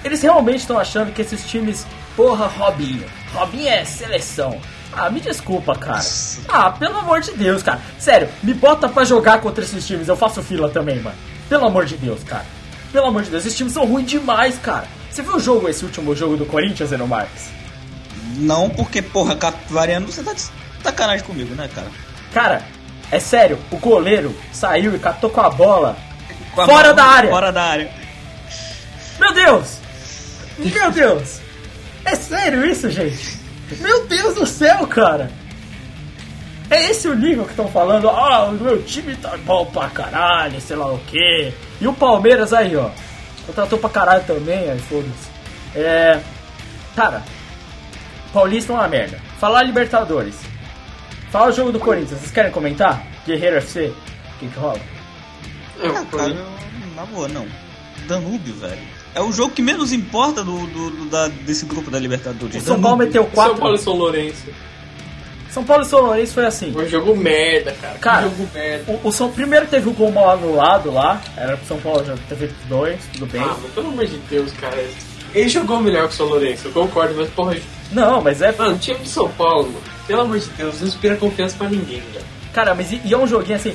[0.04, 1.86] eles realmente estão achando que esses times.
[2.16, 3.06] Porra, Robinho.
[3.32, 4.60] Robinho é seleção.
[4.92, 6.02] Ah, me desculpa, cara.
[6.48, 7.80] Ah, pelo amor de Deus, cara.
[7.98, 10.08] Sério, me bota pra jogar contra esses times.
[10.08, 11.16] Eu faço fila também, mano.
[11.48, 12.44] Pelo amor de Deus, cara.
[12.92, 14.86] Pelo amor de Deus, esses times são ruins demais, cara.
[15.10, 17.50] Você viu o jogo, esse último jogo do Corinthians, Zeno Marques?
[18.36, 20.42] Não porque, porra, Capivariano, você tá de
[20.82, 21.88] sacanagem comigo, né, cara?
[22.32, 22.62] Cara,
[23.10, 25.96] é sério, o goleiro saiu e catou com a bola.
[26.54, 27.30] Com a Fora da área.
[27.30, 27.90] Fora da área.
[29.18, 29.78] Meu Deus!
[30.58, 31.40] Meu Deus!
[32.04, 33.41] É sério isso, gente?
[33.80, 35.30] Meu Deus do céu, cara!
[36.70, 38.08] É esse o nível que estão falando?
[38.08, 41.52] Ah, o meu time tá bom pra caralho, sei lá o quê.
[41.80, 42.88] E o Palmeiras aí, ó.
[43.46, 45.30] Contratou pra caralho também, aí foda-se.
[45.78, 46.18] É.
[46.96, 47.22] Cara,
[48.32, 49.18] Paulista é uma merda.
[49.38, 50.36] Falar Libertadores.
[51.30, 52.20] Fala o jogo do Corinthians.
[52.20, 53.02] Vocês querem comentar?
[53.26, 53.86] Guerreiro FC?
[53.86, 54.78] O que, que rola?
[55.82, 56.46] É, Ah, cara, eu-
[56.96, 57.46] na boa, não.
[58.06, 58.78] Danúbio, velho.
[59.14, 62.56] É o jogo que menos importa do, do- do- da- desse grupo da Libertadores.
[62.56, 63.74] O São Paulo meteu São Paulo 4.
[63.74, 64.42] e São Lourenço.
[65.50, 66.72] São Paulo e São Lourenço foi assim.
[66.72, 67.98] Foi um jogo merda, cara.
[67.98, 68.84] Cara, jogo merda.
[69.04, 72.14] O, o São primeiro teve o gol mal anulado lá, era pro São Paulo já
[72.28, 73.42] ter feito dois, tudo bem.
[73.42, 74.82] Ah, mas pelo amor de Deus, cara.
[75.34, 77.56] Ele jogou melhor que o São Lourenço, eu concordo, mas porra.
[77.90, 78.50] Não, mas é.
[78.52, 82.00] Mano, time de São Paulo, mano, pelo amor de Deus, não inspira confiança pra ninguém,
[82.00, 82.24] velho.
[82.54, 83.74] Cara, mas e, e é um joguinho assim.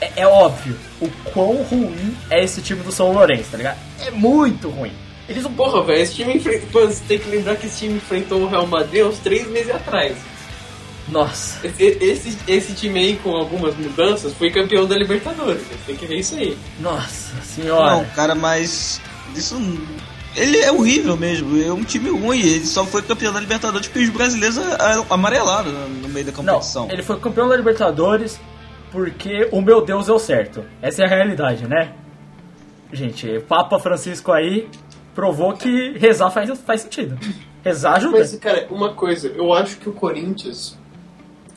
[0.00, 3.76] É, é óbvio o quão ruim é esse time do São Lourenço, tá ligado?
[4.06, 4.92] É muito ruim.
[5.28, 5.52] Eles não.
[5.52, 6.86] Porra, velho, esse time enfrentou.
[6.86, 10.16] Você tem que lembrar que esse time enfrentou o Real Madrid uns três meses atrás.
[11.08, 11.66] Nossa.
[11.66, 15.60] Esse, esse, esse time aí, com algumas mudanças, foi campeão da Libertadores.
[15.62, 15.76] né?
[15.86, 16.56] Tem que ver isso aí.
[16.80, 17.96] Nossa senhora.
[17.96, 19.00] Não, cara, mas.
[19.34, 19.58] Isso.
[19.58, 19.80] não-
[20.36, 21.60] Ele é horrível mesmo.
[21.62, 22.40] É um time ruim.
[22.40, 24.58] Ele só foi campeão da Libertadores porque os brasileiros
[25.10, 26.88] amarelaram no meio da Não, competição.
[26.90, 28.40] ele foi campeão da Libertadores
[28.90, 30.64] porque o meu Deus é o certo.
[30.80, 31.92] Essa é a realidade, né?
[32.92, 34.68] Gente, Papa Francisco aí
[35.14, 37.18] provou que rezar faz, faz sentido.
[37.64, 38.18] Rezar ajuda.
[38.18, 40.78] Mas, cara, uma coisa, eu acho que o Corinthians.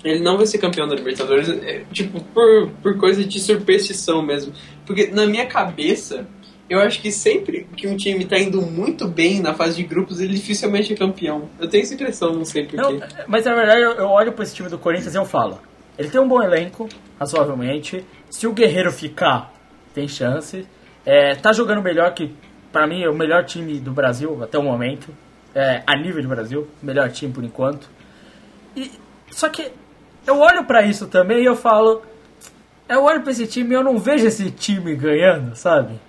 [0.04, 4.54] Ele não vai ser campeão da Libertadores, é, tipo, por, por coisa de superstição mesmo.
[4.86, 6.28] Porque na minha cabeça,
[6.70, 10.20] eu acho que sempre que um time tá indo muito bem na fase de grupos,
[10.20, 11.50] ele dificilmente é campeão.
[11.60, 12.78] Eu tenho essa impressão, não sei porquê.
[12.78, 15.60] Não, mas na verdade eu, eu olho pra esse time do Corinthians e eu falo:
[15.98, 16.88] ele tem um bom elenco,
[17.20, 18.06] razoavelmente.
[18.30, 19.54] Se o Guerreiro ficar,
[19.94, 20.68] tem chance.
[21.06, 22.34] É, tá jogando melhor que,
[22.72, 25.14] pra mim, é o melhor time do Brasil até o momento.
[25.54, 27.90] É, a nível de Brasil, melhor time por enquanto.
[28.76, 28.92] E,
[29.32, 29.72] só que
[30.26, 32.02] eu olho pra isso também e eu falo.
[32.90, 36.00] Eu olho pra esse time e eu não vejo esse time ganhando, sabe?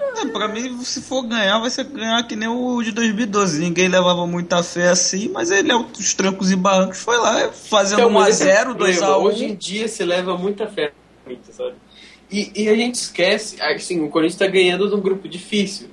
[0.00, 3.60] É, pra mim, se for ganhar, vai ser ganhar que nem o de 2012.
[3.60, 8.10] Ninguém levava muita fé assim, mas ele, os trancos e barrancos, foi lá fazendo Então,
[8.10, 9.06] mas esse é 1x0, o problema.
[9.06, 9.22] 2x1.
[9.22, 10.92] Hoje em dia se leva muita fé,
[11.50, 11.74] sabe?
[12.30, 15.88] E, e a gente esquece, assim, o Corinthians tá ganhando num grupo difícil.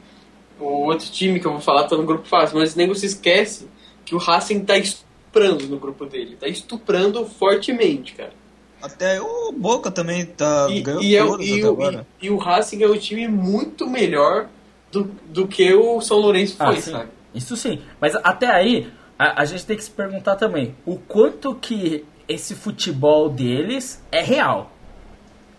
[0.60, 3.06] O outro time que eu vou falar tá num grupo fácil, mas o nego se
[3.06, 3.68] esquece
[4.06, 6.36] que o Racing tá estuprando no grupo dele.
[6.40, 8.34] Tá estuprando fortemente, cara.
[8.82, 12.06] Até o Boca também tá, E, ganhou e, é e o- agora.
[12.22, 14.48] e- e o Racing é um time muito melhor
[14.92, 16.92] do, do que o São Lourenço Ah, foi, sim.
[16.92, 17.10] sabe?
[17.34, 17.82] Isso sim.
[18.00, 18.88] Mas até aí,
[19.18, 24.22] a, a gente tem que se perguntar também o quanto que esse futebol deles é
[24.22, 24.72] real.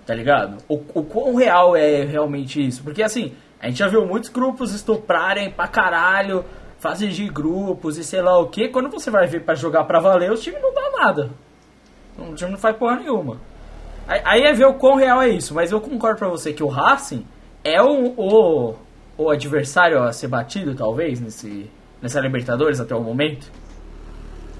[0.06, 0.58] Tá ligado?
[0.68, 2.82] O, o quão real é realmente isso?
[2.82, 6.44] Porque assim, a gente já viu muitos grupos estuprarem pra caralho,
[6.78, 8.68] fases de grupos e sei lá o que.
[8.68, 11.30] Quando você vai ver pra jogar pra valer, o time não dá nada.
[12.16, 13.40] O time não faz porra nenhuma.
[14.06, 15.52] Aí, aí é ver o quão real é isso.
[15.52, 17.26] Mas eu concordo pra você que o Racing
[17.64, 18.74] é o, o,
[19.18, 21.68] o adversário a ser batido, talvez, nesse,
[22.00, 23.50] nessa Libertadores até o momento.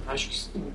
[0.09, 0.73] Acho que sim.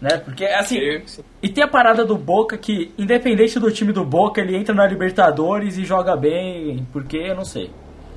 [0.00, 0.16] Né?
[0.16, 1.22] Porque, assim, que sim.
[1.42, 4.86] e tem a parada do Boca que, independente do time do Boca, ele entra na
[4.86, 7.70] Libertadores e joga bem, porque eu não sei.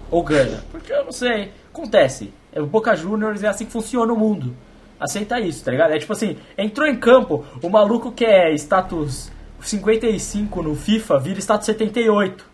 [0.09, 1.51] Ou ganha, porque eu não sei.
[1.73, 2.33] Acontece.
[2.53, 4.55] É o Boca Juniors é assim que funciona o mundo.
[4.99, 5.91] Aceita isso, tá ligado?
[5.91, 9.29] É tipo assim, entrou em campo, o maluco que é status
[9.59, 12.45] 55 no FIFA vira status 78.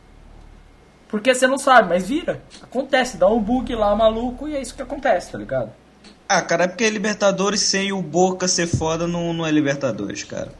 [1.07, 2.41] Porque você não sabe, mas vira.
[2.61, 5.72] Acontece, dá um bug lá maluco e é isso que acontece, tá ligado?
[6.31, 10.53] Ah, cara, é porque Libertadores sem o Boca ser foda não, não é Libertadores, cara.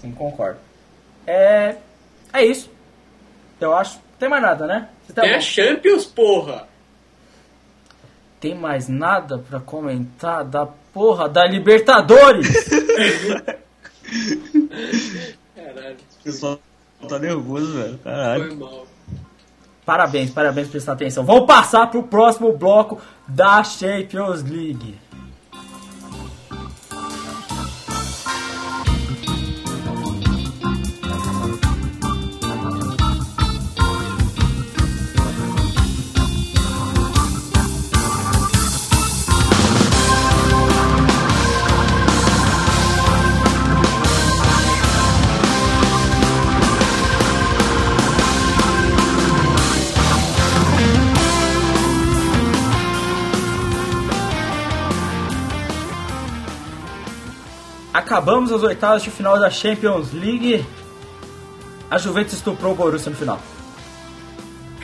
[0.00, 0.60] Sim, concordo.
[1.26, 1.74] É.
[2.32, 2.70] É isso.
[3.60, 3.98] Eu acho.
[4.16, 4.88] Tem mais nada, né?
[5.12, 6.68] Tá É a Champions, porra!
[8.38, 12.46] Tem mais nada pra comentar da porra da Libertadores?
[15.56, 16.60] Caralho, O pessoal
[17.08, 17.98] tá nervoso, velho.
[17.98, 18.46] Caralho.
[18.46, 18.86] foi mal.
[19.90, 21.24] Parabéns, parabéns por prestar atenção.
[21.24, 24.96] Vamos passar pro próximo bloco da Champions League.
[58.10, 60.66] Acabamos as oitavas de final da Champions League.
[61.88, 63.38] A Juventus estuprou o Borussia no final.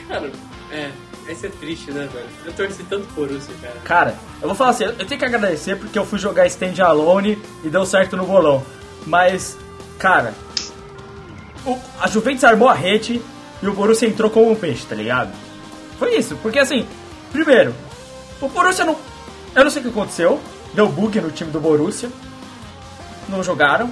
[0.07, 0.31] Cara,
[0.71, 0.91] é,
[1.27, 2.25] esse é triste, né, velho?
[2.45, 3.75] Eu torci tanto por Borussia, cara.
[3.83, 7.37] Cara, eu vou falar assim, eu tenho que agradecer porque eu fui jogar Stand Alone
[7.65, 8.63] e deu certo no bolão.
[9.05, 9.57] Mas,
[9.99, 10.33] cara,
[11.65, 13.21] o- a Juventus armou a rede
[13.61, 15.33] e o Borussia entrou como um peixe, tá ligado?
[15.99, 16.87] Foi isso, porque assim,
[17.33, 17.75] primeiro,
[18.39, 18.95] o Borussia não.
[19.53, 20.39] Eu não sei o que aconteceu,
[20.73, 22.09] deu bug no time do Borussia,
[23.29, 23.89] não jogaram,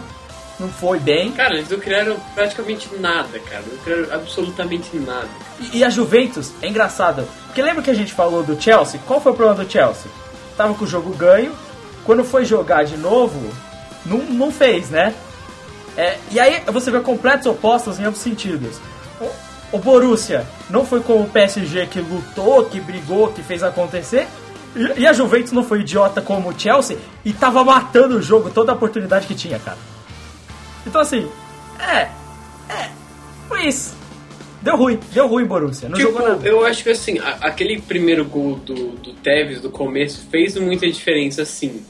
[0.59, 1.31] não foi bem.
[1.31, 3.63] Cara, eles não criaram praticamente nada, cara.
[3.69, 5.27] Não criaram absolutamente nada.
[5.59, 7.27] E, e a Juventus é engraçado.
[7.47, 8.99] Porque lembra que a gente falou do Chelsea?
[9.05, 10.09] Qual foi o problema do Chelsea?
[10.55, 11.53] Tava com o jogo ganho.
[12.05, 13.51] Quando foi jogar de novo,
[14.05, 15.13] não, não fez, né?
[15.97, 18.79] É, e aí você vê completos opostos em ambos sentidos.
[19.19, 24.27] O, o Borussia não foi como o PSG que lutou, que brigou, que fez acontecer.
[24.76, 28.72] E, a Juventus não foi idiota como o Chelsea e tava matando o jogo, toda
[28.72, 29.77] a oportunidade que tinha, cara.
[30.85, 31.30] Então assim,
[31.80, 32.10] é,
[32.73, 32.89] é,
[33.47, 33.95] foi isso.
[34.61, 36.47] Deu ruim, deu ruim Borussia, não tipo, jogou nada.
[36.47, 40.89] eu acho que assim, a- aquele primeiro gol do, do Tevez do começo fez muita
[40.89, 41.85] diferença, sim.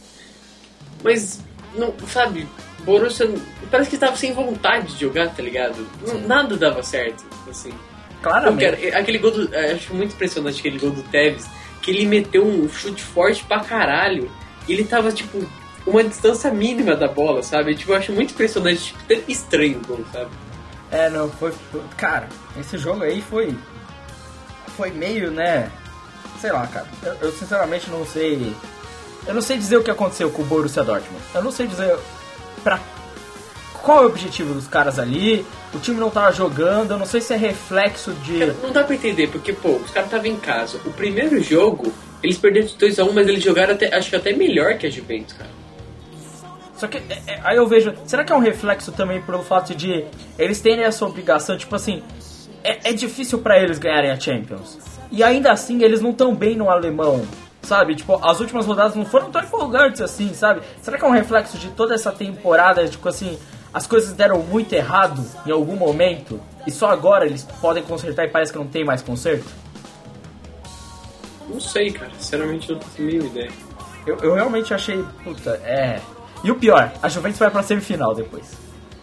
[1.03, 1.39] Mas,
[1.75, 2.47] não, sabe,
[2.83, 3.29] Borussia
[3.71, 5.87] parece que tava sem vontade de jogar, tá ligado?
[6.05, 7.71] Não- Nada dava certo, assim.
[8.21, 8.49] Cara,
[8.93, 9.53] aquele gol do.
[9.53, 11.45] eu Acho muito impressionante aquele gol do Tevez,
[11.85, 14.29] que ele meteu um chute forte pra caralho.
[14.67, 15.45] E ele tava, tipo,
[15.85, 17.75] uma distância mínima da bola, sabe?
[17.75, 20.31] Tipo, eu acho muito impressionante, tipo, estranho o gol, sabe?
[20.91, 22.27] É, não, foi, foi- Cara,
[22.59, 23.55] esse jogo aí foi.
[24.75, 25.69] Foi meio, né?
[26.41, 26.87] Sei lá, cara.
[27.03, 28.51] Eu, eu sinceramente não sei.
[29.27, 31.23] Eu não sei dizer o que aconteceu com o Borussia Dortmund.
[31.35, 31.95] Eu não sei dizer
[32.63, 32.79] pra.
[33.85, 35.45] Qual é o objetivo dos caras ali?
[35.71, 38.39] O time não tava jogando, eu não sei se é reflexo de.
[38.39, 40.79] Cara, não dá pra entender, porque, pô, os caras estavam em casa.
[40.83, 41.93] O primeiro jogo,
[42.23, 45.33] eles perderam de 2x1, mas eles jogaram até, acho que até melhor que a Juventus,
[45.33, 45.51] cara.
[46.75, 49.75] Só que é, é, aí eu vejo, será que é um reflexo também pelo fato
[49.75, 50.03] de
[50.39, 52.01] eles terem essa obrigação, tipo assim,
[52.63, 54.79] é, é difícil pra eles ganharem a Champions.
[55.11, 57.23] E ainda assim eles não estão bem no alemão,
[57.61, 57.93] sabe?
[57.93, 60.61] Tipo, as últimas rodadas não foram tão empolgantes assim, sabe?
[60.81, 63.37] Será que é um reflexo de toda essa temporada, tipo assim,
[63.75, 68.29] as coisas deram muito errado em algum momento e só agora eles podem consertar e
[68.29, 69.45] parece que não tem mais conserto?
[71.49, 72.09] Não sei, cara.
[72.17, 73.51] Sinceramente, não tenho a mínima ideia.
[74.07, 75.99] Eu, eu realmente achei, puta, é.
[76.43, 78.53] E o pior, a Juventus vai pra semifinal depois.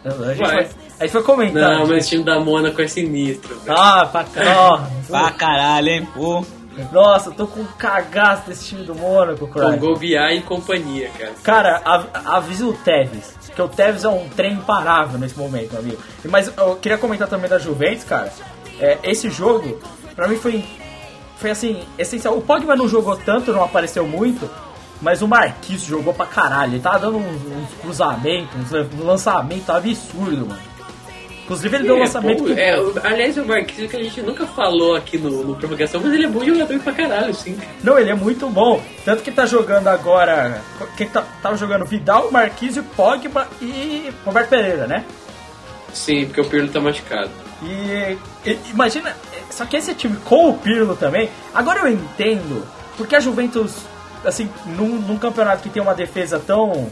[0.03, 0.55] A gente Vai.
[0.55, 0.69] vai,
[0.99, 1.77] a gente vai comentar.
[1.77, 3.57] Não, mas o time da Mônaco é sinistro.
[3.59, 3.77] velho.
[3.77, 4.25] Ah, pra
[4.57, 6.07] ó, Pra caralho, hein?
[6.13, 6.43] Pô.
[6.91, 9.75] Nossa, eu tô com um cagaço desse time do Mônaco, Com cara.
[9.77, 11.33] Golbiá e companhia, cara.
[11.43, 15.97] Cara, av- avisa o Tevez, que o Tevez é um trem imparável nesse momento, amigo.
[16.25, 18.31] Mas eu queria comentar também da Juventus, cara.
[18.79, 19.79] É, esse jogo,
[20.15, 20.63] pra mim foi,
[21.37, 22.35] foi assim, essencial.
[22.37, 24.49] O Pogba não jogou tanto, não apareceu muito,
[25.01, 26.73] mas o Marquinhos jogou pra caralho.
[26.73, 30.72] Ele tava dando uns, uns cruzamentos, uns lan- um lançamento absurdo, mano.
[31.43, 34.45] Inclusive ele deu um É, lançamento que é, aliás, o Marquinhos que a gente nunca
[34.47, 37.57] falou aqui no, no Prorrogação, mas ele é bom jogador pra caralho, sim.
[37.83, 38.81] Não, ele é muito bom.
[39.03, 40.61] Tanto que tá jogando agora.
[40.95, 45.03] Quem tá, tava jogando Vidal, Marquinhos, Pogba e Roberto Pereira, né?
[45.93, 47.29] Sim, porque o Pirlo tá machucado.
[47.61, 48.17] E,
[48.49, 49.15] e- imagina,
[49.49, 51.29] só que esse time com o Pirlo também.
[51.53, 52.65] Agora eu entendo
[52.97, 53.73] porque a Juventus,
[54.25, 56.89] assim, num, num campeonato que tem uma defesa tão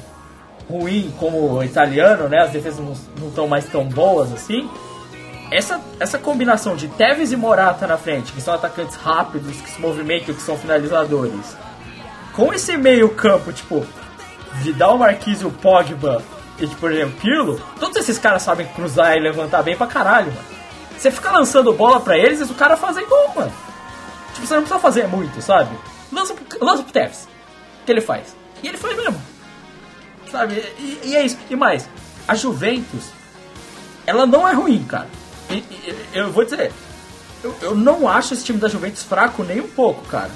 [0.71, 2.39] ruim como o italiano, né?
[2.39, 4.69] As defesas não estão mais tão boas assim.
[5.51, 9.81] Essa, essa combinação de Tevez e Morata na frente, que são atacantes rápidos, que se
[9.81, 11.57] movimentam, que são finalizadores,
[12.33, 13.85] com esse meio campo, tipo,
[14.53, 16.23] Vidal, Marquinhos e o Pogba
[16.57, 20.27] e, tipo, por exemplo, Pirlo, todos esses caras sabem cruzar e levantar bem pra caralho,
[20.27, 20.45] mano.
[20.97, 23.51] Você fica lançando bola pra eles e o cara fazem gol, mano.
[24.33, 25.75] Tipo, você não precisa fazer muito, sabe?
[26.11, 27.27] Lança pro, lança pro Tevez.
[27.81, 28.35] O que ele faz?
[28.61, 29.19] E ele faz mesmo.
[30.31, 30.63] Sabe?
[30.79, 31.37] E, e é isso.
[31.49, 31.87] E mais,
[32.27, 33.09] a Juventus,
[34.05, 35.07] ela não é ruim, cara.
[35.49, 36.71] E, e- eu vou dizer,
[37.43, 40.31] eu, eu não acho esse time da Juventus fraco nem um pouco, cara.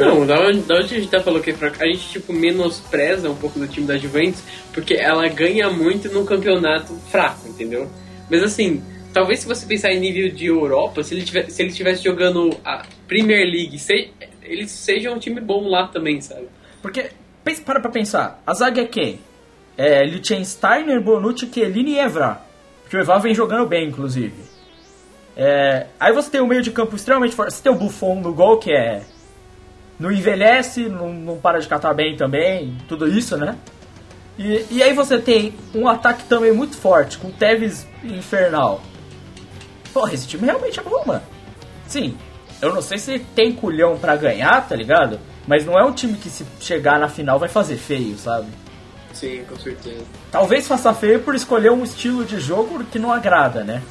[0.00, 2.32] Não, da onde, da onde a gente tá falando que é fraco, a gente tipo
[2.32, 4.42] menospreza um pouco do time da Juventus,
[4.72, 7.88] porque ela ganha muito no campeonato fraco, entendeu?
[8.30, 11.70] Mas assim, talvez se você pensar em nível de Europa, se ele tivesse, se ele
[11.70, 14.10] estivesse jogando a Premier League, se,
[14.42, 16.48] ele seja um time bom lá também, sabe?
[16.82, 17.10] Porque,
[17.44, 19.20] pensa, para pra pensar, a zaga é quem?
[19.76, 22.40] É Liechtensteiner, Bonucci, Chiellini e Evra.
[22.82, 24.34] Porque o Evra vem jogando bem, inclusive.
[25.36, 27.54] É, aí você tem o meio de campo extremamente forte.
[27.54, 29.02] Você tem o Buffon no gol, que é...
[29.98, 33.56] Não envelhece, não, não para de catar bem também, tudo isso, né?
[34.38, 38.80] E, e aí você tem um ataque também muito forte, com Tevez infernal.
[39.92, 41.22] Porra, esse time realmente é bom, mano.
[41.86, 42.16] Sim,
[42.60, 45.20] eu não sei se tem culhão pra ganhar, tá ligado?
[45.46, 48.46] Mas não é um time que se chegar na final vai fazer feio, sabe?
[49.12, 50.04] Sim, com certeza.
[50.30, 53.82] Talvez faça feio por escolher um estilo de jogo que não agrada, né?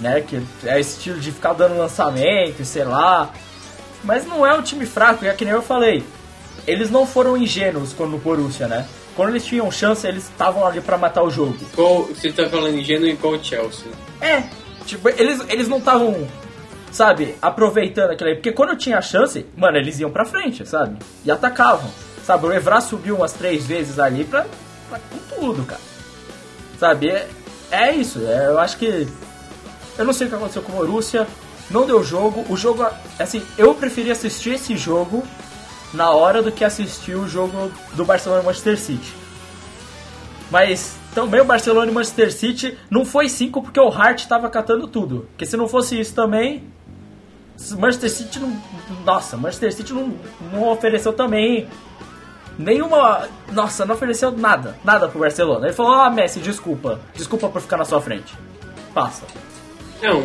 [0.00, 0.20] Né?
[0.22, 3.30] Que é esse estilo de ficar dando lançamento, e sei lá.
[4.02, 6.02] Mas não é um time fraco, é que nem eu falei.
[6.66, 8.86] Eles não foram ingênuos quando no Borussia, né?
[9.14, 11.58] Quando eles tinham chance, eles estavam ali pra matar o jogo.
[11.74, 13.88] Qual, você tá falando ingênuo e qual o Chelsea?
[14.20, 14.44] É,
[14.86, 16.26] tipo, eles, eles não estavam,
[16.90, 18.36] sabe, aproveitando aquilo aí.
[18.36, 20.98] Porque quando tinha chance, mano, eles iam pra frente, sabe?
[21.24, 21.90] E atacavam.
[22.24, 24.46] Sabe, o Evra subiu umas três vezes ali pra,
[24.88, 25.80] pra com tudo, cara.
[26.78, 27.28] Sabe, é,
[27.70, 28.20] é isso.
[28.26, 29.08] é, eu acho que.
[29.98, 31.26] Eu não sei o que aconteceu com o Borussia.
[31.70, 32.44] Não deu jogo.
[32.48, 32.86] O jogo,
[33.18, 35.22] assim, eu preferi assistir esse jogo
[35.92, 39.14] na hora do que assistir o jogo do Barcelona Manchester City.
[40.50, 44.86] Mas também o Barcelona e Manchester City não foi 5 porque o Hart tava catando
[44.86, 45.26] tudo.
[45.30, 46.64] Porque se não fosse isso também,
[47.78, 48.56] Manchester City não.
[49.04, 50.14] Nossa, Manchester City não,
[50.52, 51.68] não ofereceu também
[52.58, 53.28] nenhuma.
[53.52, 54.76] Nossa, não ofereceu nada.
[54.84, 55.66] Nada pro Barcelona.
[55.66, 57.00] Ele falou: Ah, Messi, desculpa.
[57.14, 58.34] Desculpa por ficar na sua frente.
[58.94, 59.24] Passa.
[60.02, 60.20] Não,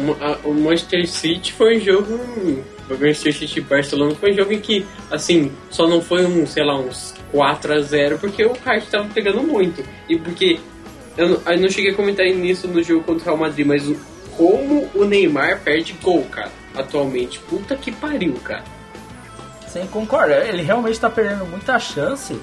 [0.45, 2.13] o- Manchester City foi um jogo.
[2.89, 6.45] O Manchester City e Barcelona foi um jogo em que, assim, só não foi um,
[6.47, 9.83] sei lá, uns 4 a 0 porque o Hart tava pegando muito.
[10.07, 10.59] E porque.
[11.17, 13.83] Eu não, eu não cheguei a comentar nisso no jogo contra o Real Madrid, mas
[14.35, 17.39] como o Neymar perde gol, cara, atualmente.
[17.39, 18.63] Puta que pariu, cara.
[19.67, 20.45] Sem concordar.
[20.47, 22.39] Ele realmente tá perdendo muita chance.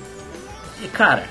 [0.82, 1.24] E cara,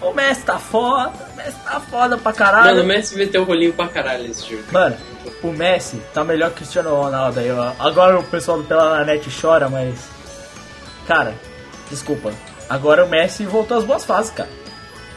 [0.00, 1.12] o Messi tá foda.
[1.32, 2.66] O Messi tá foda pra caralho.
[2.76, 4.62] Mano, o Messi meteu o rolinho pra caralho nesse jogo.
[4.70, 4.96] Mano,
[5.42, 7.72] o Messi tá melhor que o Cristiano Ronaldo aí, ó.
[7.78, 10.08] Agora o pessoal do Net chora, mas.
[11.06, 11.34] Cara,
[11.90, 12.32] desculpa.
[12.68, 14.50] Agora o Messi voltou às boas fases, cara.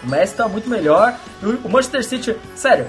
[0.03, 1.13] O Messi tá muito melhor.
[1.43, 2.87] E o- O Manchester City, sério,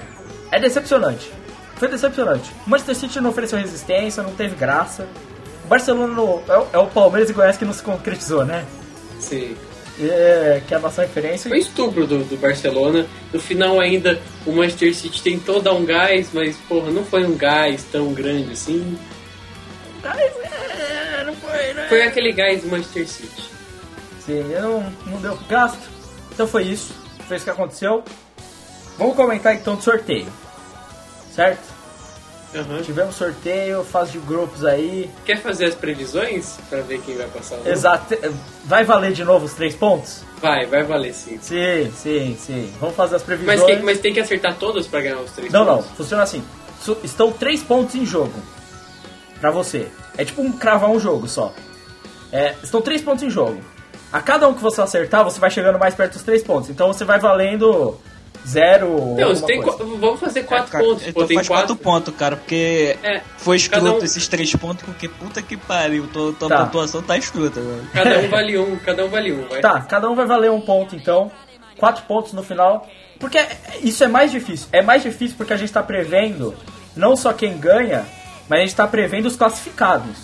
[0.51, 1.29] é decepcionante.
[1.75, 2.51] Foi decepcionante.
[2.65, 5.07] O Manchester City não ofereceu resistência, não teve graça.
[5.65, 8.65] O Barcelona no- é, o- é o Palmeiras e Goiás que não se concretizou, né?
[9.19, 9.55] Sim.
[9.99, 11.49] é, que é a nossa referência.
[11.49, 13.05] Foi estupro do, do Barcelona.
[13.31, 17.37] No final ainda o Manchester City tentou dar um gás, mas porra, não foi um
[17.37, 18.97] gás tão grande assim.
[20.03, 21.85] É, não foi, né?
[21.89, 23.43] Foi aquele gás do Manchester City.
[24.25, 25.87] Sim, não, não deu gasto.
[26.31, 26.93] Então foi isso.
[27.27, 28.03] Foi isso que aconteceu.
[28.97, 30.27] Vamos comentar então do sorteio.
[31.35, 31.73] Certo?
[32.55, 32.81] Aham.
[32.83, 35.09] Tivemos sorteio, fase de grupos aí.
[35.25, 37.57] Quer fazer as previsões pra ver quem vai passar?
[37.57, 37.65] não?
[37.71, 38.15] Exato.
[38.65, 40.21] Vai valer de novo os três pontos?
[40.39, 41.39] Vai, vai valer sim.
[41.41, 42.71] Sim, sim, sim.
[42.79, 43.59] Vamos fazer as previsões.
[43.59, 45.77] Mas, quem- mas tem que acertar todos pra ganhar os três Não, não.
[45.77, 45.91] pontos?
[45.97, 46.43] Funciona assim.
[47.03, 48.33] Estão três pontos em jogo.
[49.41, 49.87] Pra você.
[50.15, 51.51] É tipo um cravar um jogo só.
[52.31, 53.59] É, estão três pontos em jogo.
[54.11, 56.69] A cada um que você acertar, você vai chegando mais perto dos três pontos.
[56.69, 57.97] Então você vai valendo
[58.47, 58.87] zero.
[58.91, 61.03] Alguma você tem vamos fazer quatro Cara, pontos.
[61.07, 61.67] então Pô, tem faz quatro.
[61.75, 66.07] quatro pontos, cara, porque É, foi escroto um- esses três pontos, porque puta que pariu,
[66.07, 66.65] tua, tua Tá.
[66.65, 67.87] pontuação tá escrota, velho.
[67.93, 69.61] Cada um vale um, cada um vale um, vai.
[69.61, 71.31] Tá, cada um vai valer um ponto então.
[71.77, 72.87] Quatro pontos no final.
[73.19, 73.39] Porque
[73.81, 74.67] isso é mais difícil.
[74.71, 76.53] É mais difícil porque a gente tá prevendo
[76.95, 78.05] não só quem ganha,
[78.49, 80.17] mas a gente tá prevendo os classificados.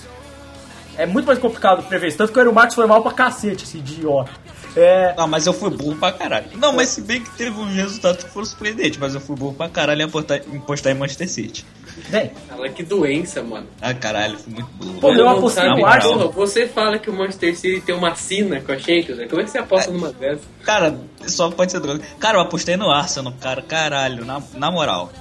[0.98, 2.18] É muito mais complicado prever isso.
[2.18, 4.32] Tanto que o Marques foi mal pra cacete, esse idiota.
[4.76, 5.14] É.
[5.18, 6.46] Não, mas eu fui burro pra caralho.
[6.56, 9.54] Não, mas se bem que teve uns resultados que foram surpreendentes, mas eu fui burro
[9.54, 11.66] pra caralho em apostar, em apostar em Manchester City.
[12.10, 13.68] Bem, Fala que doença, mano.
[13.82, 15.00] Ah, caralho, fui muito burro.
[15.02, 16.32] Pô, eu apostei no Arsenal.
[16.32, 19.28] Você fala que o Manchester City tem uma sina com a Champions, né?
[19.28, 20.46] Como é que você aposta numa dessas?
[20.64, 20.96] Cara,
[21.28, 22.02] só pode ser droga.
[22.20, 25.12] Cara, eu apostei no Arsenal, cara, caralho, na, na moral.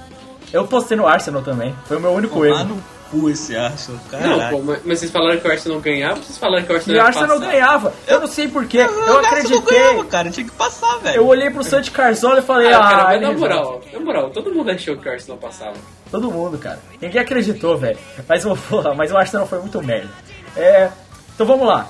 [0.53, 1.75] eu postei no Arsenal também.
[1.85, 2.63] Foi o meu único erro.
[2.65, 4.57] no cu esse Arsenal, Não, caralho.
[4.57, 6.99] pô, mas mas vocês falaram que o Arsenal ganhava, vocês falaram que o Arsenal E
[6.99, 7.93] o Arsenal ganhava.
[8.07, 8.77] Eu não sei porquê.
[8.79, 9.61] Eu O Arsenal acreditei.
[9.79, 11.15] ganhava, cara, tinha que passar, velho.
[11.17, 13.81] Eu olhei pro Santi Carzola e falei, Ah, ah, cara, mas ele na vai." moral,
[13.93, 15.73] na moral, todo mundo achou que o Arsenal passava.
[16.11, 16.79] Todo mundo, cara.
[17.01, 17.97] Ninguém acreditou, velho.
[18.27, 20.09] Mas, o- porra, mas o Arsenal foi muito merda.
[20.55, 20.89] É,
[21.35, 21.87] então vamos lá.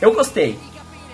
[0.00, 0.58] Eu gostei.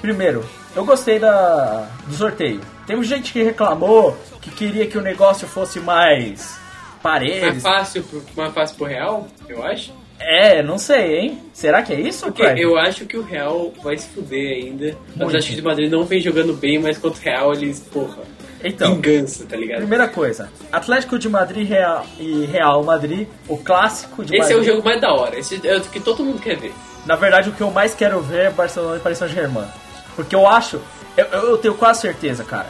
[0.01, 0.45] Primeiro,
[0.75, 2.61] eu gostei da, do sorteio.
[2.87, 6.59] Tem gente que reclamou que queria que o negócio fosse mais
[7.03, 7.63] Mais paredes.
[7.63, 9.93] fácil, pro- mais fácil pro Real, eu acho.
[10.21, 11.39] É, não sei, hein?
[11.53, 12.61] Será que é isso, Porque Craig?
[12.61, 14.97] eu acho que o Real vai se fuder ainda.
[15.19, 15.25] O.
[15.25, 18.19] Atlético de Madrid não vem jogando bem, mas contra o Real eles, porra,
[18.63, 19.79] Então, vingança, tá ligado?
[19.79, 20.49] primeira coisa.
[20.71, 24.75] Atlético de Madrid Real, e Real Madrid, o clássico de Esse é o Madrid.
[24.77, 26.73] jogo mais da hora, esse é o que todo mundo quer ver.
[27.05, 29.67] Na verdade, o que eu mais quero ver é Barcelona e Paris Saint-Germain.
[30.15, 30.81] Porque eu acho,
[31.17, 32.69] eu, eu tenho quase certeza, cara.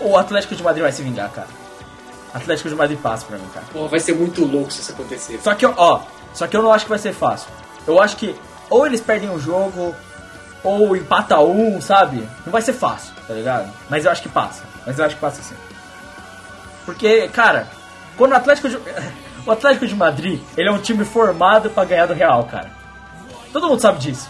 [0.00, 1.48] O Atlético de Madrid vai se vingar, cara.
[2.36, 3.66] Atlético de Madrid passa pra mim, cara.
[3.72, 5.40] Porra, vai ser muito louco se isso acontecer.
[5.42, 6.00] Só que, ó,
[6.32, 7.48] só que eu não acho que vai ser fácil.
[7.86, 8.34] Eu acho que
[8.68, 9.94] ou eles perdem o jogo,
[10.62, 12.28] ou empata um, sabe?
[12.44, 13.72] Não vai ser fácil, tá ligado?
[13.88, 14.64] Mas eu acho que passa.
[14.84, 15.54] Mas eu acho que passa sim.
[16.84, 17.68] Porque, cara,
[18.16, 18.76] quando o Atlético de,
[19.46, 22.70] o Atlético de Madrid, ele é um time formado pra ganhar do Real, cara.
[23.52, 24.28] Todo mundo sabe disso.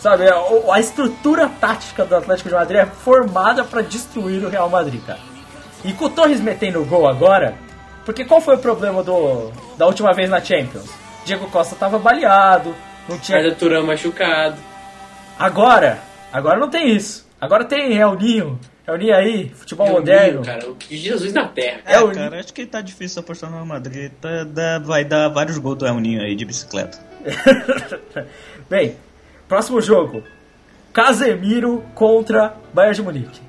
[0.00, 4.70] Sabe, a, a estrutura tática do Atlético de Madrid é formada pra destruir o Real
[4.70, 5.18] Madrid, cara.
[5.84, 7.54] E com o Torres metendo o gol agora,
[8.04, 10.90] porque qual foi o problema do da última vez na Champions?
[11.24, 12.74] Diego Costa tava baleado,
[13.08, 13.38] não tinha.
[13.38, 14.56] Arda Turan machucado.
[15.38, 15.98] Agora,
[16.32, 17.28] agora não tem isso.
[17.40, 20.40] Agora tem Elninho, Elninho aí, futebol É o moderno.
[20.40, 21.80] Ninho, cara, o que Jesus na terra.
[21.86, 24.10] É, É o- cara, acho que tá difícil apostar no Real Madrid.
[24.20, 26.98] Tá, dá- vai dar vários gols do El Ninho aí de bicicleta.
[28.68, 28.96] Bem,
[29.46, 30.22] próximo jogo.
[30.92, 33.40] Casemiro contra Bayern de Munique.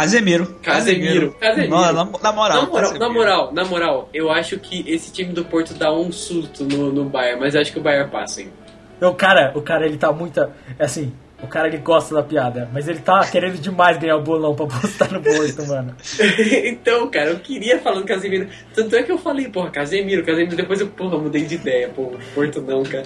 [0.00, 0.46] Casemiro.
[0.62, 1.36] Casemiro.
[1.40, 1.70] Casemiro.
[1.70, 2.98] Não, na, na moral, Na moral, Casemiro.
[2.98, 6.92] na moral, na moral, eu acho que esse time do Porto dá um susto no,
[6.92, 8.48] no Bayern, mas eu acho que o Bayern passa, hein?
[9.00, 10.40] O cara, o cara ele tá muito.
[10.40, 10.48] é
[10.78, 11.12] Assim,
[11.42, 14.66] o cara ele gosta da piada, mas ele tá querendo demais ganhar o bolão pra
[14.66, 15.94] postar no Porto, mano.
[16.64, 18.48] então, cara, eu queria falar do Casemiro.
[18.74, 22.18] Tanto é que eu falei, porra, Casemiro, Casemiro, depois eu, porra, mudei de ideia, porra,
[22.34, 23.04] Porto não, cara.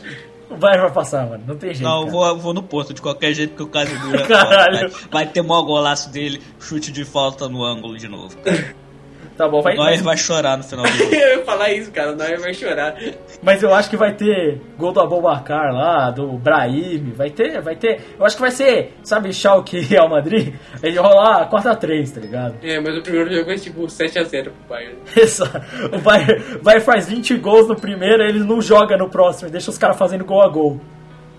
[0.52, 1.42] O Bayern vai passar, mano.
[1.46, 1.82] Não tem jeito.
[1.88, 2.12] Não, eu cara.
[2.12, 4.90] vou, eu vou no Porto de qualquer jeito, porque o Casemiro é Caralho.
[4.90, 8.36] vai, vai ter maior golaço dele, chute de falta no ângulo de novo.
[9.36, 11.10] Tá bom, vai, O Neuer vai chorar no final do jogo.
[11.14, 12.94] eu ia falar isso, cara, o Neuer vai chorar.
[13.42, 17.74] Mas eu acho que vai ter gol do Abubacar lá, do Brahim, vai ter, vai
[17.74, 18.00] ter.
[18.18, 20.54] Eu acho que vai ser, sabe, Schalke e Real Madrid?
[20.82, 22.56] Ele rolar 4x3, tá ligado?
[22.62, 24.96] É, mas o primeiro jogo é tipo 7x0 pro Bayern.
[25.16, 25.44] Isso.
[25.92, 29.78] O Bayern, Bayern faz 20 gols no primeiro, ele não joga no próximo, deixa os
[29.78, 30.80] caras fazendo gol a gol.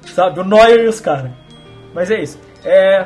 [0.08, 1.32] Sabe, o Neuer e os caras.
[1.94, 2.40] Mas é isso.
[2.66, 3.04] É.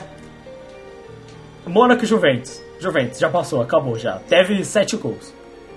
[1.65, 2.66] Mônaco e Juventus.
[2.79, 4.19] Juventus, já passou, acabou já.
[4.27, 5.33] Teve 7 gols.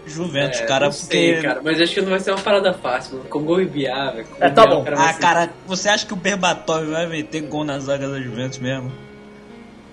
[0.06, 1.46] Juventus, É, cara, não sei, porque...
[1.46, 3.28] cara, mas acho que não vai ser uma parada fácil, mano.
[3.28, 4.26] Com gol e Biá, velho.
[4.40, 4.82] É, tá bom.
[4.82, 8.18] vai Ah, ser- cara, você acha que o Berbatov vai meter gol na zaga da
[8.20, 8.90] Juventus mesmo?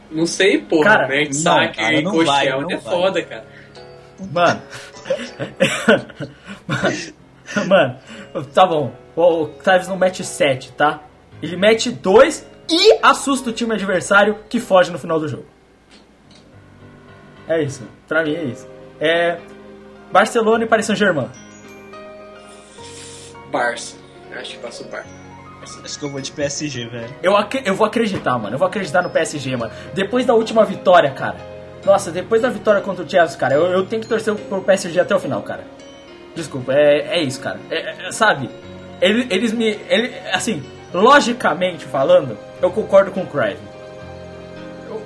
[0.09, 0.85] Não sei, porra.
[0.85, 2.93] Cara, não, Sacker cara, não vai, Koscielny não é vai.
[2.93, 3.45] foda, cara.
[4.31, 4.61] Mano.
[7.67, 7.97] Mano,
[8.53, 8.91] tá bom.
[9.15, 11.01] O Octavius não mete 7, tá?
[11.41, 15.45] Ele mete 2 e assusta o time adversário que foge no final do jogo.
[17.47, 18.67] É isso, pra mim é isso.
[18.99, 19.37] É
[20.11, 21.29] Barcelona e Paris Saint-Germain.
[23.51, 23.95] Barça.
[24.39, 25.09] Acho que passa o Barça.
[25.83, 27.13] Acho que eu vou de PSG, velho.
[27.21, 28.55] Eu, ac- eu vou acreditar, mano.
[28.55, 29.71] Eu vou acreditar no PSG, mano.
[29.93, 31.35] Depois da última vitória, cara.
[31.85, 34.99] Nossa, depois da vitória contra o Chelsea, cara, eu, eu tenho que torcer pro PSG
[34.99, 35.63] até o final, cara.
[36.35, 37.59] Desculpa, é, é isso, cara.
[37.69, 38.49] É- é- sabe?
[39.01, 39.79] Ele- Eles, me.
[39.89, 40.63] Ele, assim,
[40.93, 43.57] logicamente falando, eu concordo com o Crave.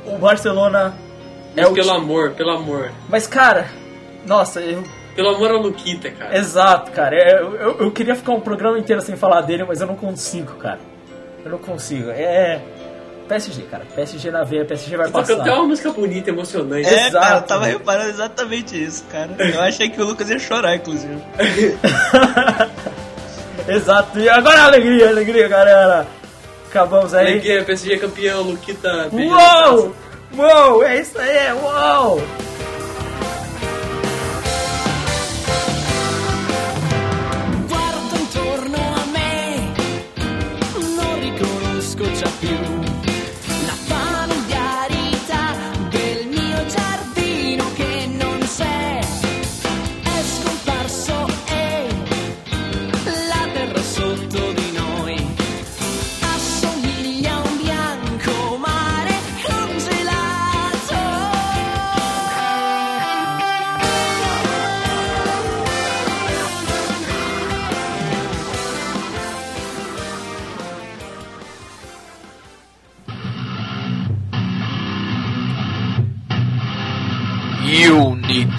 [0.06, 0.94] O, o Barcelona
[1.56, 1.74] é o.
[1.74, 2.92] pelo ti- amor, pelo amor.
[3.10, 3.68] Mas, cara,
[4.26, 4.84] nossa, eu,
[5.16, 6.38] Pelo amor ao Luquita, cara.
[6.38, 7.16] Exato, cara.
[7.16, 9.96] É, Eu, eu, eu queria ficar um programa inteiro sem falar dele, mas eu não
[9.96, 10.80] consigo, cara.
[11.44, 12.10] Eu não consigo.
[12.12, 12.62] É.
[13.28, 13.84] PSG, cara.
[13.96, 15.40] PSG na veia, PSG vai passar.
[15.40, 16.88] até uma música bonita, emocionante.
[16.88, 17.78] É, Exato, cara, eu tava velho.
[17.80, 19.30] reparando exatamente isso, cara.
[19.40, 21.18] Eu achei que o Lucas ia chorar, inclusive.
[23.68, 24.20] Exato.
[24.20, 26.06] E agora alegria, alegria, galera.
[26.70, 27.28] Acabamos aí.
[27.28, 29.10] Alegria, PSG campeão, Luquita.
[29.12, 29.94] Uou!
[30.38, 30.84] Uou!
[30.84, 32.22] É isso aí, uou!
[37.68, 39.74] Guardo intorno a me,
[40.96, 42.81] non riconosco già più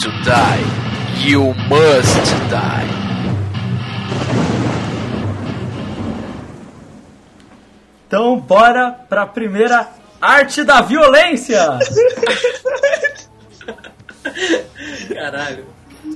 [0.02, 0.64] to die.
[1.24, 2.88] You must die.
[8.08, 9.88] Então bora pra primeira
[10.20, 11.78] arte da violência!
[15.14, 15.66] Caralho.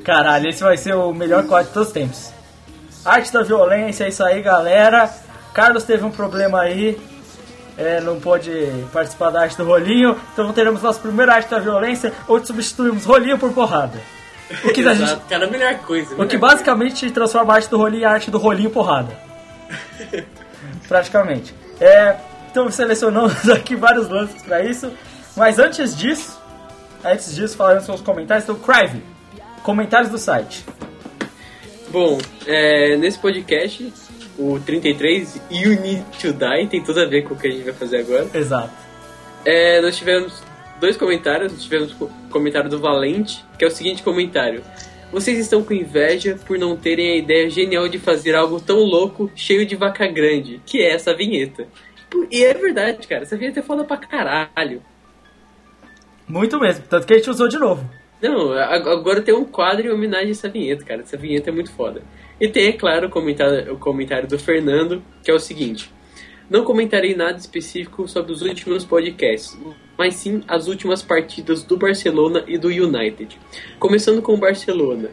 [0.05, 2.33] Caralho, esse vai ser o melhor corte de todos os tempos.
[3.05, 5.09] Arte da violência, é isso aí, galera.
[5.55, 6.99] Carlos teve um problema aí,
[7.77, 8.51] é, não pôde
[8.93, 13.39] participar da arte do rolinho, então teremos nossa primeira arte da violência, onde substituímos rolinho
[13.39, 13.99] por porrada.
[14.65, 16.15] O que, a gente, Exato, cara, a melhor coisa.
[16.21, 19.13] o que basicamente transforma a arte do rolinho em arte do rolinho porrada.
[20.87, 21.53] Praticamente.
[21.81, 22.17] É,
[22.51, 24.91] então selecionamos aqui vários lances pra isso,
[25.37, 26.41] mas antes disso,
[27.05, 29.03] antes disso falaremos seus comentários, então Crive,
[29.63, 30.65] comentários do site.
[31.91, 33.93] Bom, é, nesse podcast,
[34.39, 37.65] o 33, You Need to Die, tem tudo a ver com o que a gente
[37.65, 38.29] vai fazer agora.
[38.35, 38.73] Exato.
[39.45, 40.43] É, nós tivemos
[40.81, 41.53] dois comentários.
[41.53, 44.63] Nós tivemos o comentário do Valente, que é o seguinte comentário.
[45.13, 49.31] Vocês estão com inveja por não terem a ideia genial de fazer algo tão louco,
[49.35, 51.67] cheio de vaca grande, que é essa vinheta.
[52.31, 54.83] E é verdade, cara, essa vinheta é foda pra caralho.
[56.27, 57.89] Muito mesmo, tanto que a gente usou de novo.
[58.21, 61.03] Não, agora tem um quadro em homenagem a essa vinheta, cara.
[61.03, 62.03] Essa vinheta é muito foda.
[62.39, 65.91] E tem, é claro, o comentário, o comentário do Fernando, que é o seguinte:
[66.51, 69.59] Não comentarei nada específico sobre os últimos podcasts,
[69.97, 73.39] mas sim as últimas partidas do Barcelona e do United.
[73.79, 75.11] Começando com o Barcelona.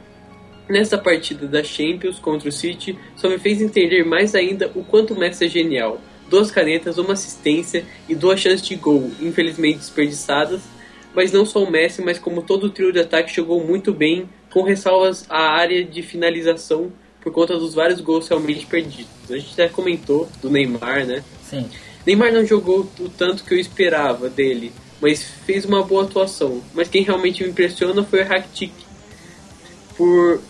[0.67, 5.13] Nessa partida da Champions contra o City, só me fez entender mais ainda o quanto
[5.13, 5.99] o Messi é genial.
[6.29, 10.61] Duas canetas, uma assistência e duas chances de gol, infelizmente desperdiçadas,
[11.13, 14.27] mas não só o Messi, mas como todo o trio de ataque jogou muito bem,
[14.49, 16.91] com ressalvas à área de finalização
[17.23, 19.07] por conta dos vários gols realmente perdidos.
[19.29, 21.23] A gente já comentou do Neymar, né?
[21.49, 21.65] Sim.
[22.05, 26.61] Neymar não jogou o tanto que eu esperava dele, mas fez uma boa atuação.
[26.73, 28.73] Mas quem realmente me impressiona foi o Rakitic,
[29.95, 30.41] por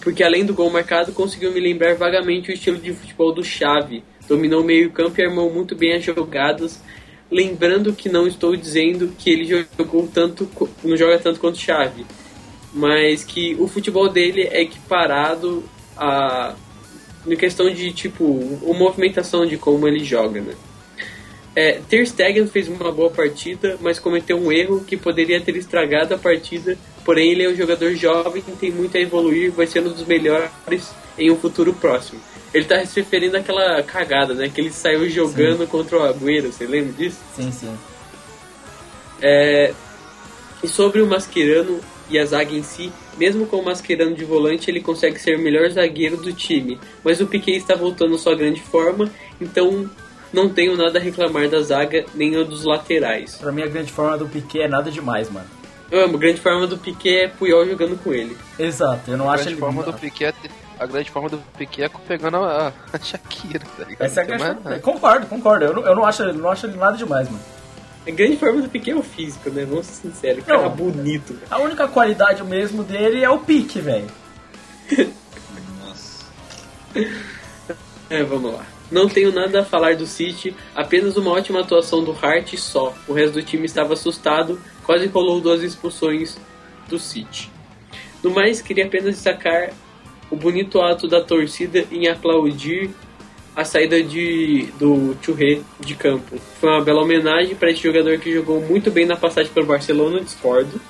[0.00, 4.04] porque além do gol marcado conseguiu me lembrar vagamente o estilo de futebol do Xavi.
[4.28, 6.80] Dominou o meio-campo e armou muito bem as jogadas.
[7.30, 10.48] Lembrando que não estou dizendo que ele jogou tanto,
[10.84, 12.06] não joga tanto quanto o Xavi,
[12.72, 15.64] mas que o futebol dele é equiparado
[15.98, 16.54] a
[17.26, 18.24] na questão de tipo
[18.64, 20.54] a movimentação de como ele joga, né?
[21.54, 26.14] É, Ter Stegen fez uma boa partida, mas cometeu um erro que poderia ter estragado
[26.14, 26.78] a partida.
[27.04, 30.06] Porém, ele é um jogador jovem que tem muito a evoluir, vai ser um dos
[30.06, 30.50] melhores
[31.18, 32.20] em um futuro próximo.
[32.54, 34.48] Ele tá se referindo àquela cagada, né?
[34.48, 37.18] Que ele saiu jogando contra o Agüero, você lembra disso?
[37.34, 37.76] Sim, sim.
[39.20, 39.74] É,
[40.62, 41.80] e sobre o Mascherano
[42.10, 45.42] e a zaga em si, mesmo com o Mascherano de volante, ele consegue ser o
[45.42, 46.78] melhor zagueiro do time.
[47.04, 49.10] Mas o Piquet está voltando à sua grande forma,
[49.40, 49.88] então
[50.32, 53.36] não tenho nada a reclamar da zaga nem a dos laterais.
[53.36, 55.46] Pra mim a grande forma do Piquet é nada demais, mano.
[55.90, 58.36] Eu amo, a grande forma do Piquet é Puyol jogando com ele.
[58.58, 59.60] Exato, eu não A acho grande ele...
[59.60, 60.34] forma do Piquet é
[60.78, 64.06] a grande forma do Piquet é pegando a, a Shakira, tá ligado?
[64.06, 64.60] Essa é a mais questão.
[64.62, 64.78] nada.
[64.80, 65.64] Concordo, concordo.
[65.64, 67.42] Eu não, eu não acho, eu não acho ele nada demais, mano.
[68.08, 69.66] A grande forma do Piquet é o físico, né?
[69.66, 70.44] Vamos ser sinceros.
[70.44, 70.70] Cara Não.
[70.70, 71.38] bonito.
[71.50, 74.08] A única qualidade mesmo dele é o pique, velho.
[75.84, 76.26] Nossa.
[78.10, 78.64] É, vamos lá.
[78.90, 82.94] Não tenho nada a falar do City, apenas uma ótima atuação do Hart só.
[83.06, 86.38] O resto do time estava assustado, quase rolou duas expulsões
[86.88, 87.50] do City.
[88.22, 89.72] No mais, queria apenas destacar
[90.30, 92.90] o bonito ato da torcida em aplaudir
[93.58, 96.38] a saída de, do Churré de campo.
[96.60, 100.20] Foi uma bela homenagem para esse jogador que jogou muito bem na passagem pelo Barcelona,
[100.20, 100.80] discordo.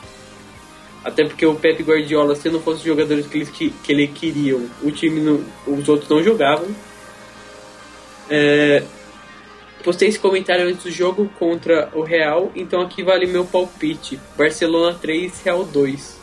[1.02, 4.70] Até porque o Pep Guardiola, se não fosse os jogadores que ele, que, que ele
[4.82, 6.68] o time não, os outros não jogavam.
[8.28, 8.82] É,
[9.82, 14.20] postei esse comentário antes do jogo contra o Real, então aqui vale meu palpite.
[14.36, 16.18] Barcelona 3, Real 2.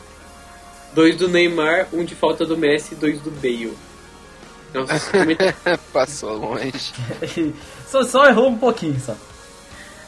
[0.93, 3.73] 2 do Neymar, 1 de falta do Messi, 2 do Bale.
[4.83, 5.55] Esse comentário
[5.93, 6.93] Passou longe.
[7.87, 9.15] só, só errou um pouquinho, só.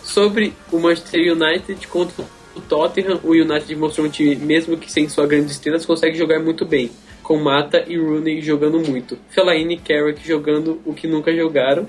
[0.04, 2.26] Sobre o Manchester United contra
[2.56, 6.40] o Tottenham, o United mostrou um time, mesmo que sem sua grande estrelas, consegue jogar
[6.40, 6.90] muito bem.
[7.22, 9.18] Com Mata e Rooney jogando muito.
[9.30, 11.88] Fellaini e Carrick jogando o que nunca jogaram.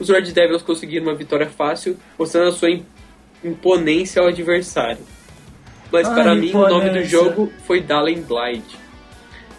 [0.00, 2.86] Os Red Devils conseguiram uma vitória fácil, mostrando a sua im-
[3.44, 5.02] imponência ao adversário.
[5.92, 7.04] Mas Ah, para mim, o nome do imponência.
[7.10, 8.64] jogo foi Dalen Blind.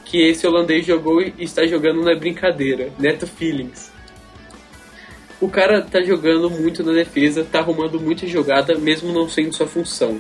[0.06, 2.90] Que esse holandês jogou e está jogando na brincadeira.
[3.00, 3.92] Neto Feelings.
[5.42, 9.68] O cara tá jogando muito na defesa, tá arrumando muita jogada, mesmo não sendo sua
[9.68, 10.20] função.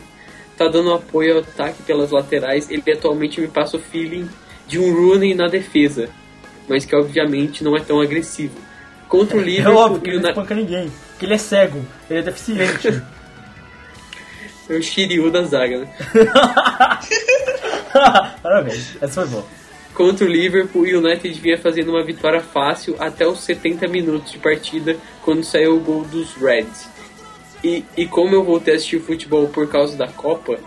[0.57, 4.27] Tá dando apoio ao ataque pelas laterais, ele atualmente me passa o feeling
[4.67, 6.09] de um Rooney na defesa,
[6.67, 8.55] mas que obviamente não é tão agressivo.
[9.07, 10.91] Contra o É Liverpool, óbvio que ele não Na- espanca ninguém.
[11.11, 13.01] Porque ele é cego, ele é deficiente.
[14.69, 15.87] é o Shiryu da zaga, né?
[18.41, 19.45] Parabéns, essa foi boa.
[19.93, 24.39] Contra o Liverpool, o United vinha fazendo uma vitória fácil até os 70 minutos de
[24.39, 26.89] partida, quando saiu o gol dos Reds.
[27.63, 30.59] E, e como eu voltei a assistir futebol por causa da Copa,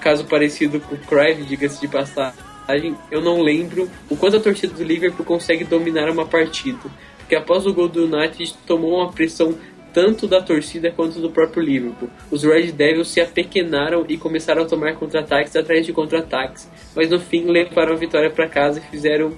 [0.00, 4.74] caso parecido com o Cruyff, diga-se de passagem, eu não lembro o quanto a torcida
[4.74, 6.80] do Liverpool consegue dominar uma partida.
[7.18, 9.56] Porque após o gol do United, tomou uma pressão
[9.92, 12.10] tanto da torcida quanto do próprio Liverpool.
[12.30, 17.18] Os Red Devils se apequenaram e começaram a tomar contra-ataques atrás de contra-ataques, mas no
[17.18, 19.32] fim levaram a vitória para casa e fizeram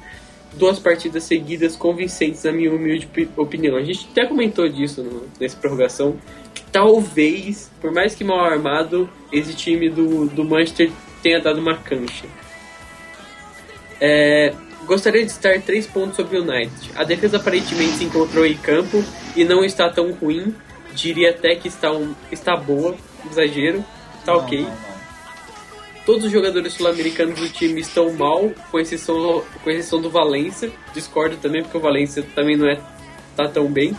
[0.55, 3.77] duas partidas seguidas convincentes, na minha humilde pi- opinião.
[3.77, 6.17] A gente até comentou disso no, nessa prorrogação,
[6.53, 10.91] que talvez, por mais que mal armado, esse time do, do Manchester
[11.23, 12.27] tenha dado uma cancha.
[14.01, 14.53] É,
[14.91, 16.91] gostaria de citar três pontos sobre o United.
[16.97, 19.05] A defesa aparentemente se encontrou em campo
[19.37, 20.53] e não está tão ruim.
[20.93, 22.97] Diria até que está, um, está boa,
[23.31, 23.85] exagero,
[24.19, 24.63] está Não, ok.
[24.63, 24.91] não, não.
[26.05, 30.73] Todos os jogadores sul-americanos do time estão mal, com exceção, com exceção do Valência.
[30.93, 32.81] Discordo também, porque o Valência também não é
[33.37, 33.97] tá tão bem.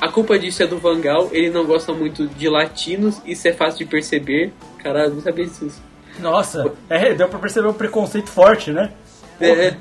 [0.00, 3.78] A culpa disso é do Vangal, ele não gosta muito de latinos, isso é fácil
[3.78, 4.52] de perceber.
[4.78, 5.70] Caralho, não sabia disso.
[6.18, 8.92] Nossa, é, deu pra perceber um preconceito forte, né?
[9.40, 9.76] É.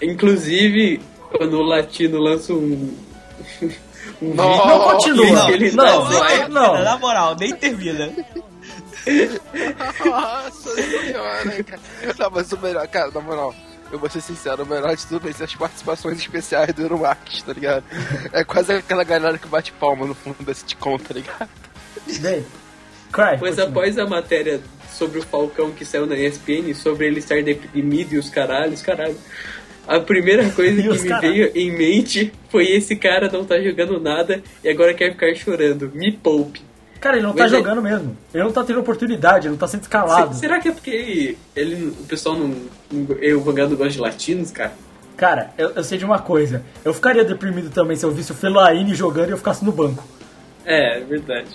[0.00, 1.00] Inclusive,
[1.36, 2.94] quando o latino lança um.
[4.22, 5.50] um Não, vídeo, Não continua.
[5.52, 6.54] ele Não, tá não, zoado.
[6.54, 6.84] não.
[6.84, 8.10] Na moral, nem termina.
[10.04, 11.80] Nossa senhora, cara.
[12.18, 13.54] Não, mas o melhor, cara, na moral,
[13.90, 17.42] eu vou ser sincero, o melhor de tudo vai ser as participações especiais do Euromarques,
[17.42, 17.84] tá ligado?
[18.32, 21.48] É quase aquela galera que bate palma no fundo desse sitcom, tá ligado?
[22.20, 22.44] Bem,
[23.12, 24.60] Cry, Mas após a matéria
[24.92, 29.16] sobre o Falcão que saiu na ESPN, sobre ele estar deprimido e os caralhos, caralho.
[29.88, 31.32] A primeira coisa que me caralho.
[31.32, 35.90] veio em mente foi esse cara não tá jogando nada e agora quer ficar chorando.
[35.94, 36.60] Me poupe.
[37.00, 38.16] Cara, ele não tá Mas é- jogando mesmo.
[38.34, 40.34] Ele não tá tendo oportunidade, ele não tá sendo escalado.
[40.34, 42.54] Se- Será que é porque ele, o pessoal não.
[43.20, 44.72] Eu, o Vangado gosta de latinos, cara?
[45.16, 46.62] Cara, eu, eu sei de uma coisa.
[46.84, 50.04] Eu ficaria deprimido também se eu visse o Fellaini jogando e eu ficasse no banco.
[50.66, 51.48] É, é verdade.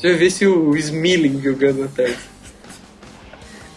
[0.00, 2.16] Deixa eu ver se o Smiling jogando atrás.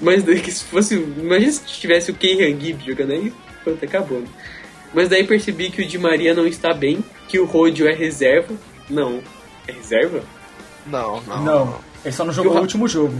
[0.01, 0.95] Mas daí que se fosse.
[0.95, 3.33] Imagina se tivesse o Ken Gibb jogando aí,
[3.63, 4.19] pronto, acabou.
[4.19, 4.27] né?
[4.93, 8.53] Mas daí percebi que o Di Maria não está bem, que o Rodio é reserva.
[8.89, 9.21] Não.
[9.67, 10.23] É reserva?
[10.85, 11.43] Não, não.
[11.43, 13.13] Não, ele só não jogou o o último jogo.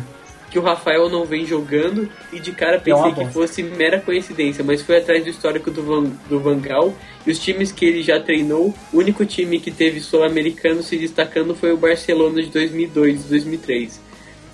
[0.52, 3.32] Que o Rafael não vem jogando e de cara É pensei que bosta.
[3.32, 6.94] fosse mera coincidência, mas fui atrás do histórico do, Van, do Vangal
[7.26, 11.56] e os times que ele já treinou, o único time que teve sul-americano se destacando
[11.56, 14.00] foi o Barcelona de 2002 e 2003.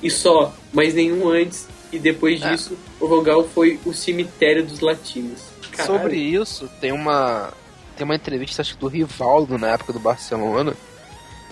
[0.01, 2.51] E só, mas nenhum antes e depois É.
[2.51, 5.48] disso, o Vangal foi o cemitério dos latinos.
[5.85, 5.99] Caralho.
[5.99, 7.49] Sobre isso, tem uma.
[7.97, 10.73] Tem uma entrevista, acho que do Rivaldo na época do Barcelona.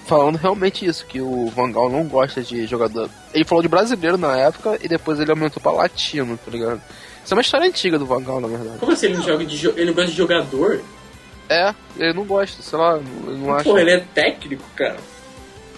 [0.06, 3.10] falando realmente isso, que o Van Gaal não gosta de jogador.
[3.34, 6.82] Ele falou de brasileiro na época e depois ele aumentou pra latino, tá ligado?
[7.26, 8.78] Isso é uma história antiga do Van Gaal, na verdade.
[8.80, 10.82] Como assim ele não joga de jo- ele não gosta de jogador?
[11.50, 13.66] É, ele não gosta, sei lá, ele não acha.
[13.66, 14.96] Porra, ele é técnico, cara.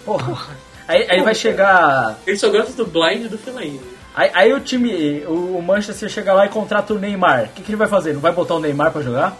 [0.04, 0.46] Porra.
[0.86, 2.16] Aí, aí vai chegar.
[2.24, 3.80] Ele só gosta do blind e do Fellaini.
[4.14, 7.44] Aí, aí o time, o Manchester chega lá e contrata o Neymar.
[7.44, 8.12] O que, que ele vai fazer?
[8.12, 9.36] Não vai botar o Neymar pra jogar?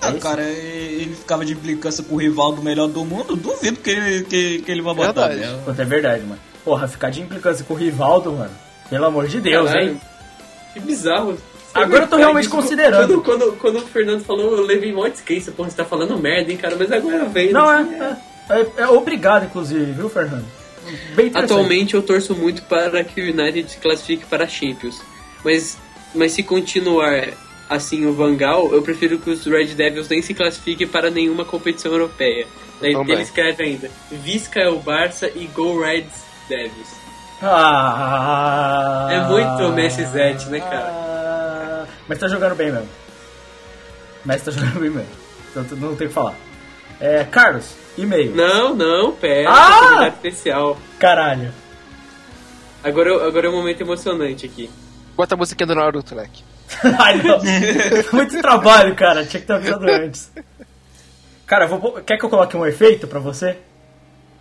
[0.00, 0.20] Ah, isso?
[0.20, 4.24] cara, ele ficava de implicância com o rival do melhor do mundo, duvido que ele,
[4.24, 5.40] que, que ele vai botar Verdade.
[5.40, 5.62] mesmo.
[5.64, 6.40] Puta, é verdade, mano.
[6.64, 8.50] Porra, ficar de implicância com o Rivaldo, mano.
[8.88, 10.00] Pelo amor de Deus, Caralho, hein?
[10.72, 11.36] Que bizarro.
[11.74, 13.20] Agora eu tô realmente considerando.
[13.20, 15.50] Quando, quando, quando o Fernando falou, eu levei mó descrença.
[15.52, 16.76] Porra, você tá falando merda, hein, cara?
[16.78, 17.52] Mas agora vem.
[17.52, 18.16] Não, assim, é,
[18.50, 20.44] é, é- é obrigado, inclusive, viu, Fernando?
[21.34, 25.00] Atualmente eu torço muito para que o United se classifique para a Champions.
[25.44, 25.78] Mas,
[26.14, 27.28] mas se continuar
[27.68, 31.44] assim o Van Gaal, eu prefiro que os Red Devils nem se classifiquem para nenhuma
[31.44, 32.46] competição europeia.
[32.80, 33.14] Daí Também.
[33.14, 36.06] ele escreve ainda: Visca é o Barça e Go Red
[36.48, 37.04] Devils.
[37.42, 40.86] Ah, É muito Messi Zete, né, cara?
[40.88, 42.88] Ah, mas tá jogando bem mesmo.
[44.24, 45.10] Messi tá jogando bem mesmo.
[45.50, 46.34] Então não tem o que falar.
[47.00, 48.34] É, Carlos, e-mail.
[48.34, 50.08] Não, não, pera, Ah!
[50.08, 50.76] especial.
[50.98, 51.52] Caralho.
[52.82, 54.70] Agora, eu- agora é um momento emocionante aqui.
[55.16, 56.42] Bota a musiquinha do Naruto, Leque.
[56.98, 57.38] Ai, não.
[58.12, 59.24] Muito trabalho, cara.
[59.24, 60.30] Tinha que ter avisado antes.
[61.46, 63.56] Cara, vou, quer que eu coloque um efeito pra você?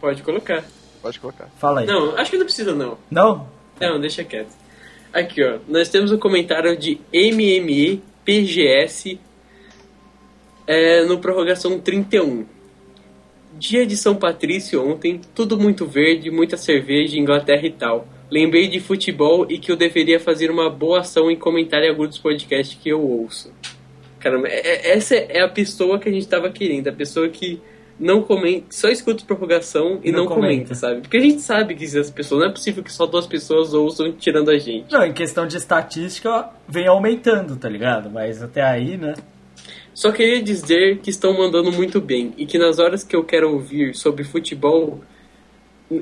[0.02, 0.64] Pode colocar.
[1.02, 1.48] Pode colocar.
[1.60, 1.86] Fala aí.
[1.86, 2.98] Não, acho que não precisa não.
[3.12, 3.48] Não?
[3.80, 4.52] Não, deixa quieto.
[5.14, 5.60] Aqui, ó.
[5.68, 9.20] Nós temos um comentário de MME PGS
[10.66, 12.46] é, no prorrogação 31.
[13.58, 18.08] Dia de São Patrício ontem, tudo muito verde, muita cerveja, Inglaterra e tal.
[18.30, 22.76] Lembrei de futebol e que eu deveria fazer uma boa ação em comentário agudos podcast
[22.78, 23.54] que eu ouço.
[24.20, 24.60] Caramba, é-
[24.90, 27.62] é- essa é a pessoa que a gente tava querendo, a pessoa que
[28.00, 30.54] não comenta, só escuta prorrogação e Não não, comenta.
[30.54, 30.76] comenta.
[30.76, 31.02] sabe?
[31.02, 34.12] Porque a gente sabe que essas pessoas, não é possível que só duas pessoas ouçam
[34.14, 34.92] tirando a gente.
[34.92, 38.10] Não, em questão de estatística, vem aumentando, tá ligado?
[38.10, 39.14] Mas até aí, né?
[39.94, 43.52] Só queria dizer que estão mandando muito bem e que nas horas que eu quero
[43.52, 45.02] ouvir sobre futebol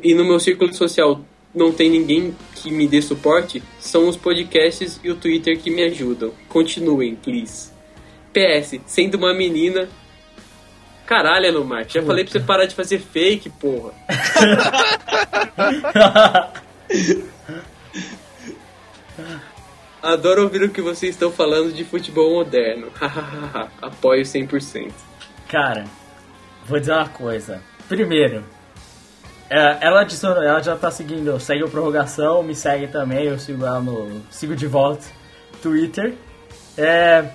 [0.02, 1.22] e no meu círculo social
[1.54, 5.84] não tem ninguém que me dê suporte, são os podcasts e o Twitter que me
[5.84, 6.32] ajudam.
[6.48, 7.72] Continuem, please.
[8.32, 9.90] PS, sendo uma menina.
[11.06, 13.92] Caralho, Elomar, já falei pra você parar de fazer fake, porra.
[20.02, 22.88] Adoro ouvir o que vocês estão falando de futebol moderno.
[23.82, 24.92] Apoio 100%.
[25.48, 25.86] Cara,
[26.66, 27.62] vou dizer uma coisa.
[27.88, 28.44] Primeiro,
[29.48, 33.66] é, ela adicionou, ela já tá seguindo, segue o prorrogação, me segue também, eu sigo
[33.66, 34.24] ela no.
[34.32, 35.06] sigo de volta
[35.62, 36.16] Twitter.
[36.78, 37.26] É,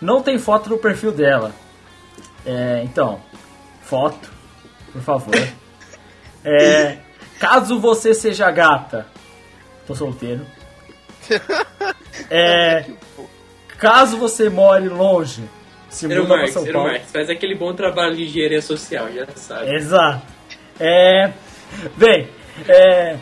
[0.00, 1.52] não tem foto no perfil dela.
[2.44, 3.20] É, então,
[3.82, 4.28] foto,
[4.92, 5.34] por favor.
[6.44, 6.98] É,
[7.38, 9.06] caso você seja gata,
[9.86, 10.44] tô solteiro.
[12.30, 12.84] É,
[13.78, 15.42] caso você more longe,
[15.88, 16.88] se muda pra Marx, São Paulo.
[16.88, 17.10] Marx.
[17.10, 19.74] Faz aquele bom trabalho de engenharia social, já sabe.
[19.74, 20.22] Exato.
[20.80, 21.32] É,
[21.96, 22.28] bem,
[22.68, 23.18] é,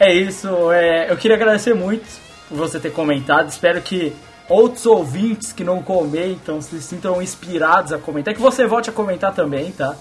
[0.00, 0.72] é isso.
[0.72, 2.06] É, eu queria agradecer muito
[2.48, 3.48] por você ter comentado.
[3.48, 4.12] Espero que
[4.48, 8.34] outros ouvintes que não comentam se sintam inspirados a comentar.
[8.34, 9.94] Que você volte a comentar também, tá?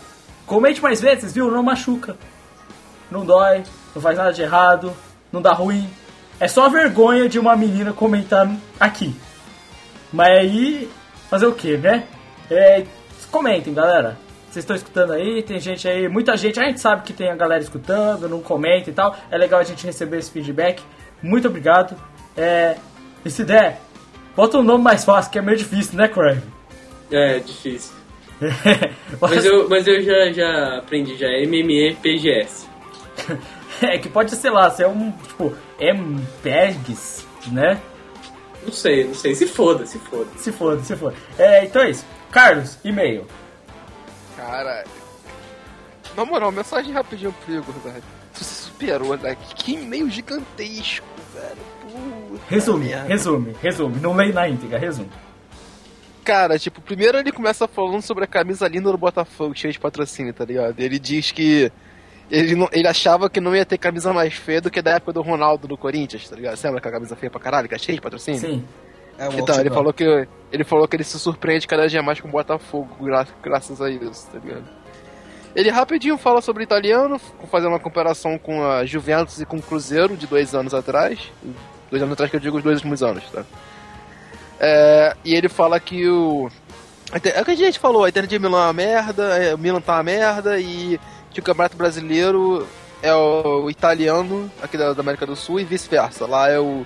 [0.46, 1.52] Comente mais vezes, viu?
[1.52, 2.16] Não machuca.
[3.12, 3.64] Não dói,
[3.96, 4.94] não faz nada de errado,
[5.32, 5.90] não dá ruim.
[6.40, 8.48] É só a vergonha de uma menina comentar
[8.80, 9.16] aqui.
[10.14, 10.90] Mas aí,
[11.30, 12.04] fazer o que, né?
[12.50, 12.86] É,
[13.32, 14.18] comentem, galera.
[14.50, 17.36] Vocês estão escutando aí, tem gente aí, muita gente, a gente sabe que tem a
[17.36, 19.16] galera escutando, não comenta e tal.
[19.30, 20.82] É legal a gente receber esse feedback.
[21.22, 21.96] Muito obrigado.
[22.36, 22.78] É,
[23.26, 23.82] e se der,
[24.36, 26.42] bota um nome mais fácil, que é meio difícil, né, Crave?
[27.12, 27.96] É, difícil.
[29.20, 32.68] Mas eu, mas eu já, já aprendi, já é MME PGS.
[33.80, 37.80] É que pode, sei lá, ser um, tipo, MPEGs, né?
[38.64, 39.34] Não sei, não sei.
[39.36, 40.28] Se foda, se foda.
[40.38, 41.16] Se foda, se foda.
[41.38, 42.06] É, então é isso.
[42.32, 43.26] Carlos, e-mail.
[44.36, 44.84] Cara,
[46.16, 48.04] na moral, mensagem rapidinho pro Igor, velho.
[48.34, 49.36] Você superou, né?
[49.56, 51.58] Que e-mail gigantesco, velho.
[52.30, 53.08] Puta Resume, merda.
[53.08, 54.00] resume, resume.
[54.00, 55.10] Não leio na íntegra, resume.
[56.24, 60.34] Cara, tipo, primeiro ele começa falando sobre a camisa linda do Botafogo, cheia de patrocínio,
[60.34, 60.78] tá ligado?
[60.80, 61.72] Ele diz que
[62.30, 65.14] ele, não, ele achava que não ia ter camisa mais feia do que da época
[65.14, 66.56] do Ronaldo do Corinthians, tá ligado?
[66.58, 68.40] Você lembra que a camisa feia pra caralho, que é cheia de patrocínio?
[68.40, 68.66] Sim.
[69.20, 72.28] É Então, ele falou que ele falou que ele se surpreende cada dia mais com
[72.28, 74.64] o Botafogo, gra- graças a isso, tá ligado?
[75.56, 79.62] Ele rapidinho fala sobre o italiano, fazendo uma comparação com a Juventus e com o
[79.62, 81.32] Cruzeiro de dois anos atrás.
[81.90, 83.44] Dois anos atrás que eu digo os dois últimos anos, tá?
[84.60, 86.50] É, e ele fala que o.
[87.12, 89.58] É o que a gente falou, a Inter de Milão é uma merda, é, o
[89.58, 91.00] Milan tá uma merda e
[91.38, 92.68] que o Campeonato Brasileiro
[93.00, 96.26] é o, o italiano aqui da, da América do Sul e vice-versa.
[96.26, 96.84] Lá é o,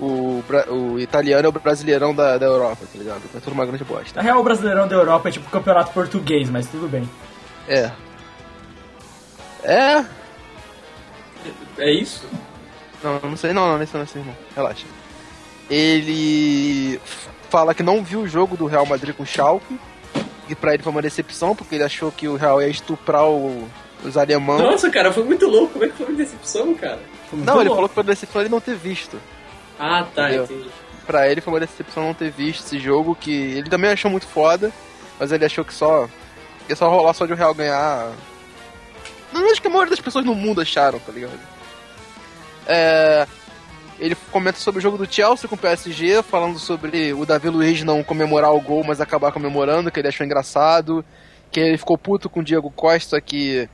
[0.00, 3.22] o, o italiano é o brasileirão da, da Europa, tá ligado?
[3.32, 4.16] É tudo uma grande bosta.
[4.16, 7.08] Na real, o Brasileirão da Europa é tipo campeonato português, mas tudo bem.
[7.68, 7.92] É.
[9.62, 10.04] É?
[11.78, 12.26] É isso?
[13.00, 14.36] Não, não sei, não, não, não, não, não, não.
[14.56, 14.86] Relaxa.
[15.70, 17.00] Ele
[17.48, 19.78] fala que não viu o jogo do Real Madrid com o Schalke.
[20.48, 23.68] E pra ele foi uma decepção, porque ele achou que o Real ia estuprar o-
[24.04, 24.60] os alemães.
[24.60, 25.72] Nossa, cara, foi muito louco.
[25.74, 27.00] Como é que foi uma decepção, cara?
[27.32, 27.74] Não, ele louco.
[27.74, 29.18] falou que foi uma decepção ele não ter visto.
[29.78, 30.44] Ah, tá, Entendeu?
[30.44, 30.70] entendi.
[31.06, 34.26] Pra ele foi uma decepção não ter visto esse jogo, que ele também achou muito
[34.26, 34.72] foda,
[35.18, 36.08] mas ele achou que só
[36.68, 38.10] ia só rolar só de o Real ganhar.
[39.32, 41.38] Não, acho que a maioria das pessoas no mundo acharam, tá ligado?
[42.66, 43.26] É,
[43.98, 47.82] ele comenta sobre o jogo do Chelsea com o PSG, falando sobre o Davi Luiz
[47.82, 51.04] não comemorar o gol, mas acabar comemorando, que ele achou engraçado,
[51.50, 53.68] que ele ficou puto com o Diego Costa, que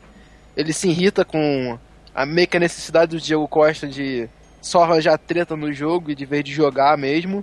[0.61, 1.79] ele se irrita com
[2.15, 4.29] a meio necessidade do Diego Costa de
[4.61, 7.43] só arranjar treta no jogo e de vez de jogar mesmo.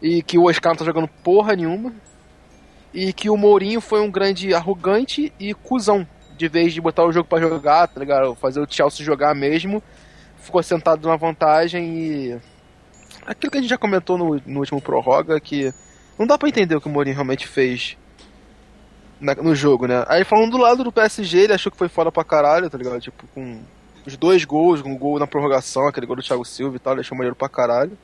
[0.00, 1.92] E que o Oscar não tá jogando porra nenhuma.
[2.94, 6.06] E que o Mourinho foi um grande arrogante e cuzão.
[6.36, 8.36] De vez de botar o jogo pra jogar, tá ligado?
[8.36, 9.82] Fazer o Chelsea jogar mesmo.
[10.38, 12.38] Ficou sentado na vantagem e.
[13.26, 15.74] Aquilo que a gente já comentou no, no último prorroga, que
[16.16, 17.96] não dá pra entender o que o Mourinho realmente fez
[19.20, 20.04] na- no jogo, né?
[20.08, 23.00] Aí falando do lado do PSG, ele achou que foi foda pra caralho, tá ligado?
[23.00, 23.60] Tipo, com
[24.06, 27.00] os dois gols, um gol na prorrogação, aquele gol do Thiago Silva e tal, ele
[27.00, 27.96] achou maneiro pra caralho.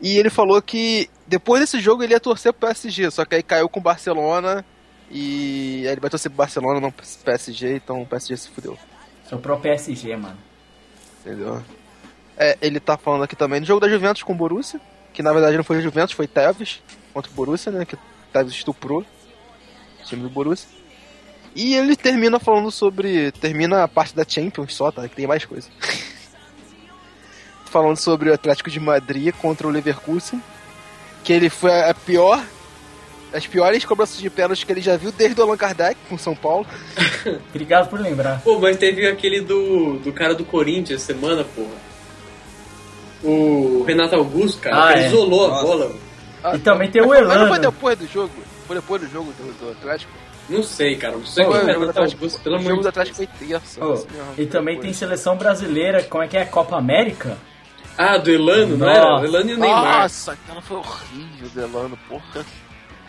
[0.00, 3.42] E ele falou que depois desse jogo ele ia torcer pro PSG, só que aí
[3.42, 4.64] caiu com o Barcelona
[5.10, 8.76] e aí ele vai torcer pro Barcelona, não pro PSG, então o PSG se fudeu,
[9.28, 10.36] Sou pro PSG, mano.
[11.20, 11.62] entendeu?
[12.36, 14.80] É, ele tá falando aqui também do jogo da Juventus com o Borussia,
[15.12, 16.82] que na verdade não foi Juventus, foi Tevez
[17.14, 17.96] contra o Borussia, né, que
[18.32, 19.04] Tevez estuprou
[20.04, 20.68] time do Borussia.
[21.54, 23.30] E ele termina falando sobre.
[23.32, 25.08] Termina a parte da Champions só, tá?
[25.08, 25.68] Que tem mais coisa.
[27.70, 30.42] falando sobre o Atlético de Madrid contra o Leverkusen.
[31.22, 32.42] Que ele foi a pior.
[33.32, 36.36] As piores cobranças de pênalti que ele já viu desde o Allan Kardec com São
[36.36, 36.64] Paulo.
[37.50, 38.40] Obrigado por lembrar.
[38.42, 41.74] Pô, mas teve aquele do, do cara do Corinthians semana, porra.
[43.24, 45.08] O Renato Augusto, cara, Ah, que ele é.
[45.08, 45.62] isolou a Nossa.
[45.64, 45.96] bola.
[46.54, 47.58] E também tem o Mas não foi Elano.
[47.60, 48.30] depois do jogo?
[48.66, 50.12] Foi depois do jogo do, do Atlético?
[50.48, 51.16] Não sei, cara.
[51.16, 52.88] Não sei Pô, o Foi, o jogo do Atlético, Augusto, pelo o amor jogo do
[52.88, 53.84] Atlético foi terça.
[53.84, 54.80] Assim, ó, e também depois.
[54.80, 56.44] tem seleção brasileira, como é que é?
[56.44, 57.36] Copa América?
[57.96, 59.20] Ah, do Elano, não era?
[59.20, 60.02] O Elano e o Neymar.
[60.02, 62.44] Nossa, aquela foi horrível, Delano, porra.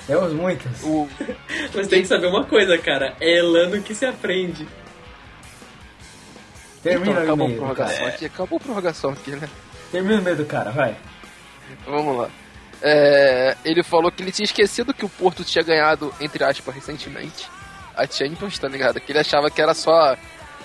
[0.06, 0.84] Temos muitas.
[0.84, 1.10] O,
[1.74, 3.16] Mas tem que saber uma coisa, cara.
[3.20, 4.68] É Elano que se aprende.
[6.84, 8.10] Termina então, o acabou a e-mail, do prorrogação cara.
[8.10, 9.50] aqui, acabou a prorrogação aqui, né?
[9.92, 10.96] Termina o e-mail do cara, vai.
[11.88, 12.30] Vamos lá.
[12.82, 17.50] É, ele falou que ele tinha esquecido que o Porto tinha ganhado, entre aspas, recentemente,
[17.96, 19.00] a Champions, tá ligado?
[19.00, 20.16] Que ele achava que era só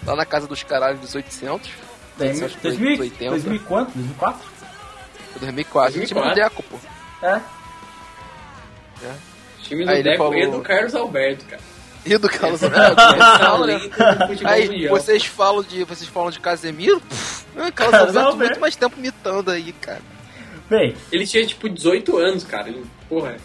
[0.05, 1.71] lá na casa dos caralhos dos 800.
[2.19, 3.31] Daí, Acho que foi 2000, 80.
[3.31, 3.93] 2000 e quanto?
[3.95, 4.41] 2004?
[5.33, 5.91] Foi 2004.
[5.91, 6.35] O time do 2004.
[6.43, 7.27] Deco, pô.
[7.27, 7.41] É.
[9.63, 11.63] time do Aí Deco falou- e do Carlos Alberto, cara.
[12.05, 12.97] E do Carlos Alberto.
[14.19, 17.01] do futebol Aí, vocês falam de, vocês falam de Casemiro?
[17.01, 18.37] Pff, Carlos Carlos Alberto Alberto.
[18.39, 20.01] muito mais tempo mitando aí, cara.
[20.71, 22.69] Bem, Ele tinha tipo 18 anos, cara.
[22.69, 23.37] Ele, porra,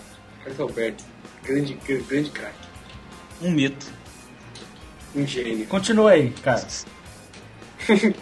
[0.43, 1.03] Carlos Alberto.
[1.43, 2.67] Grande, grande, grande craque.
[3.41, 3.87] Um mito.
[5.15, 5.65] Um gênio.
[5.65, 6.67] continua aí, cara.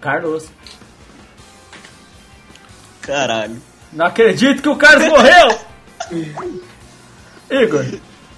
[0.00, 0.48] Carlos.
[3.02, 3.60] Caralho.
[3.92, 5.58] Não acredito que o Carlos morreu!
[7.50, 7.84] Igor,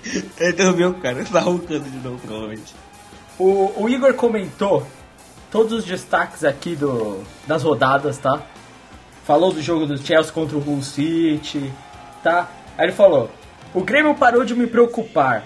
[0.05, 2.75] Ele interrompeu o cara, tá roncando de novo, provavelmente.
[3.39, 4.87] o, o Igor comentou
[5.51, 8.43] todos os destaques aqui do, das rodadas, tá?
[9.25, 11.73] Falou do jogo do Chelsea contra o Hull City,
[12.23, 12.49] tá?
[12.77, 13.31] Aí ele falou:
[13.75, 15.45] O Grêmio parou de me preocupar.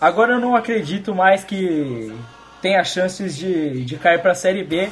[0.00, 2.12] Agora eu não acredito mais que
[2.60, 4.90] tenha chances de, de cair pra Série B,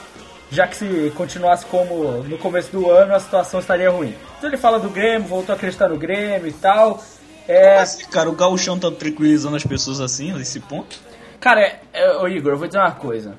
[0.51, 4.15] já que se continuasse como no começo do ano a situação estaria ruim.
[4.39, 7.03] Então ele fala do Grêmio, voltou a acreditar no Grêmio e tal.
[7.47, 10.99] É, Assim, cara, o gauchão tá tranquilizando as pessoas assim, nesse ponto.
[11.41, 13.35] Cara, é, é, ô Igor, eu vou dizer uma coisa.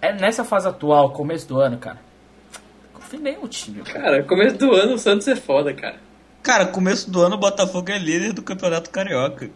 [0.00, 1.98] É nessa fase atual, começo do ano, cara.
[2.92, 4.00] Confio nem no time, cara.
[4.00, 5.96] Cara, começo do ano o Santos é foda, cara.
[6.42, 9.50] Cara, começo do ano o Botafogo é líder do Campeonato Carioca.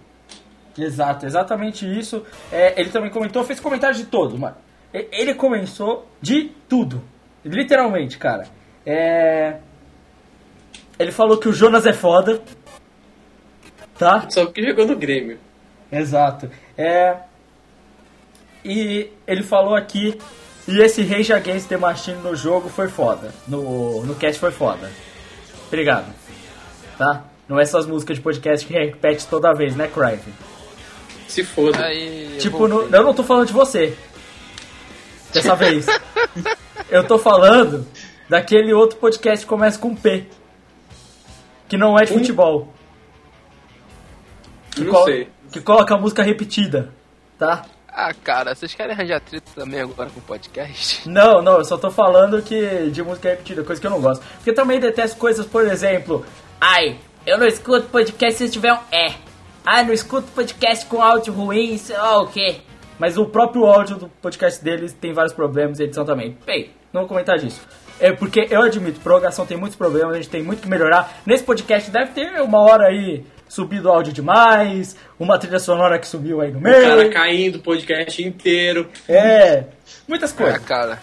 [0.77, 2.25] Exato, exatamente isso.
[2.51, 4.57] É, ele também comentou, fez comentário de todo, mano.
[4.93, 7.03] Ele começou de tudo.
[7.45, 8.47] Literalmente, cara.
[8.85, 9.59] É...
[10.99, 12.43] Ele falou que o Jonas é foda.
[13.97, 14.29] Tá?
[14.31, 15.39] Só porque jogou no Grêmio.
[15.93, 16.51] Exato.
[16.77, 17.17] É...
[18.65, 20.19] E ele falou aqui.
[20.69, 23.33] E esse Rage Against the Machine no jogo foi foda.
[23.49, 24.91] No, no cast foi foda.
[25.67, 26.13] Obrigado.
[26.99, 27.25] Tá?
[27.49, 30.33] Não é essas músicas de podcast que repete toda vez, né, Crive?
[31.27, 31.85] Se foda.
[31.85, 32.99] Aí, eu Tipo, no- voltei.
[32.99, 33.97] eu não tô falando de você.
[35.33, 35.87] Dessa vez.
[36.91, 37.87] Eu tô falando
[38.29, 40.27] daquele outro podcast que começa com P.
[41.69, 42.19] Que não é de Um?
[42.19, 42.75] futebol.
[44.73, 45.29] Que, Não sei.
[45.53, 46.93] que coloca a música repetida,
[47.39, 47.65] tá?
[48.03, 51.05] Ah, cara, vocês querem arranjar treta também agora com podcast?
[51.07, 54.25] Não, não, eu só tô falando que de música repetida, coisa que eu não gosto.
[54.37, 56.25] Porque eu também detesto coisas, por exemplo,
[56.59, 56.97] ai,
[57.27, 59.13] eu não escuto podcast se tiver um é.
[59.67, 62.63] Ai, não escuto podcast com áudio ruim, sei lá o quê.
[62.99, 66.39] Mas o próprio áudio do podcast deles tem vários problemas, edição também.
[66.47, 67.61] Bem, não vou comentar disso.
[68.01, 71.21] É porque eu admito, prorrogação tem muitos problemas, a gente tem muito que melhorar.
[71.27, 76.07] Nesse podcast deve ter uma hora aí subido o áudio demais, uma trilha sonora que
[76.07, 76.83] subiu aí no O meio.
[76.83, 78.89] cara caindo o podcast inteiro.
[79.09, 79.65] É,
[80.09, 80.55] muitas coisas.
[80.55, 80.99] Ah, cara.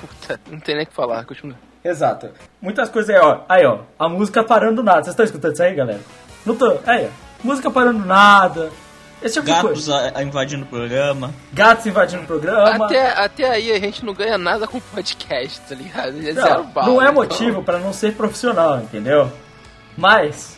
[0.00, 1.56] Puta, não tem nem o que falar, continua.
[1.84, 2.30] Exato.
[2.60, 3.40] Muitas coisas aí, ó.
[3.48, 3.78] Aí, ó.
[3.96, 4.98] A música parando do nada.
[5.04, 6.00] Vocês estão escutando isso aí, galera?
[6.44, 6.76] Não tô.
[6.84, 7.46] Aí, ó.
[7.46, 8.70] Música parando do nada.
[9.22, 11.32] Esse tipo Gatos a- a invadindo o programa.
[11.52, 12.84] Gatos invadindo o programa.
[12.86, 16.18] Até, até aí a gente não ganha nada com podcast, tá ligado?
[16.18, 16.86] É zero Não, bala.
[16.88, 19.30] não é então- motivo pra não ser profissional, entendeu?
[19.96, 20.55] Mas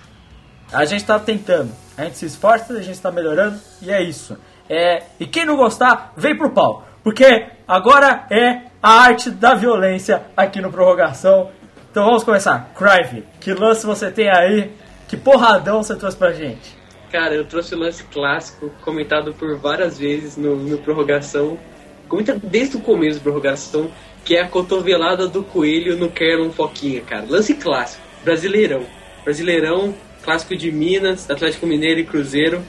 [0.72, 1.72] a gente tá tentando.
[1.96, 4.36] A gente se esforça, a gente tá melhorando e é isso.
[4.68, 6.86] É, e quem não gostar, vem pro pau.
[7.02, 11.50] Porque agora é a arte da violência aqui no Prorrogação.
[11.90, 12.70] Então vamos começar.
[12.76, 14.70] Crive, que lance você tem aí?
[15.08, 16.76] Que porradão você trouxe pra gente?
[17.10, 21.58] Cara, eu trouxe o lance clássico, comentado por várias vezes no, no prorrogação.
[22.06, 23.90] Comenta desde o começo da prorrogação,
[24.24, 27.24] que é a cotovelada do coelho no Kerlon Foquinha, cara.
[27.26, 28.84] Lance clássico, brasileirão.
[29.24, 32.62] Brasileirão, clássico de Minas, Atlético Mineiro e Cruzeiro.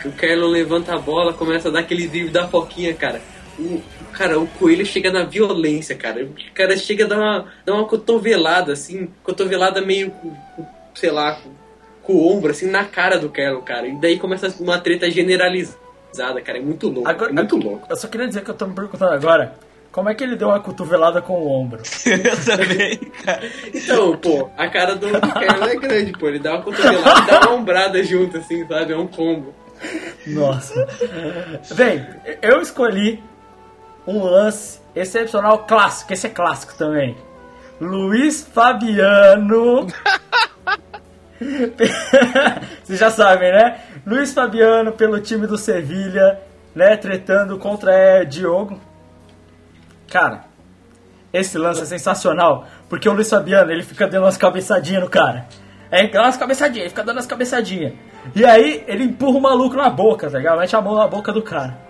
[0.00, 3.20] Que o Kerlon levanta a bola, começa a dar aquele drible da Foquinha, cara.
[3.58, 6.24] O, cara, o coelho chega na violência, cara.
[6.24, 10.12] O cara chega a dar uma, dar uma cotovelada, assim, cotovelada meio,
[10.94, 11.40] sei lá,
[12.02, 13.88] com, o ombro, assim, na cara do Kerlon, cara.
[13.88, 16.58] E daí começa uma treta generalizada, cara.
[16.58, 17.08] É muito louco.
[17.08, 17.86] Agora, é muito louco.
[17.88, 19.56] Eu só queria dizer que eu tô me perguntando agora.
[19.96, 21.80] Como é que ele deu uma cotovelada com o ombro?
[22.04, 23.50] Eu também, cara.
[23.72, 26.28] Então, pô, a cara do, do é grande, pô.
[26.28, 28.92] Ele dá uma cotovelada e dá uma ombrada junto, assim, sabe?
[28.92, 29.54] É um combo.
[30.26, 30.86] Nossa.
[31.74, 32.06] Bem,
[32.42, 33.24] eu escolhi
[34.06, 36.12] um lance excepcional clássico.
[36.12, 37.16] Esse é clássico também.
[37.80, 39.86] Luiz Fabiano.
[42.84, 43.80] Vocês já sabem, né?
[44.06, 46.38] Luiz Fabiano pelo time do Sevilha,
[46.74, 46.98] né?
[46.98, 48.78] Tretando contra é, Diogo.
[50.10, 50.44] Cara,
[51.32, 52.66] esse lance é sensacional.
[52.88, 55.46] Porque o Luiz Fabiano, ele fica dando umas cabeçadinhas no cara.
[55.90, 57.92] É, dá umas cabeçadinhas, ele fica dando umas cabeçadinhas.
[58.34, 60.58] E aí, ele empurra o maluco na boca, tá ligado?
[60.58, 61.86] Mete a mão na boca do cara.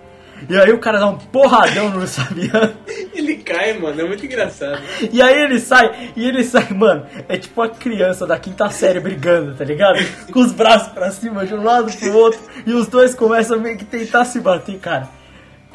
[0.48, 2.74] E aí o cara dá um porradão no Luiz Fabiano.
[3.14, 3.98] Ele cai, mano.
[3.98, 4.82] É muito engraçado.
[5.10, 9.00] E aí ele sai, e ele sai, mano, é tipo uma criança da quinta série
[9.00, 9.98] brigando, tá ligado?
[10.30, 13.78] Com os braços pra cima, de um lado pro outro, e os dois começam meio
[13.78, 15.08] que tentar se bater, cara.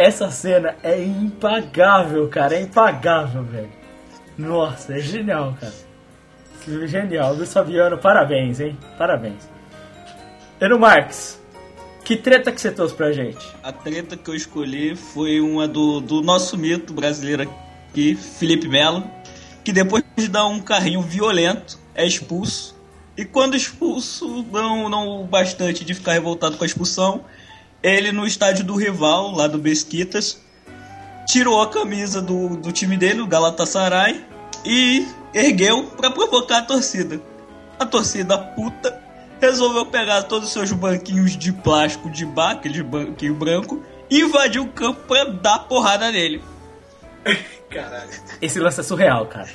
[0.02, 3.70] Essa cena é impagável, cara, é impagável, velho.
[4.36, 6.88] Nossa, é genial, cara.
[6.88, 8.76] Genial, Luiz Fabiano, parabéns, hein?
[8.98, 9.48] Parabéns.
[10.60, 11.40] Eno Marques,
[12.04, 13.48] que treta que você trouxe pra gente?
[13.62, 19.04] A treta que eu escolhi foi uma do, do nosso mito brasileiro aqui, Felipe Melo,
[19.64, 22.76] que depois de dar um carrinho violento, é expulso.
[23.16, 27.24] E quando expulso, não, não bastante de ficar revoltado com a expulsão,
[27.84, 30.40] ele no estádio do rival, lá do Besquitas,
[31.28, 34.24] tirou a camisa do, do time dele, o Galatasaray,
[34.66, 37.22] e ergueu para provocar a torcida.
[37.80, 39.00] A torcida puta
[39.40, 44.64] resolveu pegar todos os seus banquinhos de plástico de bar, aquele banquinho branco, e invadiu
[44.64, 46.42] o campo pra dar porrada nele.
[47.70, 48.10] Caralho.
[48.42, 49.50] Esse lance é surreal, cara.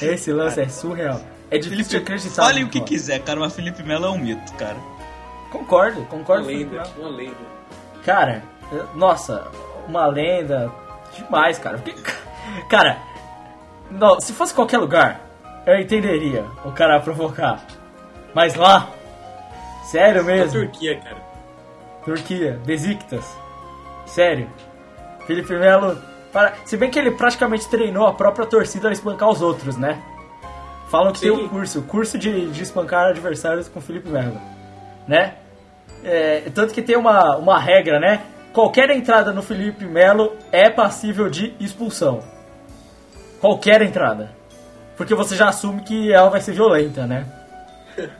[0.00, 1.20] Esse lance é surreal.
[1.50, 2.42] É difícil de acreditar.
[2.42, 2.88] Falem o no que cara.
[2.88, 4.76] quiser, cara, mas Felipe Melo é um mito, cara.
[5.50, 6.46] Concordo, Uma concordo.
[6.46, 7.36] lenda, uma lenda.
[8.04, 8.42] Cara,
[8.94, 9.46] nossa,
[9.86, 10.70] uma lenda
[11.16, 11.78] demais, cara.
[11.78, 11.94] Porque,
[12.68, 12.98] cara,
[13.90, 15.20] não, se fosse qualquer lugar,
[15.66, 17.60] eu entenderia o cara provocar.
[18.34, 18.88] Mas lá,
[19.84, 21.22] sério mesmo, Turquia, cara.
[22.04, 23.24] Turquia, Besiktas,
[24.06, 24.48] sério.
[25.26, 25.96] Felipe Melo,
[26.32, 30.02] para, se bem que ele praticamente treinou a própria torcida a espancar os outros, né?
[30.88, 31.44] Falam que tem Sim.
[31.44, 34.40] um curso, o curso de, de espancar adversários com Felipe Melo,
[35.06, 35.36] né?
[36.04, 38.24] É, tanto que tem uma, uma regra, né?
[38.52, 42.22] Qualquer entrada no Felipe Melo é passível de expulsão.
[43.40, 44.30] Qualquer entrada.
[44.96, 47.26] Porque você já assume que ela vai ser violenta, né?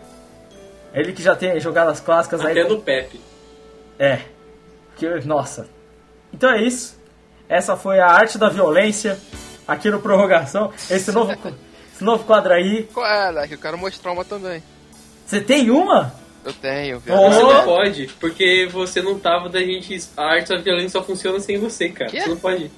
[0.94, 2.52] Ele que já tem jogadas clássicas aí.
[2.52, 3.20] Até do Pepe.
[3.98, 4.20] É.
[4.96, 5.66] Que, nossa.
[6.32, 6.98] Então é isso.
[7.48, 9.18] Essa foi a arte da violência
[9.66, 10.72] aqui no Prorrogação.
[10.90, 11.32] Esse novo,
[11.94, 12.84] esse novo quadro aí.
[12.92, 13.54] Qual é, Leque?
[13.54, 14.62] Eu quero mostrar uma também.
[15.26, 16.14] Você tem uma?
[16.44, 17.30] Eu tenho, Oh.
[17.30, 19.96] Você não pode, porque você não tava da gente.
[20.16, 22.10] A arte da violência só funciona sem você, cara.
[22.10, 22.20] Quê?
[22.22, 22.70] Você não pode.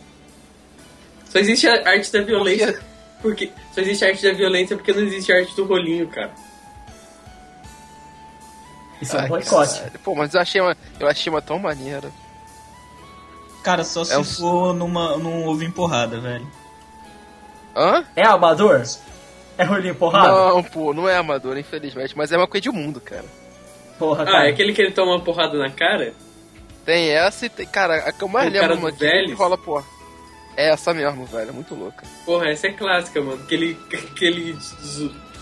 [1.31, 2.79] Só existe a arte da violência.
[3.23, 6.31] Porque só existe a arte da violência porque não existe a arte do rolinho, cara.
[9.01, 9.83] Isso é um Ai, boicote.
[10.05, 12.11] Pô, mas eu achei uma, eu achei uma tão maneira.
[13.63, 16.47] Cara, só se É um- for numa, num ovo empurrada, velho.
[17.75, 18.05] Hã?
[18.15, 18.83] É amador?
[19.57, 20.29] É rolinho porrada?
[20.29, 23.25] Não, pô, não é amador, infelizmente, mas é uma coisa de mundo, cara.
[23.99, 24.47] Porra, Ah, cara.
[24.47, 26.13] é aquele que ele toma uma porrada na cara?
[26.85, 27.67] Tem essa e tem.
[27.67, 29.83] Cara, a que eu mais O lembro uma que rola, pô.
[30.57, 31.49] É essa mesmo, velho.
[31.49, 32.05] É muito louca.
[32.27, 33.45] Porra, essa é clássica, mano.
[33.47, 33.75] Que ele.
[34.17, 34.57] Que ele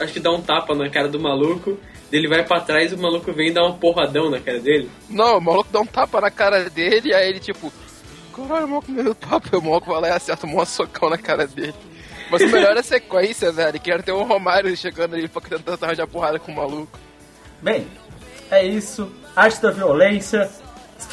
[0.01, 1.79] acho que dá um tapa na cara do maluco.
[2.11, 4.91] Ele vai pra trás e o maluco vem e dá um porradão na cara dele.
[5.09, 7.73] Não, o maluco dá um tapa na cara dele e aí ele tipo.
[8.35, 9.49] Caralho, o maluco me deu tapa.
[9.53, 11.75] E o maluco vai lá e acerta um socão na cara dele.
[12.31, 13.79] Mas o melhor é a sequência, velho.
[13.81, 16.99] Que era ter o Romário chegando ali pra tentar arranjar porrada com o maluco.
[17.61, 17.87] Bem,
[18.53, 19.11] é isso.
[19.35, 20.49] Arte da violência.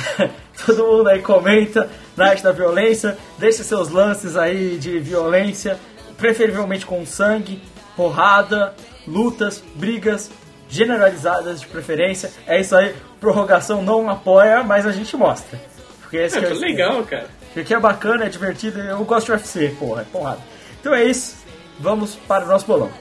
[0.65, 3.17] Todo mundo aí comenta na arte da violência.
[3.37, 5.79] Deixe seus lances aí de violência.
[6.17, 7.61] Preferivelmente com sangue,
[7.95, 8.73] porrada,
[9.07, 10.29] lutas, brigas
[10.67, 12.31] generalizadas de preferência.
[12.45, 12.93] É isso aí.
[13.19, 15.59] Prorrogação não apoia, mas a gente mostra.
[16.01, 17.27] Porque esse É, que é o- legal, cara.
[17.53, 18.79] Porque é bacana, é divertido.
[18.79, 20.39] Eu gosto de UFC, porra, é porrada.
[20.79, 21.37] Então é isso.
[21.79, 22.91] Vamos para o nosso bolão.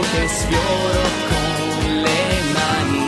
[0.00, 3.06] Che sfioro con le mani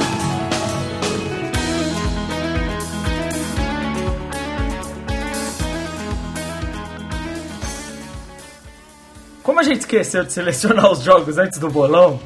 [9.43, 12.21] Como a gente esqueceu de selecionar os jogos antes do bolão,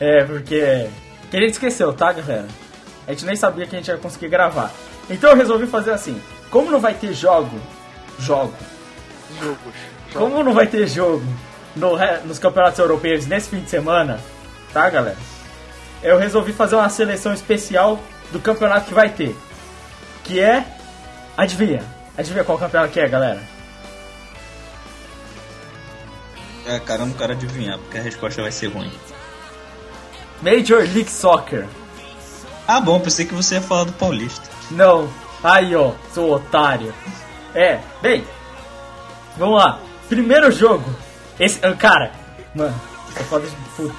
[0.00, 0.88] é porque.
[1.30, 2.46] que a gente esqueceu, tá, galera?
[3.06, 4.70] A gente nem sabia que a gente ia conseguir gravar.
[5.10, 6.20] Então eu resolvi fazer assim:
[6.50, 7.60] como não vai ter jogo,
[8.18, 8.54] jogo,
[9.40, 9.74] Jogos.
[10.12, 11.24] como não vai ter jogo
[11.76, 14.20] no nos campeonatos europeus nesse fim de semana,
[14.72, 15.16] tá, galera?
[16.02, 17.98] Eu resolvi fazer uma seleção especial
[18.30, 19.36] do campeonato que vai ter.
[20.22, 20.64] Que é.
[21.36, 21.82] Adivinha?
[22.16, 23.40] Adivinha qual campeonato que é, galera?
[26.66, 28.90] É, cara, eu não quero adivinhar, porque a resposta vai ser ruim.
[30.40, 31.66] Major League Soccer.
[32.66, 34.48] Ah, bom, pensei que você ia falar do Paulista.
[34.70, 35.08] Não.
[35.42, 36.94] Aí, ó, seu otário.
[37.54, 38.24] É, bem.
[39.36, 39.78] Vamos lá.
[40.08, 40.84] Primeiro jogo.
[41.38, 42.12] Esse, ah, cara,
[42.54, 42.80] mano,
[43.16, 43.94] é foda de puta.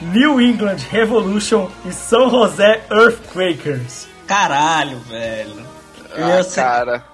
[0.00, 4.08] New England Revolution e São José Earthquakers.
[4.26, 5.66] Caralho, velho.
[6.12, 7.04] Ah, cara.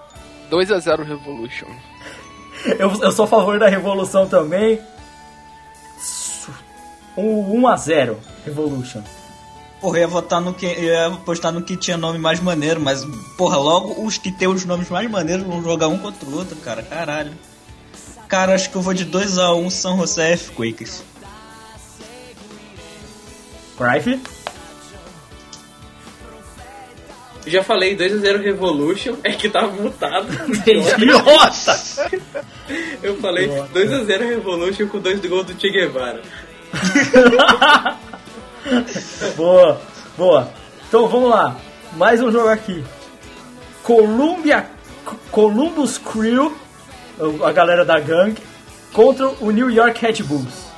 [0.50, 1.68] 2x0 Revolution.
[2.76, 4.80] Eu, eu sou a favor da Revolução também.
[7.16, 9.00] Um 1 a 0 Revolution.
[9.80, 10.66] Porra, eu ia votar no que.
[10.66, 13.04] Eu ia apostar no que tinha nome mais maneiro, mas,
[13.36, 16.56] porra, logo os que tem os nomes mais maneiros vão jogar um contra o outro,
[16.56, 16.82] cara.
[16.82, 17.32] Caralho.
[18.28, 21.02] Cara, acho que eu vou de 2x1 São José Earthquakes.
[23.76, 24.20] Crife?
[27.46, 30.26] Eu já falei 2x0 Revolution, é que tava mutado.
[31.24, 32.10] Nossa!
[33.02, 36.20] Eu falei 2x0 Revolution com dois gols do Che Guevara.
[39.34, 39.80] Boa,
[40.16, 40.52] boa.
[40.86, 41.56] Então vamos lá.
[41.96, 42.84] Mais um jogo aqui.
[43.82, 44.66] Columbia,
[45.30, 46.54] Columbus Crew,
[47.44, 48.42] a galera da gangue,
[48.92, 50.68] contra o New York Red Bulls.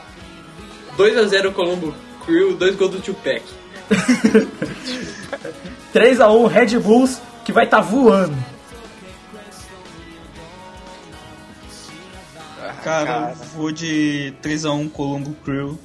[0.97, 1.95] 2x0 Colombo
[2.25, 3.43] Crew, dois gols do Tupac.
[5.93, 8.37] 3x1 Red Bulls, que vai estar voando.
[12.83, 15.79] Cara, eu vou de 3x1 Colombo Crew.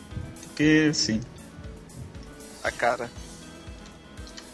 [0.44, 1.20] Porque, sim.
[2.64, 3.10] A cara.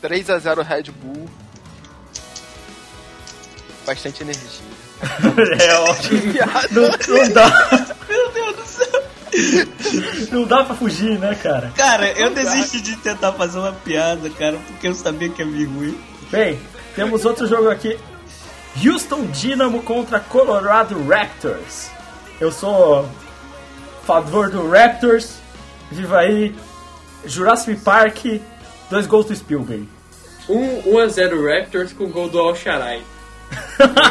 [0.02, 1.30] 3x0 Red Bull.
[3.86, 4.70] Bastante energia.
[5.60, 6.22] É ótimo.
[6.72, 7.88] Não, não dá.
[8.07, 9.03] Meu Deus do céu.
[10.32, 11.72] Não dá pra fugir, né, cara?
[11.76, 15.65] Cara, eu desisti de tentar fazer uma piada, cara, porque eu sabia que ia vir
[15.65, 15.99] ruim.
[16.30, 16.60] Bem,
[16.95, 17.98] temos outro jogo aqui.
[18.86, 21.90] Houston Dynamo contra Colorado Raptors.
[22.40, 23.07] Eu sou
[24.06, 25.36] favor do Raptors.
[25.91, 26.56] Viva aí.
[27.26, 28.26] Jurassic Park,
[28.90, 29.88] dois gols do Spielberg.
[30.49, 33.03] 1 1x0 Raptors com gol do Al Sharai.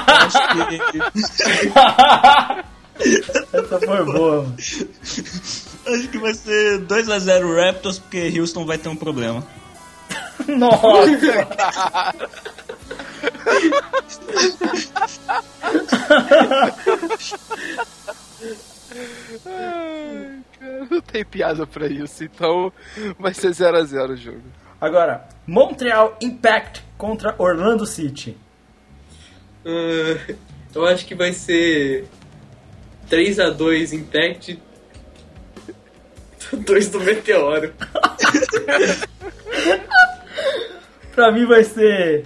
[0.07, 0.81] Acho que,
[3.57, 4.57] Essa foi boa, mano.
[4.59, 9.45] acho que vai ser 2x0 Raptors, porque Houston vai ter um problema.
[10.47, 10.87] Nossa!
[19.47, 22.73] Ai, cara, não tem piada pra isso, então
[23.19, 24.43] vai ser 0x0 o jogo.
[24.81, 28.37] Agora, Montreal Impact contra Orlando City.
[29.65, 30.35] Ah,
[30.75, 32.07] Eu acho que vai ser
[33.11, 34.59] 3x2 Impact.
[36.53, 37.73] 2 do Meteoro.
[41.15, 42.25] Pra mim vai ser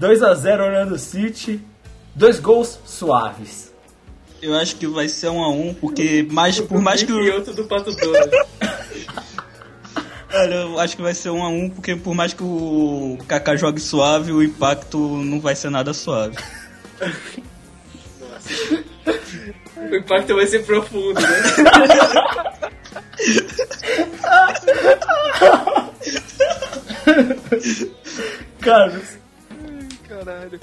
[0.00, 1.60] 2x0 Orlando City.
[2.14, 3.72] Dois gols suaves.
[4.40, 7.34] Eu acho que vai ser um a um, porque mais, por mais que E o.
[7.34, 8.30] outro do Pato Donald.
[10.36, 13.56] Olha, eu acho que vai ser um a um, porque por mais que o Kaká
[13.56, 16.36] jogue suave, o impacto não vai ser nada suave.
[19.76, 21.28] O impacto vai ser profundo, né?
[28.60, 29.18] Carlos.
[30.08, 30.60] Caralho.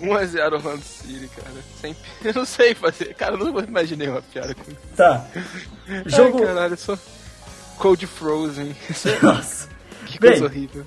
[0.00, 1.50] 1x0 Orlando City, cara.
[1.80, 1.94] Sem...
[2.24, 3.14] Eu não sei fazer.
[3.14, 4.80] Cara, eu não imaginei uma piada com isso.
[4.96, 5.24] Tá.
[6.06, 6.38] Jogo.
[6.38, 6.98] Ai, caralho, sou
[7.82, 8.76] Cold Frozen.
[9.20, 9.68] Nossa.
[10.06, 10.30] que Bem.
[10.30, 10.86] coisa horrível.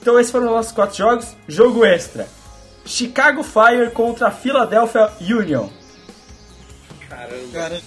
[0.00, 1.36] Então esses foram os nossos quatro jogos.
[1.48, 2.28] Jogo extra.
[2.86, 5.68] Chicago Fire contra Philadelphia Union.
[7.08, 7.52] Caramba.
[7.52, 7.80] Cara,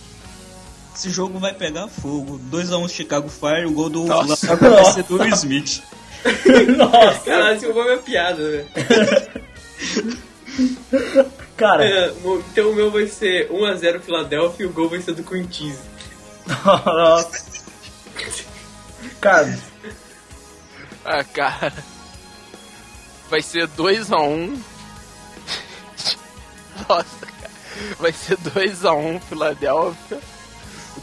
[0.94, 2.38] esse jogo vai pegar fogo.
[2.52, 4.36] 2x1 Chicago Fire, o gol do Nossa.
[4.36, 5.82] Ser do Will Smith.
[6.78, 8.68] Nossa, Caralho, você roubou minha piada, velho.
[11.56, 11.86] cara.
[11.86, 12.14] É,
[12.52, 15.80] Então o meu vai ser 1x0 Philadelphia e o gol vai ser do Queen Cheese.
[16.86, 17.53] Nossa.
[19.20, 19.60] Carlos.
[21.06, 21.74] Ah, cara.
[23.30, 24.58] Vai ser 2x1.
[26.88, 27.52] Nossa, cara.
[28.00, 30.20] Vai ser 2x1 Filadélfia.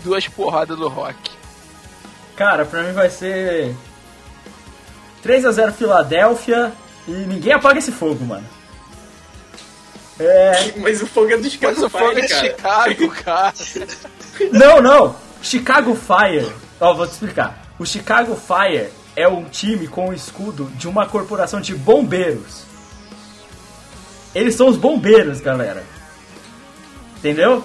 [0.04, 1.30] Duas porradas do Rock.
[2.36, 3.74] Cara, pra mim vai ser
[5.24, 6.72] 3x0 Filadélfia
[7.06, 8.46] e ninguém apaga esse fogo, mano.
[10.18, 10.72] É.
[10.76, 12.94] Mas o fogo é do Chicago Mas o fogo é Fire, de cara.
[12.94, 13.54] Chicago, cara.
[14.52, 15.16] Não, não!
[15.42, 16.50] Chicago Fire.
[16.80, 17.66] Ó, vou te explicar.
[17.78, 22.62] O Chicago Fire é um time com o escudo de uma corporação de bombeiros.
[24.34, 25.84] Eles são os bombeiros, galera.
[27.18, 27.64] Entendeu?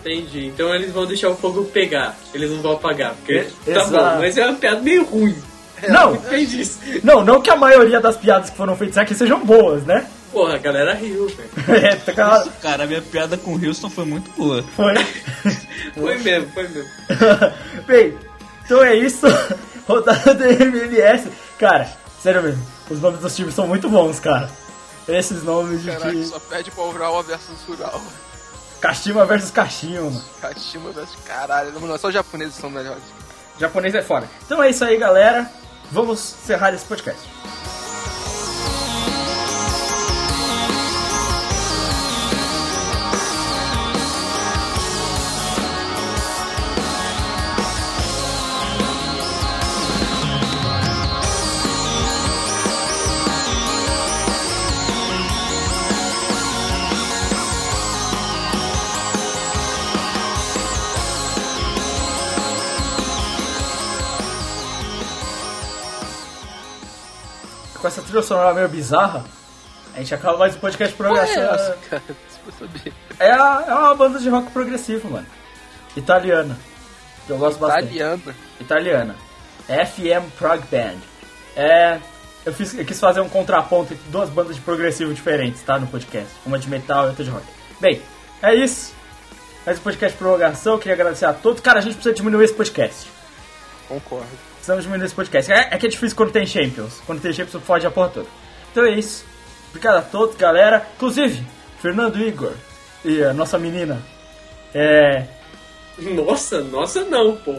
[0.00, 0.46] Entendi.
[0.46, 2.16] Então eles vão deixar o fogo pegar.
[2.32, 3.14] Eles não vão apagar.
[3.14, 3.90] Porque E- tá exato.
[3.92, 5.36] bom, mas é uma piada meio ruim.
[5.88, 6.18] Não,
[7.04, 10.08] não, não que a maioria das piadas que foram feitas aqui sejam boas, né?
[10.32, 11.50] Porra, a galera riu, velho.
[11.86, 12.50] É, tá claro.
[12.60, 14.62] Cara, a minha piada com o Houston foi muito boa.
[14.76, 14.94] Foi.
[15.94, 16.90] Foi mesmo, foi mesmo.
[17.86, 18.16] Bem,
[18.64, 19.26] então é isso.
[19.88, 21.28] Rodada do MLS.
[21.58, 21.90] Cara,
[22.22, 24.50] sério mesmo, os nomes dos times são muito bons, cara.
[25.08, 26.24] Esses nomes de Caraca, time.
[26.26, 28.00] só pede pra Urawa versus Ural.
[28.80, 30.24] Kashima versus Kashima, mano.
[30.40, 31.72] Kashima versus caralho.
[31.80, 33.02] Não, só os japoneses são melhores.
[33.58, 34.28] Japonês é fora.
[34.44, 35.50] Então é isso aí, galera.
[35.90, 37.22] Vamos encerrar esse podcast.
[68.08, 69.24] Trilha sonora meio bizarra,
[69.94, 70.94] a gente acaba mais um podcast.
[70.96, 72.02] Porra, é essa, cara?
[73.18, 75.26] É, a- é uma banda de rock progressivo, mano.
[75.96, 76.56] Italiana.
[77.26, 77.86] Que eu gosto bastante.
[77.94, 78.22] Italiana.
[78.60, 79.16] Italiana.
[79.66, 80.96] FM Prog Band.
[81.56, 81.98] É.
[82.46, 85.78] Eu, fiz, eu quis fazer um contraponto entre duas bandas de progressivo diferentes, tá?
[85.78, 86.30] No podcast.
[86.46, 87.44] Uma de metal e outra de rock.
[87.80, 88.00] Bem,
[88.42, 88.94] é isso.
[89.66, 90.74] Mais um podcast de prorrogação.
[90.74, 91.60] Eu queria agradecer a todos.
[91.60, 93.10] Cara, a gente precisa diminuir esse podcast.
[93.88, 94.26] Concordo.
[94.68, 95.50] Precisamos diminuir esse podcast.
[95.50, 97.00] É, é que é difícil quando tem Champions.
[97.06, 98.26] Quando tem Champions, fode a porra toda.
[98.70, 99.24] Então é isso.
[99.70, 100.86] Obrigado a todos, galera.
[100.94, 101.42] Inclusive,
[101.80, 102.52] Fernando Igor
[103.02, 103.98] e a nossa menina.
[104.74, 105.24] É.
[105.98, 107.54] Nossa, nossa não, pô.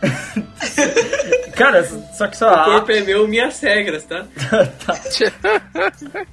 [1.54, 1.84] Cara,
[2.14, 2.50] só que só.
[2.50, 4.26] O corpo é meu, minhas regras, tá?
[4.86, 4.94] Tá.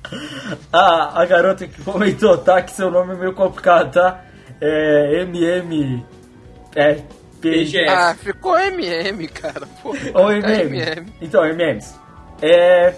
[0.72, 2.62] A, a garota que comentou, tá?
[2.62, 4.24] Que seu nome é meio complicado, tá?
[4.62, 5.24] É.
[5.24, 6.06] MM.
[6.74, 7.02] É.
[7.42, 7.52] P.
[7.52, 7.90] PGF.
[7.90, 9.68] Ah, ficou MM, cara.
[9.82, 9.96] Pô.
[10.14, 10.80] Ou MM.
[10.80, 11.14] MM.
[11.20, 11.96] Então, MMs.
[12.42, 12.94] É,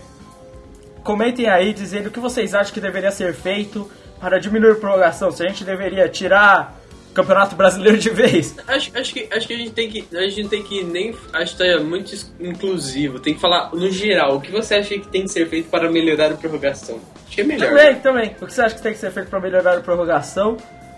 [1.04, 3.90] comentem aí dizendo o que vocês acham que deveria ser feito
[4.20, 5.32] para diminuir a prorrogação.
[5.32, 6.80] Se a gente deveria tirar
[7.12, 8.56] o Campeonato Brasileiro de vez.
[8.68, 10.08] Acho, acho, que, acho que a gente tem que.
[10.16, 11.16] A gente tem que nem.
[11.34, 13.20] Acho que tá muito inclusivo.
[13.20, 14.38] Tem que falar no geral.
[14.38, 17.00] O que você acha que tem que ser feito para melhorar a prorrogação?
[17.26, 17.70] Acho que é melhor.
[17.70, 18.36] Também, também.
[18.42, 20.58] O que você acha que tem que ser feito para melhorar a prorrogação?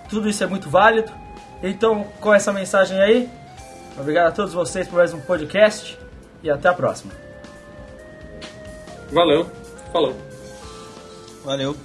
[0.10, 1.12] Tudo isso é muito válido.
[1.64, 3.30] Então, com essa mensagem aí,
[3.98, 5.98] obrigado a todos vocês por mais um podcast
[6.44, 7.12] e até a próxima.
[9.12, 9.50] Valeu.
[9.92, 10.16] Falou.
[11.44, 11.76] Valeu.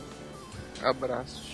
[0.82, 1.49] Abraços.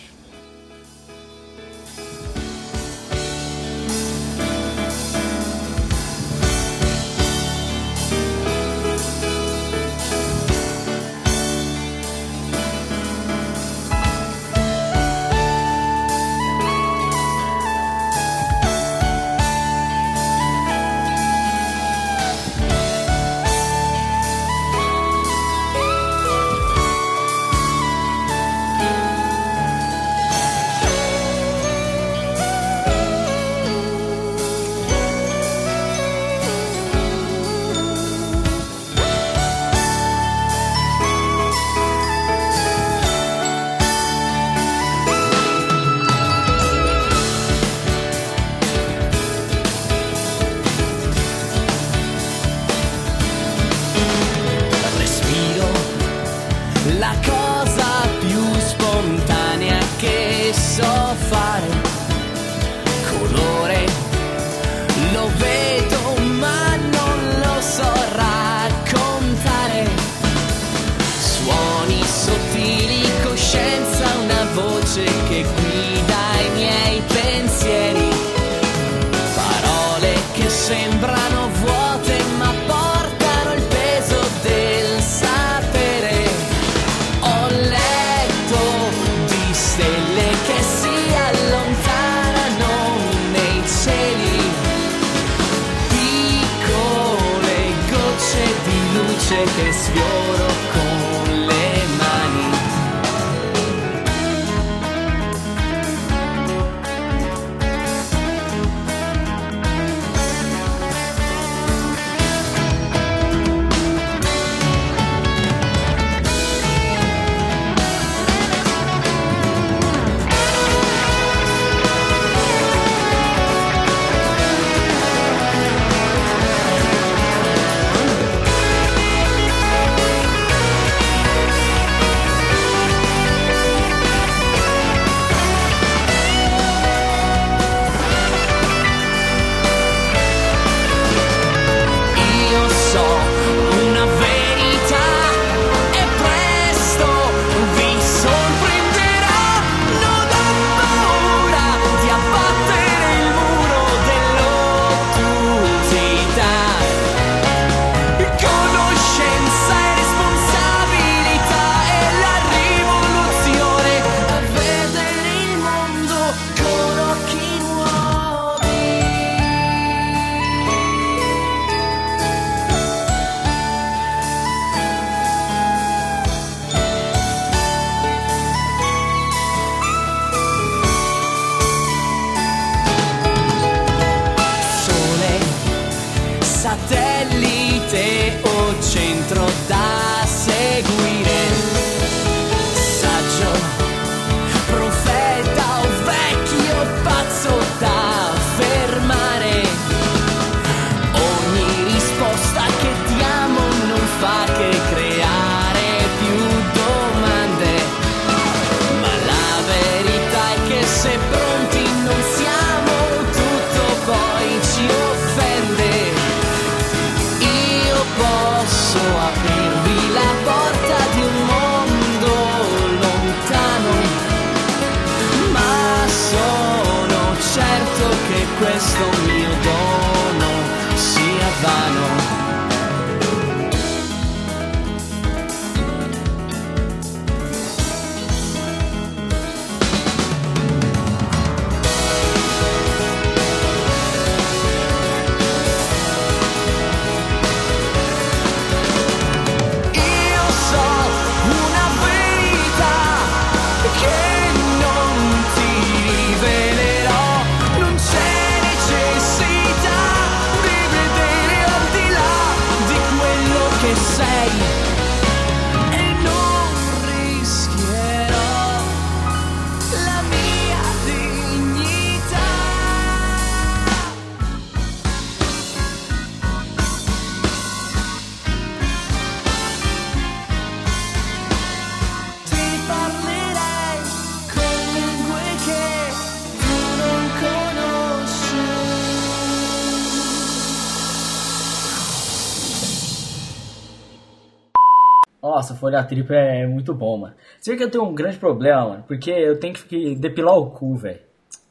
[295.87, 297.33] Folha tripla é muito bom, mano.
[297.59, 300.69] Você vê que eu tenho um grande problema, mano, porque eu tenho que depilar o
[300.69, 301.19] cu, velho.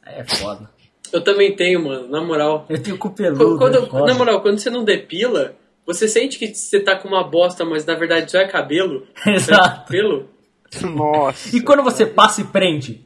[0.05, 0.69] É foda.
[1.13, 2.65] Eu também tenho, mano, na moral.
[2.67, 4.05] Eu tenho cu peludo, Quando, é foda.
[4.05, 5.53] na moral, quando você não depila,
[5.85, 9.05] você sente que você tá com uma bosta, mas na verdade só é cabelo.
[9.27, 9.89] Exato.
[9.91, 10.27] Pelo?
[10.81, 11.55] Nossa.
[11.55, 13.05] E quando você passa e prende?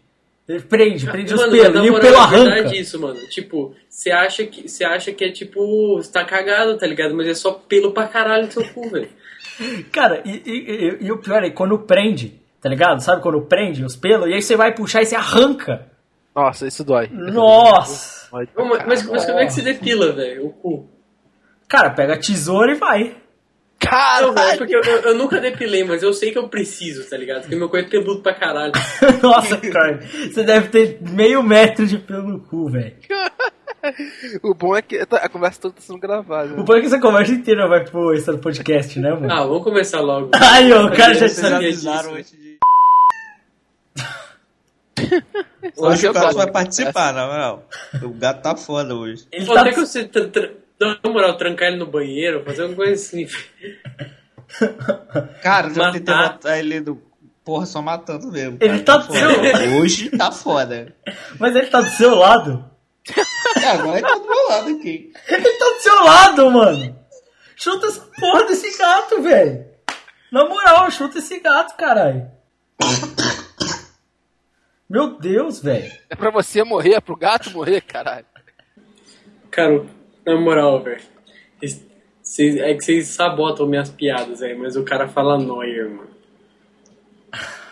[0.67, 2.49] Prende, prende os Mano, pelos na e o pelo é arranca.
[2.55, 3.19] verdade isso, mano.
[3.29, 7.15] Tipo, você acha que você acha que é tipo, você tá cagado, tá ligado?
[7.15, 9.07] Mas é só pelo pra caralho no seu cu, velho.
[9.91, 12.99] Cara, e, e- e- e o pior é quando prende, tá ligado?
[13.01, 14.27] Sabe quando prende os pelos?
[14.29, 15.87] E aí você vai puxar e você arranca.
[16.35, 17.09] Nossa, isso dói.
[17.11, 18.27] Nossa!
[18.31, 18.47] Mas,
[18.87, 20.45] mas, mas como é que se depila, velho?
[20.47, 20.89] O cu.
[21.67, 23.03] Cara, pega a tesoura e vai.
[23.03, 23.15] Velho,
[23.79, 24.57] Caralho!
[24.59, 27.41] porque eu, eu- eu nunca depilei, mas eu sei que eu preciso, tá ligado?
[27.41, 28.71] Porque meu cu é peludo pra caralho.
[29.23, 29.99] Nossa, cara,
[30.31, 32.95] você deve ter meio metro de pelo no cu, velho.
[34.43, 36.59] O bom é que tá- a conversa toda tá sendo gravada.
[36.59, 39.31] O bom é que essa conversa inteira vai pro extra do podcast, né, mano?
[39.31, 40.31] Ah, vamos começar logo.
[40.39, 42.17] Aí, ó, o cara já sabia avisaram disso.
[42.17, 42.57] antes de.
[45.77, 46.35] Hoje o gosto.
[46.37, 47.67] vai participar, na moral.
[48.03, 49.25] O gato tá foda hoje.
[49.31, 49.63] Ele Pô, tá...
[49.63, 53.27] tem que você, tra- tra- na moral, trancar ele no banheiro, fazer alguma coisa assim.
[55.41, 56.33] Cara, já tentei Matar.
[56.33, 57.01] matar ele do.
[57.43, 58.57] Porra, só matando mesmo.
[58.59, 59.79] Ele cara, tá- foda.
[59.81, 60.95] Hoje tá foda.
[61.39, 62.65] Mas ele tá do seu lado.
[63.61, 65.11] É, agora ele tá do meu lado aqui.
[65.27, 66.99] Ele tá do seu lado, mano.
[67.55, 69.65] Chuta essa porra desse gato, velho.
[70.31, 72.29] Na moral, chuta esse gato, caralho.
[74.89, 75.91] Meu Deus, velho.
[76.09, 78.25] É pra você morrer, é pro gato morrer, caralho.
[79.49, 79.85] Cara,
[80.25, 81.01] na moral, velho.
[81.61, 86.09] é que vocês sabotam minhas piadas aí, mas o cara fala Neuer, mano.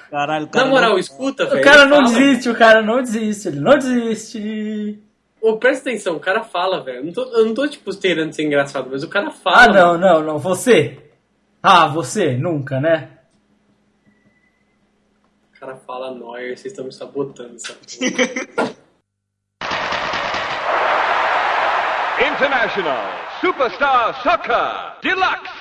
[0.10, 0.65] Caralho, Na cara.
[0.68, 1.61] moral, escuta, velho.
[1.61, 2.18] O cara não fala.
[2.18, 4.99] desiste, o cara não desiste, ele não desiste.
[5.41, 6.99] Ô, presta atenção, o cara fala, velho.
[6.99, 9.64] Eu não tô, eu não tô, tipo, querendo ser engraçado, mas o cara fala.
[9.64, 10.98] Ah, não, não, não, você.
[11.64, 13.10] Ah, você, nunca, né?
[15.56, 18.80] O cara fala Neuer, vocês estão me sabotando essa porra.
[22.20, 25.59] International Superstar Soccer Deluxe.